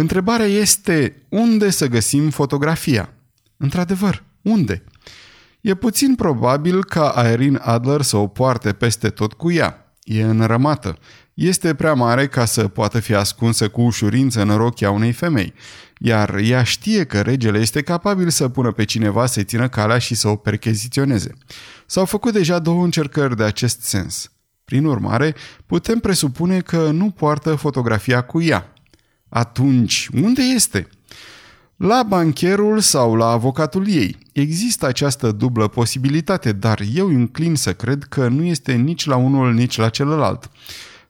Întrebarea 0.00 0.46
este 0.46 1.26
unde 1.28 1.70
să 1.70 1.86
găsim 1.86 2.30
fotografia? 2.30 3.12
Într-adevăr, 3.56 4.24
unde? 4.42 4.84
E 5.60 5.74
puțin 5.74 6.14
probabil 6.14 6.84
ca 6.84 7.28
Irene 7.32 7.58
Adler 7.62 8.02
să 8.02 8.16
o 8.16 8.26
poarte 8.26 8.72
peste 8.72 9.08
tot 9.08 9.32
cu 9.32 9.50
ea. 9.50 9.94
E 10.02 10.22
înrămată. 10.22 10.98
este 11.34 11.74
prea 11.74 11.94
mare 11.94 12.28
ca 12.28 12.44
să 12.44 12.68
poată 12.68 13.00
fi 13.00 13.14
ascunsă 13.14 13.68
cu 13.68 13.80
ușurință 13.80 14.42
în 14.42 14.56
rochia 14.56 14.90
unei 14.90 15.12
femei, 15.12 15.54
iar 15.98 16.34
ea 16.34 16.62
știe 16.62 17.04
că 17.04 17.20
regele 17.20 17.58
este 17.58 17.82
capabil 17.82 18.28
să 18.28 18.48
pună 18.48 18.72
pe 18.72 18.84
cineva 18.84 19.26
să-i 19.26 19.44
țină 19.44 19.68
calea 19.68 19.98
și 19.98 20.14
să 20.14 20.28
o 20.28 20.36
percheziționeze. 20.36 21.32
S-au 21.86 22.04
făcut 22.04 22.32
deja 22.32 22.58
două 22.58 22.84
încercări 22.84 23.36
de 23.36 23.44
acest 23.44 23.82
sens. 23.82 24.32
Prin 24.64 24.84
urmare, 24.84 25.34
putem 25.66 25.98
presupune 25.98 26.60
că 26.60 26.90
nu 26.90 27.10
poartă 27.10 27.54
fotografia 27.54 28.20
cu 28.20 28.42
ea. 28.42 28.72
Atunci, 29.30 30.08
unde 30.22 30.42
este? 30.42 30.88
La 31.76 32.02
bancherul 32.02 32.80
sau 32.80 33.14
la 33.14 33.26
avocatul 33.26 33.88
ei. 33.88 34.16
Există 34.32 34.86
această 34.86 35.32
dublă 35.32 35.68
posibilitate, 35.68 36.52
dar 36.52 36.80
eu 36.94 37.06
înclin 37.06 37.54
să 37.54 37.72
cred 37.72 38.02
că 38.02 38.28
nu 38.28 38.44
este 38.44 38.72
nici 38.72 39.06
la 39.06 39.16
unul, 39.16 39.52
nici 39.52 39.76
la 39.76 39.88
celălalt. 39.88 40.50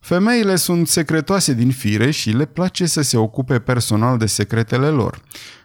Femeile 0.00 0.56
sunt 0.56 0.88
secretoase 0.88 1.54
din 1.54 1.70
fire 1.70 2.10
și 2.10 2.30
le 2.30 2.44
place 2.44 2.86
să 2.86 3.00
se 3.00 3.16
ocupe 3.16 3.58
personal 3.58 4.18
de 4.18 4.26
secretele 4.26 4.88
lor. 4.88 5.20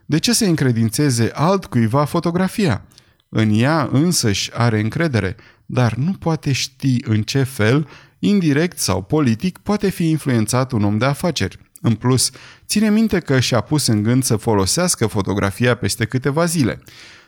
De 0.06 0.18
ce 0.18 0.34
să 0.34 0.46
încredințeze 0.46 1.32
altcuiva 1.34 2.06
fotografia? 2.06 2.86
În 3.30 3.60
ea 3.60 3.90
însăși 3.92 4.52
are 4.54 4.80
încredere, 4.80 5.36
dar 5.66 5.94
nu 5.94 6.12
poate 6.12 6.52
ști 6.52 6.98
în 7.04 7.22
ce 7.22 7.44
fel, 7.44 7.88
indirect 8.20 8.80
sau 8.80 9.02
politic, 9.02 9.58
poate 9.58 9.90
fi 9.90 10.10
influențat 10.10 10.72
un 10.72 10.84
om 10.84 10.98
de 10.98 11.06
afaceri. 11.06 11.65
În 11.86 11.96
plus, 11.96 12.30
ține 12.66 12.90
minte 12.90 13.20
că 13.20 13.40
și-a 13.40 13.62
pus 13.62 13.88
în 13.88 14.04
gând 14.04 14.24
să 14.24 14.36
folosească 14.36 15.08
fotografia 15.08 15.76
peste 15.76 16.06
câteva 16.06 16.46
zile. 16.46 16.82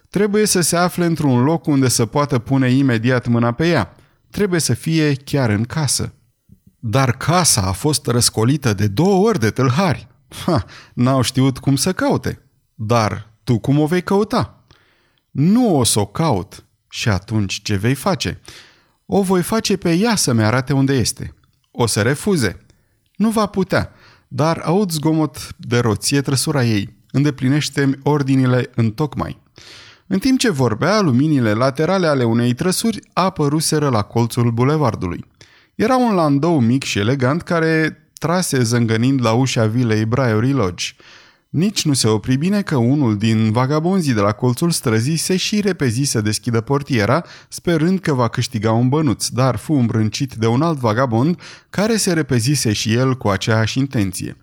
Trebuie 0.10 0.46
să 0.46 0.62
se 0.62 0.76
afle 0.76 1.06
într-un 1.06 1.44
loc 1.44 1.66
unde 1.66 1.88
să 1.88 2.06
poată 2.06 2.40
pune 2.40 2.72
imediat 2.72 3.28
mâna 3.28 3.52
pe 3.52 3.68
ea. 3.68 3.96
Trebuie 4.30 4.60
să 4.60 4.74
fie 4.74 5.14
chiar 5.14 5.50
în 5.50 5.64
casă. 5.64 6.14
Dar 6.80 7.12
casa 7.18 7.62
a 7.62 7.72
fost 7.72 8.08
răscolită 8.08 8.74
de 8.74 8.88
două 8.88 9.28
ori 9.28 9.40
de 9.40 9.50
tâlhari. 9.50 10.08
Ha, 10.46 10.66
n-au 10.94 11.22
știut 11.22 11.58
cum 11.58 11.76
să 11.76 11.94
caute. 11.94 12.42
Dar 12.76 13.34
tu 13.44 13.60
cum 13.60 13.80
o 13.80 13.86
vei 13.86 14.04
căuta? 14.04 14.64
Nu 15.32 15.78
o 15.78 15.84
să 15.84 16.00
o 16.00 16.06
caut. 16.06 16.66
Și 16.90 17.10
atunci 17.10 17.62
ce 17.62 17.76
vei 17.76 17.96
face? 17.96 18.42
O 19.06 19.22
voi 19.22 19.42
face 19.42 19.78
pe 19.78 19.94
ea 19.94 20.16
să-mi 20.16 20.44
arate 20.44 20.74
unde 20.74 20.94
este. 20.94 21.34
O 21.72 21.86
să 21.86 22.02
refuze. 22.02 22.66
Nu 23.16 23.30
va 23.30 23.46
putea, 23.46 23.92
dar 24.28 24.62
aud 24.64 24.92
zgomot 24.92 25.56
de 25.58 25.80
roție 25.80 26.22
trăsura 26.22 26.64
ei. 26.64 26.96
Îndeplinește 27.12 28.00
ordinile 28.04 28.70
în 28.76 28.92
tocmai. 28.92 29.42
În 30.08 30.20
timp 30.20 30.40
ce 30.40 30.50
vorbea, 30.50 31.02
luminile 31.02 31.54
laterale 31.54 32.08
ale 32.08 32.24
unei 32.24 32.54
trăsuri 32.54 33.00
apăruseră 33.14 33.90
la 33.90 34.02
colțul 34.02 34.52
bulevardului. 34.52 35.26
Era 35.76 35.96
un 35.96 36.14
landou 36.14 36.60
mic 36.60 36.84
și 36.84 37.00
elegant 37.00 37.42
care 37.42 38.02
trase 38.14 38.64
zângănind 38.64 39.22
la 39.22 39.32
ușa 39.32 39.66
vilei 39.66 40.06
Briery 40.06 40.52
Lodge. 40.52 40.86
Nici 41.58 41.86
nu 41.86 41.94
se 41.94 42.08
opri 42.08 42.36
bine 42.36 42.62
că 42.62 42.76
unul 42.76 43.18
din 43.18 43.52
vagabonzii 43.52 44.14
de 44.14 44.20
la 44.20 44.32
colțul 44.32 44.72
străzii 44.72 45.18
se 45.18 45.36
și 45.36 45.62
repezi 45.62 46.04
să 46.04 46.22
deschidă 46.22 46.62
portiera, 46.62 47.24
sperând 47.50 48.00
că 48.00 48.14
va 48.14 48.28
câștiga 48.28 48.72
un 48.72 48.90
bănuț, 48.90 49.28
dar 49.28 49.56
fu 49.56 49.74
îmbrâncit 49.74 50.34
de 50.34 50.48
un 50.48 50.62
alt 50.62 50.78
vagabond 50.78 51.40
care 51.70 51.96
se 51.96 52.14
repezise 52.14 52.74
și 52.74 52.94
el 52.94 53.16
cu 53.16 53.28
aceeași 53.28 53.80
intenție. 53.80 54.38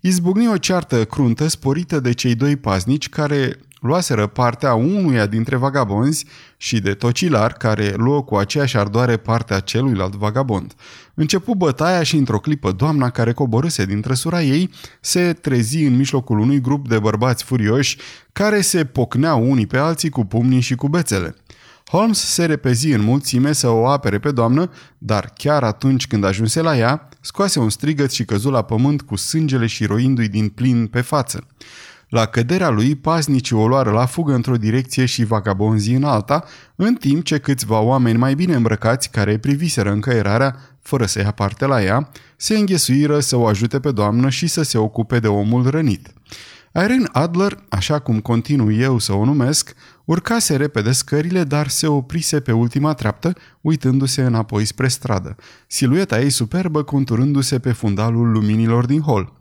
Izbucni 0.00 0.48
o 0.48 0.56
ceartă 0.56 1.04
cruntă 1.04 1.48
sporită 1.48 2.00
de 2.00 2.12
cei 2.12 2.34
doi 2.34 2.56
paznici 2.56 3.08
care 3.08 3.58
luaseră 3.84 4.26
partea 4.26 4.74
unuia 4.74 5.26
dintre 5.26 5.56
vagabonzi 5.56 6.26
și 6.56 6.80
de 6.80 6.94
tocilar 6.94 7.52
care 7.52 7.94
luă 7.96 8.22
cu 8.22 8.36
aceeași 8.36 8.76
ardoare 8.76 9.16
partea 9.16 9.60
celuilalt 9.60 10.14
vagabond. 10.14 10.72
Începu 11.14 11.54
bătaia 11.54 12.02
și 12.02 12.16
într-o 12.16 12.38
clipă 12.38 12.72
doamna 12.72 13.10
care 13.10 13.32
coborâse 13.32 13.84
din 13.84 14.00
trăsura 14.00 14.42
ei 14.42 14.70
se 15.00 15.32
trezi 15.32 15.84
în 15.84 15.96
mijlocul 15.96 16.38
unui 16.38 16.60
grup 16.60 16.88
de 16.88 16.98
bărbați 16.98 17.44
furioși 17.44 17.98
care 18.32 18.60
se 18.60 18.84
pocneau 18.84 19.50
unii 19.50 19.66
pe 19.66 19.76
alții 19.76 20.10
cu 20.10 20.24
pumnii 20.24 20.60
și 20.60 20.74
cu 20.74 20.88
bețele. 20.88 21.34
Holmes 21.90 22.18
se 22.18 22.44
repezi 22.44 22.92
în 22.92 23.00
mulțime 23.00 23.52
să 23.52 23.68
o 23.68 23.86
apere 23.86 24.18
pe 24.18 24.30
doamnă, 24.30 24.70
dar 24.98 25.32
chiar 25.36 25.62
atunci 25.62 26.06
când 26.06 26.24
ajunse 26.24 26.60
la 26.60 26.76
ea, 26.76 27.08
scoase 27.20 27.58
un 27.58 27.70
strigăt 27.70 28.12
și 28.12 28.24
căzu 28.24 28.50
la 28.50 28.62
pământ 28.62 29.02
cu 29.02 29.16
sângele 29.16 29.66
și 29.66 29.84
roindu-i 29.84 30.28
din 30.28 30.48
plin 30.48 30.86
pe 30.86 31.00
față. 31.00 31.46
La 32.14 32.26
căderea 32.26 32.68
lui, 32.68 32.94
paznicii 32.94 33.56
o 33.56 33.68
luară 33.68 33.90
la 33.90 34.06
fugă 34.06 34.34
într-o 34.34 34.56
direcție 34.56 35.04
și 35.04 35.24
vagabonzii 35.24 35.94
în 35.94 36.04
alta, 36.04 36.44
în 36.76 36.94
timp 36.94 37.24
ce 37.24 37.38
câțiva 37.38 37.80
oameni 37.80 38.18
mai 38.18 38.34
bine 38.34 38.54
îmbrăcați, 38.54 39.10
care 39.10 39.38
priviseră 39.38 39.90
încăierarea, 39.90 40.56
fără 40.82 41.06
să 41.06 41.18
ia 41.18 41.30
parte 41.30 41.66
la 41.66 41.82
ea, 41.82 42.10
se 42.36 42.58
înghesuiră 42.58 43.20
să 43.20 43.36
o 43.36 43.46
ajute 43.46 43.80
pe 43.80 43.90
doamnă 43.90 44.28
și 44.28 44.46
să 44.46 44.62
se 44.62 44.78
ocupe 44.78 45.18
de 45.18 45.28
omul 45.28 45.70
rănit. 45.70 46.12
Irene 46.74 47.08
Adler, 47.12 47.64
așa 47.68 47.98
cum 47.98 48.20
continu 48.20 48.72
eu 48.72 48.98
să 48.98 49.12
o 49.12 49.24
numesc, 49.24 49.74
urcase 50.04 50.56
repede 50.56 50.92
scările, 50.92 51.44
dar 51.44 51.68
se 51.68 51.86
oprise 51.86 52.40
pe 52.40 52.52
ultima 52.52 52.94
treaptă, 52.94 53.32
uitându-se 53.60 54.22
înapoi 54.22 54.64
spre 54.64 54.88
stradă, 54.88 55.36
silueta 55.66 56.20
ei 56.20 56.30
superbă 56.30 56.82
conturându-se 56.82 57.58
pe 57.58 57.72
fundalul 57.72 58.30
luminilor 58.30 58.86
din 58.86 59.00
hol. 59.00 59.32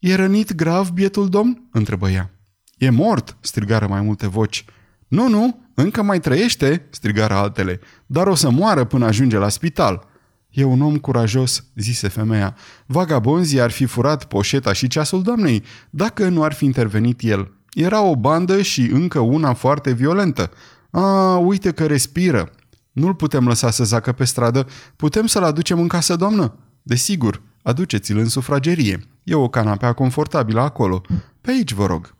E 0.00 0.14
rănit 0.14 0.54
grav 0.54 0.88
bietul 0.88 1.28
domn?" 1.28 1.68
întrebă 1.72 2.10
ea. 2.10 2.30
E 2.78 2.90
mort!" 2.90 3.36
strigară 3.40 3.86
mai 3.86 4.00
multe 4.00 4.28
voci. 4.28 4.64
Nu, 5.08 5.28
nu, 5.28 5.60
încă 5.74 6.02
mai 6.02 6.20
trăiește!" 6.20 6.86
strigară 6.90 7.34
altele, 7.34 7.80
dar 8.06 8.26
o 8.26 8.34
să 8.34 8.50
moară 8.50 8.84
până 8.84 9.06
ajunge 9.06 9.36
la 9.36 9.48
spital." 9.48 10.08
E 10.50 10.64
un 10.64 10.80
om 10.80 10.96
curajos," 10.96 11.64
zise 11.74 12.08
femeia. 12.08 12.56
Vagabonzii 12.86 13.60
ar 13.60 13.70
fi 13.70 13.84
furat 13.84 14.24
poșeta 14.24 14.72
și 14.72 14.88
ceasul 14.88 15.22
doamnei, 15.22 15.64
dacă 15.90 16.28
nu 16.28 16.42
ar 16.42 16.52
fi 16.52 16.64
intervenit 16.64 17.20
el. 17.22 17.52
Era 17.72 18.02
o 18.02 18.16
bandă 18.16 18.62
și 18.62 18.80
încă 18.80 19.18
una 19.18 19.52
foarte 19.52 19.92
violentă. 19.92 20.50
A, 20.90 21.36
uite 21.36 21.70
că 21.70 21.86
respiră. 21.86 22.52
Nu-l 22.92 23.14
putem 23.14 23.46
lăsa 23.46 23.70
să 23.70 23.84
zacă 23.84 24.12
pe 24.12 24.24
stradă. 24.24 24.66
Putem 24.96 25.26
să-l 25.26 25.42
aducem 25.42 25.80
în 25.80 25.88
casă, 25.88 26.16
doamnă? 26.16 26.58
Desigur, 26.82 27.42
aduceți-l 27.62 28.18
în 28.18 28.28
sufragerie. 28.28 29.00
E 29.24 29.34
o 29.34 29.48
canapea 29.48 29.92
confortabilă 29.92 30.60
acolo. 30.60 31.02
Pe 31.40 31.50
aici, 31.50 31.72
vă 31.72 31.86
rog." 31.86 32.18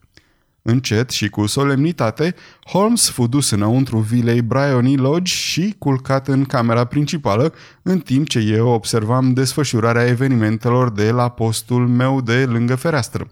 Încet 0.63 1.09
și 1.09 1.29
cu 1.29 1.45
solemnitate, 1.45 2.35
Holmes 2.65 3.09
fu 3.09 3.27
dus 3.27 3.49
înăuntru 3.49 3.97
vilei 3.97 4.41
Bryony 4.41 4.97
Lodge 4.97 5.33
și 5.33 5.75
culcat 5.77 6.27
în 6.27 6.45
camera 6.45 6.85
principală, 6.85 7.53
în 7.81 7.99
timp 7.99 8.27
ce 8.27 8.39
eu 8.39 8.67
observam 8.67 9.33
desfășurarea 9.33 10.07
evenimentelor 10.07 10.91
de 10.91 11.11
la 11.11 11.29
postul 11.29 11.87
meu 11.87 12.21
de 12.21 12.45
lângă 12.45 12.75
fereastră. 12.75 13.27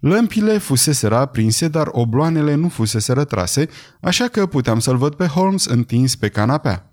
Lămpile 0.00 0.58
fusese 0.58 1.06
aprinse, 1.06 1.68
dar 1.68 1.88
obloanele 1.90 2.54
nu 2.54 2.68
fusese 2.68 3.12
rătrase, 3.12 3.68
așa 4.00 4.24
că 4.24 4.46
puteam 4.46 4.78
să-l 4.78 4.96
văd 4.96 5.14
pe 5.14 5.26
Holmes 5.26 5.64
întins 5.64 6.16
pe 6.16 6.28
canapea. 6.28 6.89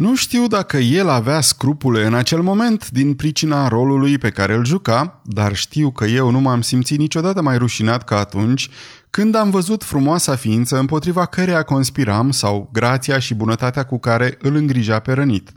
Nu 0.00 0.14
știu 0.14 0.46
dacă 0.46 0.76
el 0.76 1.08
avea 1.08 1.40
scrupule 1.40 2.06
în 2.06 2.14
acel 2.14 2.42
moment 2.42 2.90
din 2.90 3.14
pricina 3.14 3.68
rolului 3.68 4.18
pe 4.18 4.30
care 4.30 4.54
îl 4.54 4.64
juca, 4.64 5.20
dar 5.24 5.54
știu 5.54 5.90
că 5.90 6.04
eu 6.04 6.30
nu 6.30 6.40
m-am 6.40 6.60
simțit 6.60 6.98
niciodată 6.98 7.42
mai 7.42 7.58
rușinat 7.58 8.04
ca 8.04 8.18
atunci 8.18 8.68
când 9.10 9.34
am 9.34 9.50
văzut 9.50 9.84
frumoasa 9.84 10.36
ființă 10.36 10.78
împotriva 10.78 11.26
căreia 11.26 11.62
conspiram 11.62 12.30
sau 12.30 12.68
grația 12.72 13.18
și 13.18 13.34
bunătatea 13.34 13.82
cu 13.82 13.98
care 13.98 14.38
îl 14.40 14.54
îngrija 14.54 14.98
pe 14.98 15.12
rănit. 15.12 15.52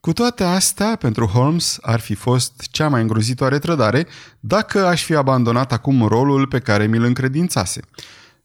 Cu 0.00 0.12
toate 0.12 0.44
astea, 0.44 0.96
pentru 0.96 1.26
Holmes 1.26 1.78
ar 1.80 2.00
fi 2.00 2.14
fost 2.14 2.66
cea 2.70 2.88
mai 2.88 3.00
îngrozitoare 3.00 3.58
trădare 3.58 4.06
dacă 4.40 4.86
aș 4.86 5.04
fi 5.04 5.14
abandonat 5.14 5.72
acum 5.72 6.06
rolul 6.06 6.46
pe 6.46 6.58
care 6.58 6.86
mi-l 6.86 7.04
încredințase. 7.04 7.80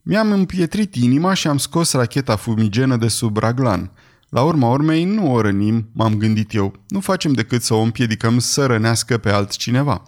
Mi-am 0.02 0.32
împietrit 0.32 0.96
inima 0.96 1.34
și 1.34 1.48
am 1.48 1.58
scos 1.58 1.92
racheta 1.92 2.36
fumigenă 2.36 2.96
de 2.96 3.08
sub 3.08 3.38
raglan– 3.38 3.92
la 4.30 4.42
urma 4.42 4.70
urmei, 4.70 5.04
nu 5.04 5.34
o 5.34 5.42
rănim, 5.42 5.90
m-am 5.92 6.18
gândit 6.18 6.54
eu. 6.54 6.74
Nu 6.88 7.00
facem 7.00 7.34
decât 7.34 7.62
să 7.62 7.74
o 7.74 7.80
împiedicăm 7.80 8.40
să 8.40 8.66
rănească 8.66 9.18
pe 9.18 9.30
altcineva. 9.30 10.04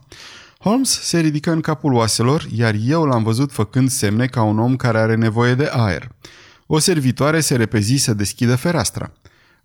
Holmes 0.60 0.90
se 0.90 1.20
ridică 1.20 1.52
în 1.52 1.62
capul 1.62 1.94
oaselor, 1.94 2.48
iar 2.56 2.76
eu 2.86 3.06
l-am 3.06 3.24
văzut 3.24 3.52
făcând 3.52 3.90
semne 3.90 4.26
ca 4.26 4.42
un 4.42 4.60
om 4.60 4.76
care 4.76 4.98
are 4.98 5.16
nevoie 5.16 5.54
de 5.56 5.70
aer. 5.72 6.12
O 6.66 6.80
servitoare 6.80 7.40
se 7.40 7.56
repezi 7.56 7.96
să 7.96 8.14
deschidă 8.14 8.56
fereastra. 8.56 9.12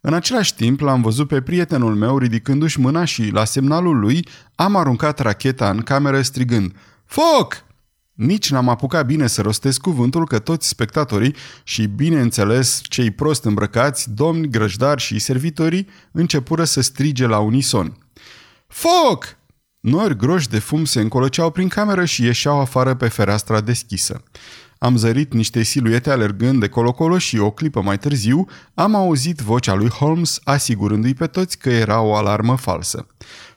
În 0.01 0.15
același 0.15 0.55
timp 0.55 0.81
l-am 0.81 1.03
văzut 1.03 1.29
pe 1.29 1.41
prietenul 1.41 1.95
meu 1.95 2.19
ridicându-și 2.19 2.81
mâna 2.81 3.05
și, 3.05 3.31
la 3.33 3.45
semnalul 3.45 3.99
lui, 3.99 4.29
am 4.55 4.77
aruncat 4.77 5.19
racheta 5.19 5.71
în 5.71 5.81
cameră 5.81 6.23
strigând 6.23 6.75
Foc! 7.05 7.64
Nici 8.15 8.51
n-am 8.51 8.69
apucat 8.69 9.07
bine 9.07 9.27
să 9.27 9.43
rostesc 9.43 9.81
cuvântul 9.81 10.27
că 10.27 10.39
toți 10.39 10.69
spectatorii 10.69 11.35
și, 11.63 11.87
bineînțeles, 11.87 12.81
cei 12.83 13.11
prost 13.11 13.45
îmbrăcați, 13.45 14.11
domni, 14.11 14.49
grăjdari 14.49 15.01
și 15.01 15.19
servitorii 15.19 15.89
începură 16.13 16.65
să 16.65 16.81
strige 16.81 17.27
la 17.27 17.39
unison. 17.39 17.99
Foc! 18.67 19.37
Nori 19.81 20.17
groși 20.17 20.49
de 20.49 20.59
fum 20.59 20.85
se 20.85 21.01
încolăceau 21.01 21.51
prin 21.51 21.69
cameră 21.69 22.05
și 22.05 22.25
ieșeau 22.25 22.61
afară 22.61 22.95
pe 22.95 23.09
fereastra 23.09 23.61
deschisă. 23.61 24.23
Am 24.79 24.97
zărit 24.97 25.33
niște 25.33 25.63
siluete 25.63 26.11
alergând 26.11 26.61
de 26.61 26.69
colo-colo 26.69 27.19
și 27.19 27.39
o 27.39 27.51
clipă 27.51 27.83
mai 27.83 27.99
târziu 27.99 28.47
am 28.75 28.95
auzit 28.95 29.41
vocea 29.41 29.75
lui 29.75 29.89
Holmes 29.89 30.41
asigurându-i 30.45 31.15
pe 31.15 31.27
toți 31.27 31.59
că 31.59 31.71
era 31.71 32.01
o 32.01 32.15
alarmă 32.15 32.57
falsă. 32.57 33.07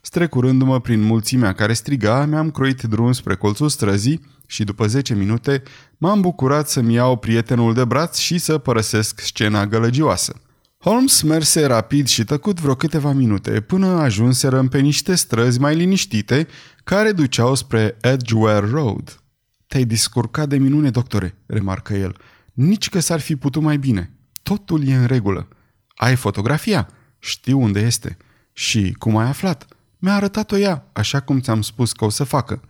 Strecurându-mă 0.01 0.79
prin 0.79 1.01
mulțimea 1.01 1.53
care 1.53 1.73
striga, 1.73 2.25
mi-am 2.25 2.51
croit 2.51 2.81
drum 2.81 3.11
spre 3.11 3.35
colțul 3.35 3.69
străzii 3.69 4.21
și 4.47 4.63
după 4.63 4.87
10 4.87 5.13
minute 5.13 5.63
m-am 5.97 6.21
bucurat 6.21 6.69
să-mi 6.69 6.93
iau 6.93 7.17
prietenul 7.17 7.73
de 7.73 7.85
braț 7.85 8.17
și 8.17 8.37
să 8.37 8.57
părăsesc 8.57 9.19
scena 9.19 9.67
gălăgioasă. 9.67 10.41
Holmes 10.79 11.21
merse 11.21 11.65
rapid 11.65 12.07
și 12.07 12.23
tăcut 12.23 12.59
vreo 12.59 12.75
câteva 12.75 13.11
minute 13.11 13.61
până 13.61 13.87
ajunserăm 13.87 14.67
pe 14.67 14.79
niște 14.79 15.15
străzi 15.15 15.59
mai 15.59 15.75
liniștite 15.75 16.47
care 16.83 17.11
duceau 17.11 17.55
spre 17.55 17.97
Edgeware 18.01 18.67
Road. 18.69 19.19
Te-ai 19.67 19.85
descurcat 19.85 20.49
de 20.49 20.57
minune, 20.57 20.89
doctore, 20.89 21.37
remarcă 21.45 21.93
el. 21.93 22.15
Nici 22.53 22.89
că 22.89 22.99
s-ar 22.99 23.19
fi 23.19 23.35
putut 23.35 23.61
mai 23.61 23.77
bine. 23.77 24.11
Totul 24.43 24.87
e 24.87 24.95
în 24.95 25.05
regulă. 25.05 25.47
Ai 25.95 26.15
fotografia? 26.15 26.89
Știu 27.19 27.61
unde 27.61 27.79
este. 27.79 28.17
Și 28.53 28.95
cum 28.97 29.17
ai 29.17 29.27
aflat? 29.27 29.67
Mi-a 29.97 30.15
arătat-o 30.15 30.57
ea, 30.57 30.89
așa 30.93 31.19
cum 31.19 31.39
ți-am 31.39 31.61
spus 31.61 31.91
că 31.91 32.05
o 32.05 32.09
să 32.09 32.23
facă. 32.23 32.61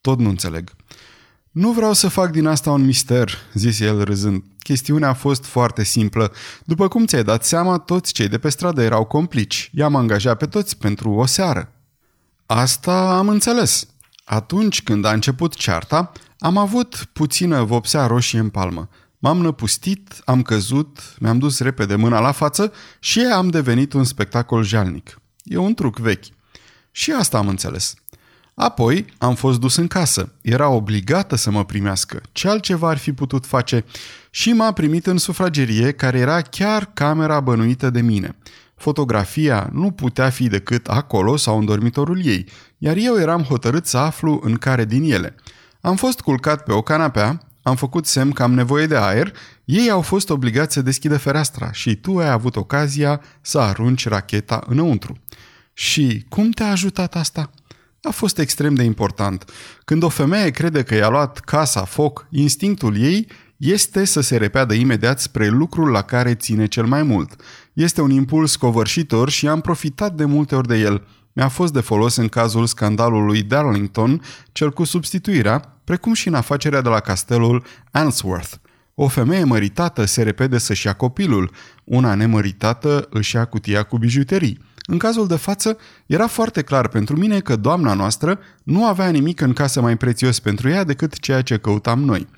Tot 0.00 0.18
nu 0.18 0.28
înțeleg. 0.28 0.76
Nu 1.50 1.72
vreau 1.72 1.92
să 1.92 2.08
fac 2.08 2.30
din 2.30 2.46
asta 2.46 2.70
un 2.70 2.84
mister, 2.84 3.32
zise 3.54 3.84
el 3.84 4.04
râzând. 4.04 4.44
Chestiunea 4.58 5.08
a 5.08 5.14
fost 5.14 5.44
foarte 5.44 5.84
simplă. 5.84 6.32
După 6.64 6.88
cum 6.88 7.06
ți-ai 7.06 7.24
dat 7.24 7.44
seama, 7.44 7.78
toți 7.78 8.12
cei 8.12 8.28
de 8.28 8.38
pe 8.38 8.48
stradă 8.48 8.82
erau 8.82 9.04
complici. 9.04 9.70
I-am 9.74 9.96
angajat 9.96 10.36
pe 10.36 10.46
toți 10.46 10.76
pentru 10.76 11.10
o 11.10 11.26
seară. 11.26 11.72
Asta 12.46 13.16
am 13.16 13.28
înțeles. 13.28 13.86
Atunci 14.24 14.82
când 14.82 15.04
a 15.04 15.12
început 15.12 15.54
cearta, 15.54 16.12
am 16.38 16.56
avut 16.56 17.08
puțină 17.12 17.62
vopsea 17.62 18.06
roșie 18.06 18.38
în 18.38 18.48
palmă. 18.48 18.88
M-am 19.18 19.40
năpustit, 19.40 20.20
am 20.24 20.42
căzut, 20.42 21.14
mi-am 21.18 21.38
dus 21.38 21.58
repede 21.58 21.94
mâna 21.94 22.20
la 22.20 22.32
față 22.32 22.72
și 23.00 23.20
am 23.20 23.48
devenit 23.48 23.92
un 23.92 24.04
spectacol 24.04 24.64
jalnic. 24.64 25.20
E 25.42 25.56
un 25.56 25.74
truc 25.74 25.96
vechi. 25.96 26.24
Și 26.90 27.12
asta 27.12 27.38
am 27.38 27.48
înțeles. 27.48 27.94
Apoi 28.60 29.06
am 29.18 29.34
fost 29.34 29.60
dus 29.60 29.76
în 29.76 29.86
casă. 29.86 30.32
Era 30.40 30.68
obligată 30.68 31.36
să 31.36 31.50
mă 31.50 31.64
primească. 31.64 32.20
Ce 32.32 32.48
altceva 32.48 32.88
ar 32.88 32.96
fi 32.96 33.12
putut 33.12 33.46
face? 33.46 33.84
Și 34.30 34.52
m-a 34.52 34.72
primit 34.72 35.06
în 35.06 35.18
sufragerie, 35.18 35.92
care 35.92 36.18
era 36.18 36.40
chiar 36.40 36.90
camera 36.94 37.40
bănuită 37.40 37.90
de 37.90 38.00
mine. 38.00 38.36
Fotografia 38.76 39.70
nu 39.72 39.90
putea 39.90 40.30
fi 40.30 40.48
decât 40.48 40.86
acolo 40.86 41.36
sau 41.36 41.58
în 41.58 41.64
dormitorul 41.64 42.26
ei, 42.26 42.46
iar 42.78 42.96
eu 42.96 43.18
eram 43.18 43.42
hotărât 43.42 43.86
să 43.86 43.96
aflu 43.96 44.40
în 44.44 44.54
care 44.54 44.84
din 44.84 45.12
ele. 45.12 45.34
Am 45.80 45.96
fost 45.96 46.20
culcat 46.20 46.62
pe 46.62 46.72
o 46.72 46.82
canapea, 46.82 47.40
am 47.62 47.76
făcut 47.76 48.06
semn 48.06 48.30
că 48.30 48.42
am 48.42 48.54
nevoie 48.54 48.86
de 48.86 48.96
aer, 48.96 49.32
ei 49.64 49.90
au 49.90 50.00
fost 50.00 50.30
obligați 50.30 50.74
să 50.74 50.82
deschidă 50.82 51.18
fereastra 51.18 51.72
și 51.72 51.96
tu 51.96 52.18
ai 52.18 52.30
avut 52.30 52.56
ocazia 52.56 53.20
să 53.40 53.58
arunci 53.58 54.08
racheta 54.08 54.62
înăuntru. 54.66 55.16
Și 55.72 56.24
cum 56.28 56.50
te-a 56.50 56.70
ajutat 56.70 57.14
asta? 57.14 57.50
A 58.08 58.10
fost 58.10 58.38
extrem 58.38 58.74
de 58.74 58.82
important. 58.82 59.44
Când 59.84 60.02
o 60.02 60.08
femeie 60.08 60.50
crede 60.50 60.82
că 60.82 60.94
i-a 60.94 61.08
luat 61.08 61.38
casa 61.38 61.84
foc, 61.84 62.26
instinctul 62.30 62.96
ei 62.96 63.26
este 63.56 64.04
să 64.04 64.20
se 64.20 64.36
repeadă 64.36 64.74
imediat 64.74 65.20
spre 65.20 65.48
lucrul 65.48 65.90
la 65.90 66.02
care 66.02 66.34
ține 66.34 66.66
cel 66.66 66.86
mai 66.86 67.02
mult. 67.02 67.40
Este 67.72 68.00
un 68.00 68.10
impuls 68.10 68.56
covârșitor 68.56 69.30
și 69.30 69.48
am 69.48 69.60
profitat 69.60 70.14
de 70.14 70.24
multe 70.24 70.54
ori 70.54 70.68
de 70.68 70.76
el. 70.76 71.06
Mi-a 71.32 71.48
fost 71.48 71.72
de 71.72 71.80
folos 71.80 72.16
în 72.16 72.28
cazul 72.28 72.66
scandalului 72.66 73.42
Darlington, 73.42 74.22
cel 74.52 74.70
cu 74.70 74.84
substituirea, 74.84 75.80
precum 75.84 76.12
și 76.12 76.28
în 76.28 76.34
afacerea 76.34 76.80
de 76.80 76.88
la 76.88 77.00
castelul 77.00 77.64
Answorth. 77.90 78.52
O 78.94 79.08
femeie 79.08 79.44
măritată 79.44 80.04
se 80.04 80.22
repede 80.22 80.58
să-și 80.58 80.86
ia 80.86 80.92
copilul, 80.92 81.50
una 81.84 82.14
nemăritată 82.14 83.06
își 83.10 83.34
ia 83.34 83.44
cutia 83.44 83.82
cu 83.82 83.98
bijuterii. 83.98 84.66
În 84.90 84.98
cazul 84.98 85.26
de 85.26 85.36
față, 85.36 85.76
era 86.06 86.26
foarte 86.26 86.62
clar 86.62 86.88
pentru 86.88 87.16
mine 87.16 87.40
că 87.40 87.56
doamna 87.56 87.94
noastră 87.94 88.38
nu 88.62 88.86
avea 88.86 89.08
nimic 89.08 89.40
în 89.40 89.52
casă 89.52 89.80
mai 89.80 89.96
prețios 89.96 90.40
pentru 90.40 90.68
ea 90.68 90.84
decât 90.84 91.18
ceea 91.18 91.42
ce 91.42 91.56
căutam 91.56 92.04
noi. 92.04 92.28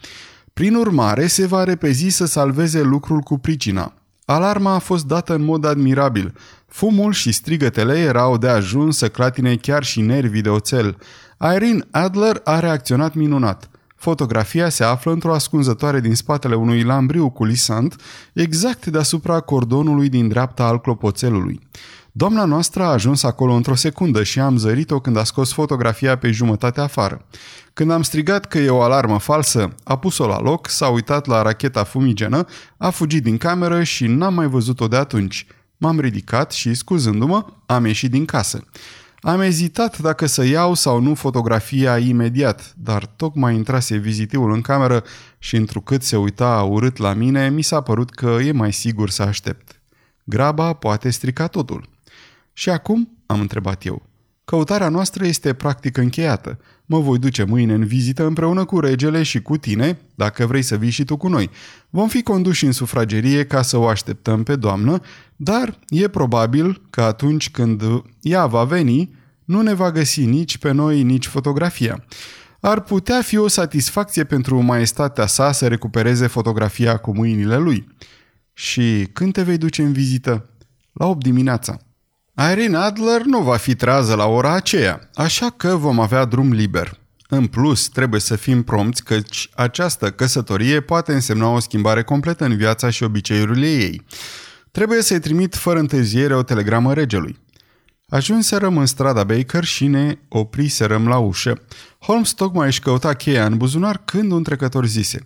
Prin 0.53 0.75
urmare, 0.75 1.27
se 1.27 1.47
va 1.47 1.65
repezi 1.65 2.09
să 2.09 2.27
salveze 2.27 2.83
lucrul 2.83 3.21
cu 3.21 3.39
pricina. 3.39 3.93
Alarma 4.25 4.75
a 4.75 4.79
fost 4.79 5.07
dată 5.07 5.35
în 5.35 5.43
mod 5.43 5.65
admirabil. 5.65 6.35
Fumul 6.67 7.13
și 7.13 7.33
strigătele 7.33 7.99
erau 7.99 8.39
de 8.39 8.49
ajuns 8.49 8.97
să 8.97 9.09
clatine 9.09 9.57
chiar 9.57 9.85
și 9.85 10.01
nervii 10.01 10.43
de 10.43 10.49
oțel. 10.49 10.97
Irene 11.55 11.87
Adler 11.91 12.41
a 12.45 12.59
reacționat 12.59 13.15
minunat. 13.15 13.71
Fotografia 13.97 14.69
se 14.69 14.85
află 14.85 15.13
într-o 15.13 15.35
ascunzătoare 15.35 16.01
din 16.01 16.15
spatele 16.15 16.55
unui 16.55 16.83
lambriu 16.83 17.31
culisant, 17.31 17.97
exact 18.33 18.87
deasupra 18.87 19.41
cordonului 19.41 20.09
din 20.09 20.29
dreapta 20.29 20.65
al 20.65 20.81
clopoțelului. 20.81 21.61
Doamna 22.13 22.45
noastră 22.45 22.83
a 22.83 22.91
ajuns 22.93 23.23
acolo 23.23 23.53
într-o 23.53 23.75
secundă 23.75 24.23
și 24.23 24.41
am 24.41 24.57
zărit-o 24.57 25.01
când 25.01 25.17
a 25.17 25.25
scos 25.25 25.53
fotografia 25.53 26.19
pe 26.19 26.31
jumătate 26.31 26.81
afară. 26.81 27.27
Când 27.73 27.91
am 27.91 28.03
strigat 28.03 28.47
că 28.47 28.59
e 28.59 28.71
o 28.71 28.81
alarmă 28.81 29.19
falsă, 29.19 29.75
a 29.85 29.99
pus-o 29.99 30.27
la 30.27 30.41
loc, 30.41 30.69
s-a 30.69 30.89
uitat 30.89 31.27
la 31.27 31.43
racheta 31.43 31.85
fumigenă, 31.85 32.45
a 32.77 32.91
fugit 32.91 33.23
din 33.23 33.37
cameră 33.37 33.83
și 33.83 34.07
n-am 34.07 34.35
mai 34.35 34.47
văzut-o 34.47 34.89
de 34.89 34.97
atunci. 34.97 35.47
M-am 35.77 36.01
ridicat 36.01 36.53
și, 36.53 36.75
scuzându-mă, 36.75 37.45
am 37.67 37.85
ieșit 37.85 38.11
din 38.11 38.25
casă. 38.25 38.65
Am 39.21 39.41
ezitat 39.41 39.99
dacă 39.99 40.27
să 40.27 40.45
iau 40.45 40.75
sau 40.75 41.01
nu 41.01 41.15
fotografia 41.15 41.99
imediat, 41.99 42.75
dar 42.77 43.07
tocmai 43.07 43.55
intrase 43.55 43.97
vizitiul 43.97 44.53
în 44.53 44.61
cameră 44.61 45.05
și 45.39 45.57
întrucât 45.57 46.03
se 46.03 46.17
uita 46.17 46.63
urât 46.63 46.97
la 46.97 47.13
mine, 47.13 47.51
mi 47.51 47.63
s-a 47.63 47.81
părut 47.81 48.11
că 48.11 48.39
e 48.45 48.53
mai 48.53 48.73
sigur 48.73 49.11
să 49.11 49.23
aștept. 49.23 49.81
Graba 50.25 50.73
poate 50.73 51.11
strica 51.11 51.47
totul. 51.47 51.89
Și 52.53 52.71
acum? 52.71 53.23
am 53.27 53.41
întrebat 53.41 53.85
eu. 53.85 54.11
Căutarea 54.45 54.89
noastră 54.89 55.27
este 55.27 55.53
practic 55.53 55.97
încheiată. 55.97 56.59
Mă 56.87 56.99
voi 56.99 57.19
duce 57.19 57.45
mâine 57.45 57.73
în 57.73 57.85
vizită 57.85 58.27
împreună 58.27 58.65
cu 58.65 58.81
regele 58.81 59.23
și 59.23 59.43
cu 59.43 59.57
tine, 59.57 59.99
dacă 60.15 60.47
vrei 60.47 60.63
să 60.63 60.77
vii 60.77 60.91
și 60.91 61.05
tu 61.05 61.17
cu 61.17 61.29
noi. 61.29 61.51
Vom 61.91 62.09
fi 62.09 62.23
conduși 62.23 62.65
în 62.65 62.73
sufragerie 62.73 63.45
ca 63.45 63.63
să 63.63 63.77
o 63.77 63.87
așteptăm 63.87 64.43
pe 64.43 64.57
doamnă, 64.57 65.01
dar 65.37 65.79
e 65.89 66.09
probabil 66.09 66.83
că 66.91 67.03
atunci 67.03 67.51
când 67.51 67.83
ea 68.21 68.47
va 68.47 68.65
veni, 68.65 69.15
nu 69.45 69.61
ne 69.61 69.75
va 69.75 69.91
găsi 69.91 70.25
nici 70.25 70.59
pe 70.59 70.73
noi, 70.73 71.03
nici 71.03 71.27
fotografia. 71.27 72.05
Ar 72.61 72.81
putea 72.81 73.23
fi 73.23 73.37
o 73.37 73.49
satisfacție 73.49 74.25
pentru 74.25 74.61
maestatea 74.63 75.27
sa 75.27 75.53
să 75.53 75.69
recupereze 75.69 76.27
fotografia 76.27 76.97
cu 76.97 77.17
mâinile 77.17 77.57
lui. 77.57 77.87
Și 78.53 79.09
când 79.13 79.33
te 79.33 79.43
vei 79.43 79.59
duce 79.59 79.83
în 79.83 79.93
vizită? 79.93 80.51
La 80.93 81.07
8 81.07 81.23
dimineața. 81.23 81.79
Irene 82.49 82.77
Adler 82.77 83.23
nu 83.23 83.43
va 83.43 83.57
fi 83.57 83.75
trează 83.75 84.15
la 84.15 84.27
ora 84.27 84.55
aceea, 84.55 85.11
așa 85.15 85.51
că 85.51 85.77
vom 85.77 86.01
avea 86.01 86.25
drum 86.25 86.53
liber. 86.53 86.99
În 87.29 87.47
plus, 87.47 87.89
trebuie 87.89 88.21
să 88.21 88.37
fim 88.37 88.63
prompți 88.63 89.05
căci 89.05 89.51
această 89.55 90.11
căsătorie 90.11 90.81
poate 90.81 91.13
însemna 91.13 91.49
o 91.49 91.59
schimbare 91.59 92.03
completă 92.03 92.45
în 92.45 92.57
viața 92.57 92.91
și 92.91 93.03
obiceiurile 93.03 93.71
ei. 93.71 94.03
Trebuie 94.71 95.03
să-i 95.03 95.21
trimit 95.21 95.55
fără 95.55 95.79
întârziere 95.79 96.35
o 96.35 96.43
telegramă 96.43 96.95
regelui. 96.95 97.39
Ajunserăm 98.09 98.79
în 98.79 98.87
strada 98.87 99.25
Baker 99.25 99.65
și 99.65 99.87
ne 99.87 100.19
opriserăm 100.29 101.09
la 101.09 101.19
ușă. 101.19 101.63
Holmes 101.99 102.33
tocmai 102.33 102.67
își 102.67 102.81
căuta 102.81 103.13
cheia 103.13 103.45
în 103.45 103.57
buzunar 103.57 104.03
când 104.05 104.33
un 104.33 104.43
trecător 104.43 104.87
zise 104.87 105.21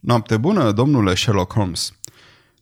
Noapte 0.00 0.36
bună, 0.36 0.72
domnule 0.72 1.14
Sherlock 1.14 1.52
Holmes. 1.52 1.92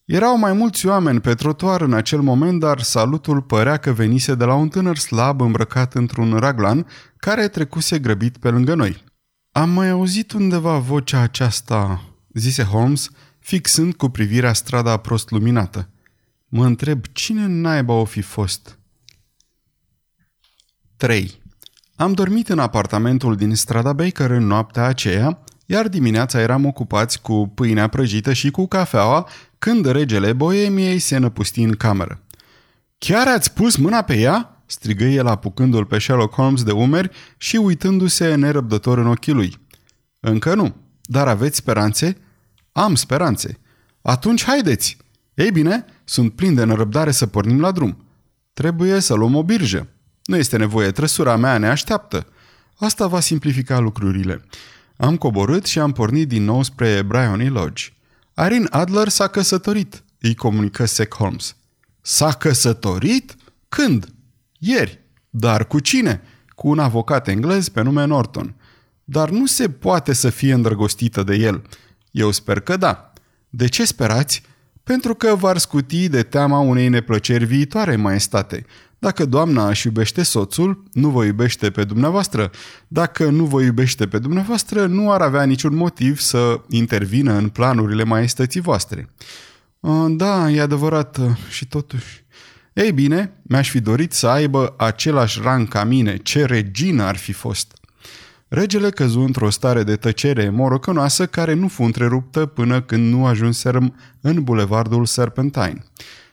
Erau 0.05 0.39
mai 0.39 0.53
mulți 0.53 0.87
oameni 0.87 1.21
pe 1.21 1.35
trotuar 1.35 1.81
în 1.81 1.93
acel 1.93 2.21
moment, 2.21 2.61
dar 2.61 2.81
salutul 2.81 3.43
părea 3.43 3.77
că 3.77 3.93
venise 3.93 4.35
de 4.35 4.45
la 4.45 4.55
un 4.55 4.69
tânăr 4.69 4.97
slab 4.97 5.41
îmbrăcat 5.41 5.95
într-un 5.95 6.37
raglan 6.37 6.87
care 7.17 7.49
trecuse 7.49 7.99
grăbit 7.99 8.37
pe 8.37 8.49
lângă 8.49 8.75
noi. 8.75 9.05
Am 9.53 9.71
mai 9.71 9.91
auzit 9.91 10.33
undeva 10.33 10.79
vocea 10.79 11.21
aceasta, 11.21 12.03
zise 12.33 12.63
Holmes, 12.63 13.11
fixând 13.39 13.95
cu 13.95 14.09
privirea 14.09 14.53
strada 14.53 14.97
prost 14.97 15.31
luminată. 15.31 15.89
Mă 16.49 16.65
întreb 16.65 17.05
cine 17.13 17.47
naiba 17.47 17.93
o 17.93 18.05
fi 18.05 18.21
fost. 18.21 18.79
3. 20.97 21.41
Am 21.97 22.13
dormit 22.13 22.49
în 22.49 22.59
apartamentul 22.59 23.37
din 23.37 23.55
strada 23.55 23.93
Baker 23.93 24.31
în 24.31 24.47
noaptea 24.47 24.85
aceea, 24.85 25.45
iar 25.67 25.89
dimineața 25.89 26.41
eram 26.41 26.65
ocupați 26.65 27.21
cu 27.21 27.53
pâinea 27.55 27.89
prăjită 27.89 28.33
și 28.33 28.51
cu 28.51 28.67
cafeaua 28.67 29.29
când 29.63 29.87
regele 29.87 30.33
Boemiei 30.33 30.99
se 30.99 31.19
năpusti 31.19 31.63
în 31.63 31.73
cameră. 31.73 32.21
Chiar 32.99 33.27
ați 33.27 33.53
pus 33.53 33.77
mâna 33.77 34.03
pe 34.03 34.19
ea?" 34.19 34.63
strigă 34.67 35.05
el 35.05 35.27
apucându-l 35.27 35.85
pe 35.85 35.99
Sherlock 35.99 36.35
Holmes 36.35 36.63
de 36.63 36.73
umeri 36.73 37.11
și 37.37 37.57
uitându-se 37.57 38.35
nerăbdător 38.35 38.99
în 38.99 39.07
ochii 39.07 39.33
lui. 39.33 39.59
Încă 40.21 40.55
nu. 40.55 40.75
Dar 41.03 41.29
aveți 41.29 41.57
speranțe?" 41.57 42.17
Am 42.73 42.95
speranțe." 42.95 43.59
Atunci 44.03 44.45
haideți!" 44.45 44.97
Ei 45.35 45.51
bine, 45.51 45.85
sunt 46.05 46.33
plin 46.33 46.55
de 46.55 46.65
nerăbdare 46.65 47.11
să 47.11 47.27
pornim 47.27 47.61
la 47.61 47.71
drum. 47.71 48.05
Trebuie 48.53 49.01
să 49.01 49.15
luăm 49.15 49.35
o 49.35 49.43
birjă. 49.43 49.89
Nu 50.25 50.37
este 50.37 50.57
nevoie, 50.57 50.91
trăsura 50.91 51.37
mea 51.37 51.59
ne 51.59 51.69
așteaptă. 51.69 52.27
Asta 52.77 53.07
va 53.07 53.21
simplifica 53.21 53.79
lucrurile. 53.79 54.45
Am 54.97 55.17
coborât 55.17 55.67
și 55.67 55.79
am 55.79 55.93
pornit 55.93 56.29
din 56.29 56.45
nou 56.45 56.63
spre 56.63 57.03
Bryony 57.03 57.49
Lodge. 57.49 57.85
Irene 58.37 58.67
Adler 58.71 59.09
s-a 59.09 59.27
căsătorit, 59.27 60.05
îi 60.21 60.35
comunică 60.35 60.85
Sec 60.85 61.15
Holmes. 61.15 61.57
S-a 62.01 62.33
căsătorit? 62.33 63.37
Când? 63.69 64.09
Ieri. 64.59 65.01
Dar 65.31 65.67
cu 65.67 65.79
cine? 65.79 66.23
Cu 66.49 66.69
un 66.69 66.79
avocat 66.79 67.29
englez 67.29 67.69
pe 67.69 67.83
nume 67.83 68.05
Norton. 68.05 68.55
Dar 69.05 69.31
nu 69.31 69.47
se 69.47 69.71
poate 69.71 70.13
să 70.13 70.31
fie 70.31 70.53
îndrăgostită 70.53 71.23
de 71.23 71.35
el. 71.35 71.63
Eu 72.11 72.31
sper 72.31 72.61
că 72.61 72.77
da. 72.77 73.13
De 73.51 73.67
ce 73.69 73.85
sperați? 73.85 74.43
Pentru 74.83 75.15
că 75.15 75.35
v-ar 75.35 75.59
scuti 75.59 76.09
de 76.09 76.23
teama 76.23 76.59
unei 76.59 76.89
neplăceri 76.89 77.45
viitoare, 77.45 77.97
maestate. 77.97 78.65
Dacă 79.03 79.25
doamna 79.25 79.69
își 79.69 79.87
iubește 79.87 80.23
soțul, 80.23 80.83
nu 80.93 81.09
vă 81.09 81.25
iubește 81.25 81.71
pe 81.71 81.85
dumneavoastră. 81.85 82.51
Dacă 82.89 83.31
nu 83.31 83.45
vă 83.45 83.63
iubește 83.63 84.07
pe 84.07 84.19
dumneavoastră, 84.19 84.87
nu 84.87 85.13
ar 85.13 85.21
avea 85.21 85.43
niciun 85.43 85.75
motiv 85.75 86.19
să 86.19 86.61
intervină 86.69 87.33
în 87.33 87.49
planurile 87.49 88.05
maestății 88.05 88.61
voastre. 88.61 89.09
Da, 90.09 90.51
e 90.51 90.61
adevărat 90.61 91.19
și 91.51 91.67
totuși. 91.67 92.25
Ei 92.73 92.93
bine, 92.93 93.33
mi-aș 93.43 93.71
fi 93.71 93.81
dorit 93.81 94.13
să 94.13 94.27
aibă 94.27 94.75
același 94.77 95.41
rang 95.43 95.69
ca 95.69 95.85
mine, 95.85 96.17
ce 96.17 96.45
regină 96.45 97.03
ar 97.03 97.17
fi 97.17 97.33
fost. 97.33 97.77
Regele 98.49 98.91
căzu 98.91 99.21
într-o 99.21 99.51
stare 99.51 99.83
de 99.83 99.97
tăcere 99.97 100.49
morocănoasă 100.49 101.27
care 101.27 101.55
nu 101.55 101.69
fu 101.69 101.83
întreruptă 101.83 102.47
până 102.47 102.81
când 102.83 103.13
nu 103.13 103.27
ajunserăm 103.27 103.95
în 104.21 104.43
bulevardul 104.43 105.07
Serpentine. 105.07 105.85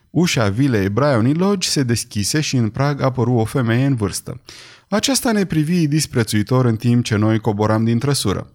Ușa 0.09 0.49
vilei 0.49 0.89
Bryony 0.89 1.33
Lodge 1.33 1.69
se 1.69 1.83
deschise 1.83 2.41
și 2.41 2.55
în 2.55 2.69
prag 2.69 3.01
apăru 3.01 3.33
o 3.33 3.45
femeie 3.45 3.85
în 3.85 3.95
vârstă. 3.95 4.41
Aceasta 4.89 5.31
ne 5.31 5.45
privi 5.45 5.87
disprețuitor 5.87 6.65
în 6.65 6.75
timp 6.75 7.03
ce 7.03 7.15
noi 7.15 7.39
coboram 7.39 7.83
din 7.83 7.99
trăsură. 7.99 8.53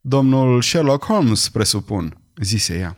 Domnul 0.00 0.62
Sherlock 0.62 1.04
Holmes, 1.04 1.48
presupun, 1.48 2.16
zise 2.42 2.78
ea. 2.78 2.96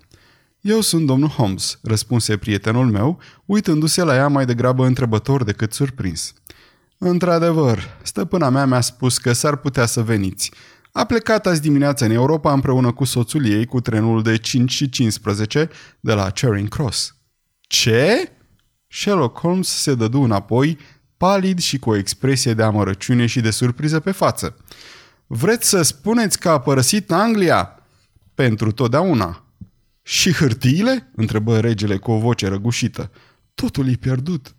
Eu 0.60 0.80
sunt 0.80 1.06
domnul 1.06 1.28
Holmes, 1.28 1.78
răspunse 1.82 2.36
prietenul 2.36 2.90
meu, 2.90 3.18
uitându-se 3.44 4.02
la 4.02 4.14
ea 4.14 4.28
mai 4.28 4.46
degrabă 4.46 4.86
întrebător 4.86 5.44
decât 5.44 5.72
surprins. 5.72 6.32
Într-adevăr, 6.98 7.98
stăpâna 8.02 8.48
mea 8.48 8.66
mi-a 8.66 8.80
spus 8.80 9.18
că 9.18 9.32
s-ar 9.32 9.56
putea 9.56 9.86
să 9.86 10.02
veniți. 10.02 10.52
A 10.92 11.04
plecat 11.04 11.46
azi 11.46 11.60
dimineața 11.60 12.04
în 12.04 12.10
Europa 12.10 12.52
împreună 12.52 12.92
cu 12.92 13.04
soțul 13.04 13.46
ei 13.46 13.66
cu 13.66 13.80
trenul 13.80 14.22
de 14.22 14.36
5 14.36 14.72
și 14.72 14.88
15 14.88 15.68
de 16.00 16.12
la 16.12 16.30
Charing 16.30 16.68
Cross. 16.68 17.16
Ce? 17.72 18.32
Sherlock 18.88 19.38
Holmes 19.38 19.68
se 19.68 19.94
dădu 19.94 20.20
înapoi, 20.20 20.78
palid 21.16 21.58
și 21.58 21.78
cu 21.78 21.90
o 21.90 21.96
expresie 21.96 22.54
de 22.54 22.62
amărăciune 22.62 23.26
și 23.26 23.40
de 23.40 23.50
surpriză 23.50 24.00
pe 24.00 24.10
față. 24.10 24.56
Vreți 25.26 25.68
să 25.68 25.82
spuneți 25.82 26.38
că 26.38 26.48
a 26.48 26.60
părăsit 26.60 27.12
Anglia? 27.12 27.82
Pentru 28.34 28.72
totdeauna. 28.72 29.44
Și 30.02 30.32
hârtiile? 30.32 31.10
întrebă 31.16 31.60
regele 31.60 31.96
cu 31.96 32.10
o 32.10 32.18
voce 32.18 32.48
răgușită. 32.48 33.10
Totul 33.54 33.88
e 33.88 33.94
pierdut. 33.94 34.54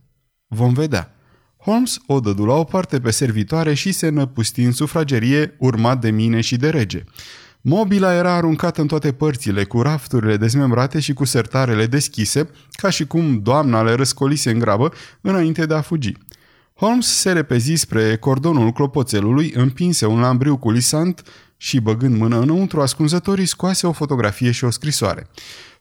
Vom 0.48 0.74
vedea. 0.74 1.16
Holmes 1.58 1.98
o 2.08 2.20
dădu 2.20 2.46
la 2.46 2.54
o 2.54 2.64
parte 2.64 3.00
pe 3.00 3.12
servitoare 3.12 3.74
și 3.74 3.92
se 3.92 4.10
năpusti 4.10 4.62
în 4.62 4.72
sufragerie, 4.72 5.56
urmat 5.60 6.02
de 6.02 6.10
mine 6.10 6.42
și 6.42 6.56
de 6.56 6.70
rege. 6.70 7.04
Mobila 7.66 8.14
era 8.14 8.34
aruncată 8.34 8.82
în 8.82 8.88
toate 8.88 9.12
părțile, 9.12 9.64
cu 9.64 9.82
rafturile 9.82 10.38
dezmembrate 10.38 11.00
și 11.00 11.14
cu 11.14 11.26
sertarele 11.26 11.86
deschise, 11.86 12.50
ca 12.72 12.90
și 12.90 13.06
cum 13.06 13.40
doamna 13.42 13.82
le 13.82 13.94
răscolise 13.94 14.52
în 14.52 14.60
grabă 14.60 14.94
înainte 15.22 15.66
de 15.66 15.74
a 15.74 15.82
fugi. 15.82 16.12
Holmes 16.76 17.08
se 17.08 17.32
repezi 17.32 17.76
spre 17.76 18.18
cordonul 18.18 18.72
clopoțelului, 18.72 19.52
împinse 19.56 20.06
un 20.06 20.20
lambriu 20.20 20.58
culisant 20.58 21.24
și, 21.58 21.80
băgând 21.80 22.18
mână 22.18 22.40
înăuntru, 22.40 22.82
ascunzătorii 22.82 23.46
scoase 23.46 23.88
o 23.88 23.92
fotografie 23.92 24.52
și 24.52 24.64
o 24.64 24.70
scrisoare. 24.70 25.28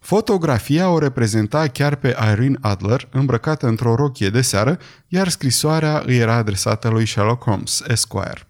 Fotografia 0.00 0.90
o 0.90 0.98
reprezenta 0.98 1.66
chiar 1.66 1.94
pe 1.94 2.16
Irene 2.32 2.58
Adler, 2.60 3.08
îmbrăcată 3.10 3.66
într-o 3.66 3.94
rochie 3.94 4.28
de 4.28 4.40
seară, 4.40 4.78
iar 5.08 5.28
scrisoarea 5.28 6.02
îi 6.06 6.16
era 6.16 6.34
adresată 6.34 6.88
lui 6.88 7.06
Sherlock 7.06 7.42
Holmes, 7.42 7.82
Esquire 7.86 8.46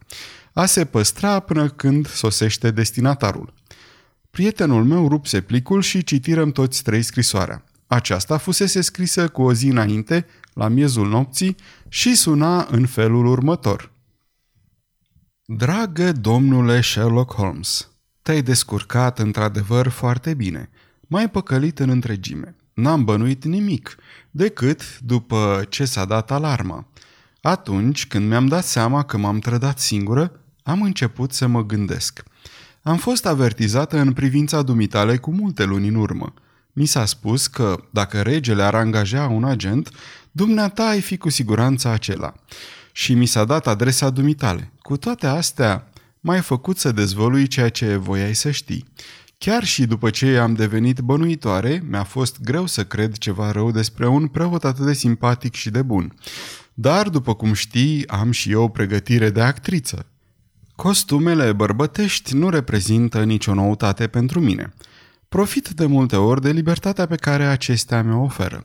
a 0.52 0.66
se 0.66 0.84
păstra 0.84 1.40
până 1.40 1.68
când 1.68 2.06
sosește 2.06 2.70
destinatarul. 2.70 3.54
Prietenul 4.30 4.84
meu 4.84 5.08
rupse 5.08 5.40
plicul 5.40 5.82
și 5.82 6.04
citirăm 6.04 6.50
toți 6.50 6.82
trei 6.82 7.02
scrisoarea. 7.02 7.64
Aceasta 7.86 8.38
fusese 8.38 8.80
scrisă 8.80 9.28
cu 9.28 9.42
o 9.42 9.52
zi 9.52 9.66
înainte, 9.66 10.26
la 10.52 10.68
miezul 10.68 11.08
nopții, 11.08 11.56
și 11.88 12.16
suna 12.16 12.66
în 12.70 12.86
felul 12.86 13.26
următor. 13.26 13.92
Dragă 15.44 16.12
domnule 16.12 16.80
Sherlock 16.80 17.34
Holmes, 17.34 17.90
te-ai 18.22 18.42
descurcat 18.42 19.18
într-adevăr 19.18 19.88
foarte 19.88 20.34
bine. 20.34 20.70
M-ai 21.00 21.30
păcălit 21.30 21.78
în 21.78 21.88
întregime. 21.88 22.56
N-am 22.74 23.04
bănuit 23.04 23.44
nimic, 23.44 23.96
decât 24.30 24.98
după 25.00 25.66
ce 25.68 25.84
s-a 25.84 26.04
dat 26.04 26.30
alarma. 26.30 26.88
Atunci, 27.40 28.06
când 28.06 28.28
mi-am 28.28 28.46
dat 28.46 28.64
seama 28.64 29.02
că 29.02 29.16
m-am 29.16 29.38
trădat 29.38 29.78
singură, 29.78 30.41
am 30.62 30.82
început 30.82 31.32
să 31.32 31.46
mă 31.46 31.66
gândesc. 31.66 32.22
Am 32.82 32.96
fost 32.96 33.26
avertizată 33.26 33.98
în 33.98 34.12
privința 34.12 34.62
dumitale 34.62 35.16
cu 35.16 35.32
multe 35.32 35.64
luni 35.64 35.88
în 35.88 35.94
urmă. 35.94 36.34
Mi 36.72 36.86
s-a 36.86 37.04
spus 37.04 37.46
că, 37.46 37.84
dacă 37.90 38.22
regele 38.22 38.62
ar 38.62 38.74
angaja 38.74 39.26
un 39.26 39.44
agent, 39.44 39.90
dumneata 40.30 40.88
ai 40.88 41.00
fi 41.00 41.16
cu 41.16 41.28
siguranță 41.28 41.88
acela. 41.88 42.34
Și 42.92 43.14
mi 43.14 43.26
s-a 43.26 43.44
dat 43.44 43.66
adresa 43.66 44.10
dumitale. 44.10 44.72
Cu 44.78 44.96
toate 44.96 45.26
astea, 45.26 45.90
m-ai 46.20 46.40
făcut 46.40 46.78
să 46.78 46.92
dezvălui 46.92 47.46
ceea 47.46 47.68
ce 47.68 47.96
voiai 47.96 48.34
să 48.34 48.50
știi. 48.50 48.84
Chiar 49.38 49.64
și 49.64 49.86
după 49.86 50.10
ce 50.10 50.38
am 50.38 50.54
devenit 50.54 50.98
bănuitoare, 50.98 51.82
mi-a 51.88 52.04
fost 52.04 52.40
greu 52.40 52.66
să 52.66 52.84
cred 52.84 53.16
ceva 53.16 53.50
rău 53.50 53.70
despre 53.70 54.06
un 54.06 54.26
preot 54.26 54.64
atât 54.64 54.84
de 54.84 54.92
simpatic 54.92 55.54
și 55.54 55.70
de 55.70 55.82
bun. 55.82 56.14
Dar, 56.74 57.08
după 57.08 57.34
cum 57.34 57.52
știi, 57.52 58.08
am 58.08 58.30
și 58.30 58.50
eu 58.50 58.68
pregătire 58.68 59.30
de 59.30 59.40
actriță. 59.40 60.06
Costumele 60.82 61.52
bărbătești 61.52 62.34
nu 62.34 62.48
reprezintă 62.48 63.24
nicio 63.24 63.54
noutate 63.54 64.06
pentru 64.06 64.40
mine. 64.40 64.74
Profit 65.28 65.68
de 65.68 65.86
multe 65.86 66.16
ori 66.16 66.40
de 66.40 66.50
libertatea 66.50 67.06
pe 67.06 67.16
care 67.16 67.44
acestea 67.44 68.02
mi-o 68.02 68.22
oferă. 68.22 68.64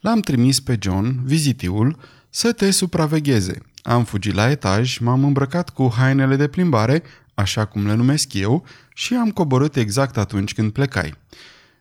L-am 0.00 0.20
trimis 0.20 0.60
pe 0.60 0.78
John, 0.80 1.20
vizitiul, 1.24 1.98
să 2.30 2.52
te 2.52 2.70
supravegheze. 2.70 3.58
Am 3.82 4.04
fugit 4.04 4.34
la 4.34 4.50
etaj, 4.50 4.98
m-am 4.98 5.24
îmbrăcat 5.24 5.70
cu 5.70 5.92
hainele 5.96 6.36
de 6.36 6.48
plimbare, 6.48 7.02
așa 7.34 7.64
cum 7.64 7.86
le 7.86 7.94
numesc 7.94 8.34
eu, 8.34 8.64
și 8.94 9.14
am 9.14 9.30
coborât 9.30 9.76
exact 9.76 10.16
atunci 10.16 10.54
când 10.54 10.72
plecai. 10.72 11.14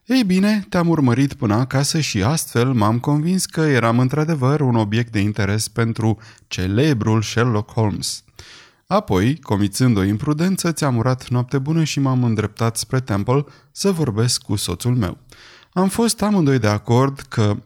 Ei 0.06 0.24
bine, 0.24 0.66
te-am 0.70 0.88
urmărit 0.88 1.34
până 1.34 1.54
acasă 1.54 2.00
și 2.00 2.24
astfel 2.24 2.74
m-am 2.74 3.00
convins 3.00 3.46
că 3.46 3.62
eram 3.62 4.00
într-adevăr 4.00 4.60
un 4.60 4.76
obiect 4.76 5.12
de 5.12 5.20
interes 5.20 5.68
pentru 5.68 6.18
celebrul 6.48 7.22
Sherlock 7.22 7.72
Holmes. 7.72 8.22
Apoi, 8.88 9.40
comițând 9.40 9.98
o 9.98 10.04
imprudență, 10.04 10.72
ți-am 10.72 10.98
urat 10.98 11.28
noapte 11.28 11.58
bună 11.58 11.84
și 11.84 12.00
m-am 12.00 12.24
îndreptat 12.24 12.78
spre 12.78 13.00
Temple 13.00 13.46
să 13.72 13.92
vorbesc 13.92 14.42
cu 14.42 14.56
soțul 14.56 14.96
meu. 14.96 15.18
Am 15.74 15.90
fost 15.90 16.22
amândoi 16.22 16.60
de 16.60 16.68
acord 16.68 17.20
că 17.20 17.64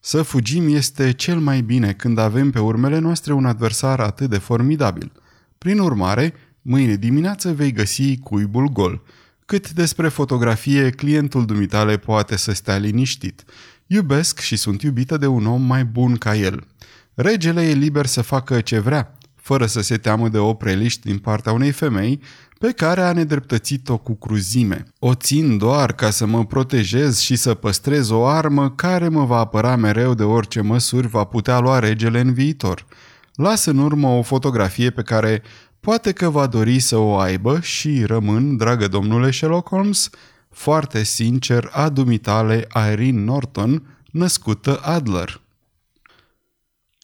să 0.00 0.22
fugim 0.22 0.74
este 0.74 1.12
cel 1.12 1.38
mai 1.38 1.60
bine 1.60 1.92
când 1.92 2.18
avem 2.18 2.50
pe 2.50 2.58
urmele 2.58 2.98
noastre 2.98 3.32
un 3.32 3.46
adversar 3.46 4.00
atât 4.00 4.30
de 4.30 4.38
formidabil. 4.38 5.12
Prin 5.58 5.78
urmare, 5.78 6.34
mâine 6.62 6.96
dimineață 6.96 7.52
vei 7.52 7.72
găsi 7.72 8.18
cuibul 8.18 8.68
gol. 8.68 9.02
Cât 9.44 9.70
despre 9.70 10.08
fotografie, 10.08 10.90
clientul 10.90 11.44
dumitale 11.44 11.96
poate 11.96 12.36
să 12.36 12.52
stea 12.52 12.76
liniștit. 12.76 13.44
Iubesc 13.86 14.40
și 14.40 14.56
sunt 14.56 14.82
iubită 14.82 15.16
de 15.16 15.26
un 15.26 15.46
om 15.46 15.62
mai 15.62 15.84
bun 15.84 16.16
ca 16.16 16.36
el. 16.36 16.66
Regele 17.14 17.62
e 17.68 17.72
liber 17.72 18.06
să 18.06 18.22
facă 18.22 18.60
ce 18.60 18.78
vrea, 18.78 19.15
fără 19.46 19.66
să 19.66 19.80
se 19.80 19.96
teamă 19.96 20.28
de 20.28 20.38
opreliști 20.38 21.06
din 21.06 21.18
partea 21.18 21.52
unei 21.52 21.70
femei 21.70 22.20
pe 22.58 22.72
care 22.72 23.00
a 23.00 23.12
nedreptățit-o 23.12 23.98
cu 23.98 24.14
cruzime. 24.14 24.84
O 24.98 25.14
țin 25.14 25.58
doar 25.58 25.92
ca 25.92 26.10
să 26.10 26.26
mă 26.26 26.44
protejez 26.44 27.18
și 27.18 27.36
să 27.36 27.54
păstrez 27.54 28.10
o 28.10 28.26
armă 28.26 28.70
care 28.70 29.08
mă 29.08 29.24
va 29.24 29.38
apăra 29.38 29.76
mereu 29.76 30.14
de 30.14 30.22
orice 30.22 30.60
măsuri 30.60 31.06
va 31.06 31.24
putea 31.24 31.58
lua 31.58 31.78
regele 31.78 32.20
în 32.20 32.32
viitor. 32.32 32.86
Las 33.34 33.64
în 33.64 33.78
urmă 33.78 34.08
o 34.08 34.22
fotografie 34.22 34.90
pe 34.90 35.02
care 35.02 35.42
poate 35.80 36.12
că 36.12 36.30
va 36.30 36.46
dori 36.46 36.78
să 36.78 36.96
o 36.96 37.16
aibă 37.16 37.60
și 37.60 38.04
rămân, 38.04 38.56
dragă 38.56 38.88
domnule 38.88 39.30
Sherlock 39.30 39.68
Holmes, 39.68 40.10
foarte 40.50 41.02
sincer 41.02 41.68
a 41.72 41.88
dumitale 41.88 42.66
Irene 42.92 43.20
Norton, 43.20 44.00
născută 44.10 44.80
Adler. 44.82 45.40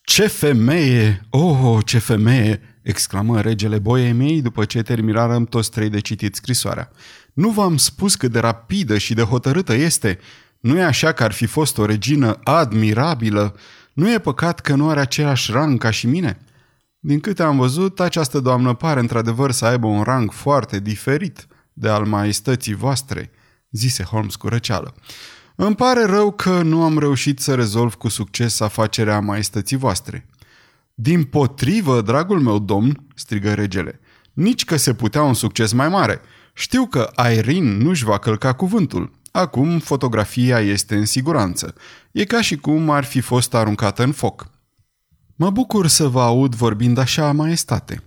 Ce 0.03 0.27
femeie! 0.27 1.27
Oh, 1.31 1.79
ce 1.85 1.99
femeie!" 1.99 2.61
exclamă 2.83 3.41
regele 3.41 3.79
Boemiei 3.79 4.43
după 4.43 4.65
ce 4.65 4.83
terminarăm 4.83 5.45
toți 5.45 5.71
trei 5.71 5.89
de 5.89 6.01
citit 6.01 6.35
scrisoarea. 6.35 6.91
Nu 7.33 7.51
v-am 7.51 7.77
spus 7.77 8.15
cât 8.15 8.33
de 8.33 8.39
rapidă 8.39 8.99
și 8.99 9.15
de 9.15 9.23
hotărâtă 9.23 9.75
este? 9.75 10.19
Nu 10.61 10.79
e 10.79 10.83
așa 10.83 11.13
că 11.13 11.23
ar 11.23 11.33
fi 11.33 11.47
fost 11.47 11.79
o 11.79 11.85
regină 11.85 12.41
admirabilă? 12.45 13.57
Nu 13.93 14.13
e 14.13 14.19
păcat 14.19 14.61
că 14.61 14.75
nu 14.75 14.89
are 14.89 15.01
același 15.01 15.53
rang 15.53 15.79
ca 15.79 15.91
și 15.91 16.07
mine?" 16.07 16.39
Din 17.05 17.21
câte 17.21 17.43
am 17.43 17.57
văzut, 17.57 18.01
această 18.01 18.41
doamnă 18.41 18.75
pare 18.75 19.01
într-adevăr 19.01 19.51
să 19.51 19.65
aibă 19.65 19.87
un 19.87 20.03
rang 20.03 20.33
foarte 20.33 20.81
diferit 20.81 21.47
de 21.73 21.89
al 21.89 22.05
maestății 22.05 22.75
voastre, 22.75 23.31
zise 23.71 24.03
Holmes 24.03 24.37
cu 24.37 24.49
răceală. 24.49 24.95
Îmi 25.57 25.75
pare 25.75 26.05
rău 26.05 26.31
că 26.31 26.63
nu 26.63 26.83
am 26.83 26.99
reușit 26.99 27.41
să 27.41 27.55
rezolv 27.55 27.95
cu 27.95 28.09
succes 28.09 28.61
afacerea 28.61 29.21
maestății 29.21 29.77
voastre. 29.77 30.27
Din 30.95 31.25
potrivă, 31.25 32.01
dragul 32.01 32.41
meu 32.41 32.59
domn, 32.59 33.07
strigă 33.15 33.55
regele, 33.55 34.01
nici 34.33 34.65
că 34.65 34.77
se 34.77 34.95
putea 34.95 35.23
un 35.23 35.35
succes 35.35 35.73
mai 35.73 35.89
mare. 35.89 36.21
Știu 36.55 36.87
că 36.87 37.11
Irene 37.33 37.77
nu-și 37.77 38.05
va 38.05 38.19
călca 38.19 38.53
cuvântul. 38.53 39.21
Acum 39.31 39.79
fotografia 39.79 40.61
este 40.61 40.97
în 40.97 41.07
siguranță. 41.07 41.75
E 42.11 42.25
ca 42.25 42.41
și 42.41 42.57
cum 42.57 42.91
ar 42.91 43.05
fi 43.05 43.21
fost 43.21 43.55
aruncată 43.55 44.03
în 44.03 44.13
foc. 44.13 44.51
Mă 45.37 45.51
bucur 45.51 45.87
să 45.87 46.09
vă 46.09 46.21
aud 46.21 46.55
vorbind 46.55 46.99
așa, 46.99 47.33
maestate. 47.33 48.03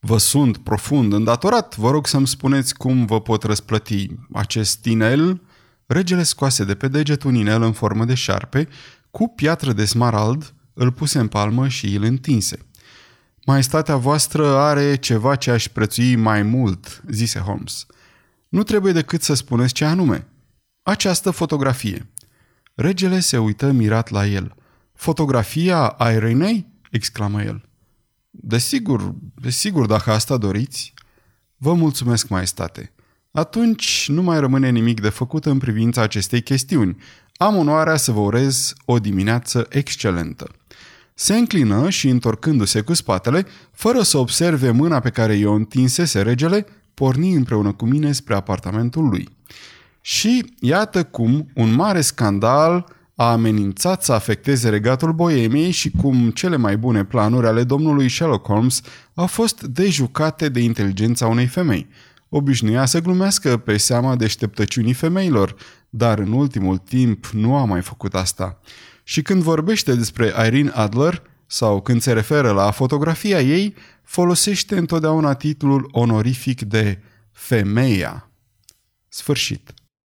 Vă 0.00 0.18
sunt 0.18 0.56
profund 0.56 1.12
îndatorat. 1.12 1.76
Vă 1.76 1.90
rog 1.90 2.06
să-mi 2.06 2.26
spuneți 2.26 2.74
cum 2.74 3.04
vă 3.04 3.20
pot 3.20 3.42
răsplăti 3.42 4.06
acest 4.32 4.84
inel. 4.84 5.40
Regele 5.86 6.22
scoase 6.22 6.64
de 6.64 6.74
pe 6.74 6.88
deget 6.88 7.22
un 7.22 7.34
inel 7.34 7.62
în 7.62 7.72
formă 7.72 8.04
de 8.04 8.14
șarpe, 8.14 8.68
cu 9.10 9.28
piatră 9.28 9.72
de 9.72 9.84
smarald, 9.84 10.54
îl 10.74 10.92
puse 10.92 11.18
în 11.18 11.28
palmă 11.28 11.68
și 11.68 11.94
îl 11.94 12.02
întinse. 12.02 12.58
Maestatea 13.46 13.96
voastră 13.96 14.56
are 14.56 14.96
ceva 14.96 15.36
ce 15.36 15.50
aș 15.50 15.68
prețui 15.68 16.16
mai 16.16 16.42
mult, 16.42 17.02
zise 17.10 17.38
Holmes. 17.38 17.86
Nu 18.48 18.62
trebuie 18.62 18.92
decât 18.92 19.22
să 19.22 19.34
spuneți 19.34 19.72
ce 19.72 19.84
anume. 19.84 20.26
Această 20.82 21.30
fotografie. 21.30 22.10
Regele 22.74 23.20
se 23.20 23.38
uită 23.38 23.70
mirat 23.70 24.10
la 24.10 24.26
el. 24.26 24.54
Fotografia 24.94 25.96
Irenei? 25.98 26.66
exclamă 26.90 27.42
el. 27.42 27.68
Desigur, 28.30 29.14
desigur, 29.34 29.86
dacă 29.86 30.10
asta 30.10 30.36
doriți. 30.36 30.94
Vă 31.56 31.74
mulțumesc, 31.74 32.28
maestate. 32.28 32.94
Atunci 33.36 34.06
nu 34.08 34.22
mai 34.22 34.40
rămâne 34.40 34.70
nimic 34.70 35.00
de 35.00 35.08
făcut 35.08 35.46
în 35.46 35.58
privința 35.58 36.02
acestei 36.02 36.42
chestiuni. 36.42 36.96
Am 37.36 37.56
onoarea 37.56 37.96
să 37.96 38.12
vă 38.12 38.20
urez 38.20 38.72
o 38.84 38.98
dimineață 38.98 39.66
excelentă. 39.70 40.50
Se 41.14 41.36
înclină 41.36 41.90
și, 41.90 42.08
întorcându-se 42.08 42.80
cu 42.80 42.94
spatele, 42.94 43.46
fără 43.72 44.02
să 44.02 44.18
observe 44.18 44.70
mâna 44.70 45.00
pe 45.00 45.10
care 45.10 45.34
i-o 45.34 45.52
întinsese 45.52 46.22
regele, 46.22 46.66
porni 46.94 47.32
împreună 47.32 47.72
cu 47.72 47.86
mine 47.86 48.12
spre 48.12 48.34
apartamentul 48.34 49.08
lui. 49.08 49.28
Și 50.00 50.54
iată 50.60 51.04
cum 51.04 51.48
un 51.54 51.74
mare 51.74 52.00
scandal 52.00 52.86
a 53.14 53.32
amenințat 53.32 54.02
să 54.02 54.12
afecteze 54.12 54.68
regatul 54.68 55.12
Boemiei 55.12 55.70
și 55.70 55.90
cum 55.90 56.30
cele 56.30 56.56
mai 56.56 56.76
bune 56.76 57.04
planuri 57.04 57.46
ale 57.46 57.64
domnului 57.64 58.08
Sherlock 58.08 58.46
Holmes 58.46 58.80
au 59.14 59.26
fost 59.26 59.62
dejucate 59.62 60.48
de 60.48 60.60
inteligența 60.60 61.26
unei 61.26 61.46
femei. 61.46 61.86
Obișnuia 62.28 62.84
să 62.84 63.00
glumească 63.00 63.56
pe 63.56 63.76
seama 63.76 64.16
deșteptăciunii 64.16 64.92
femeilor, 64.92 65.56
dar 65.90 66.18
în 66.18 66.32
ultimul 66.32 66.78
timp 66.78 67.26
nu 67.26 67.56
a 67.56 67.64
mai 67.64 67.82
făcut 67.82 68.14
asta. 68.14 68.60
Și 69.02 69.22
când 69.22 69.42
vorbește 69.42 69.94
despre 69.94 70.32
Irene 70.46 70.70
Adler, 70.74 71.22
sau 71.46 71.82
când 71.82 72.00
se 72.00 72.12
referă 72.12 72.50
la 72.50 72.70
fotografia 72.70 73.40
ei, 73.40 73.74
folosește 74.02 74.76
întotdeauna 74.76 75.34
titlul 75.34 75.88
onorific 75.92 76.62
de 76.62 77.02
femeia. 77.32 78.30
Sfârșit. 79.08 79.74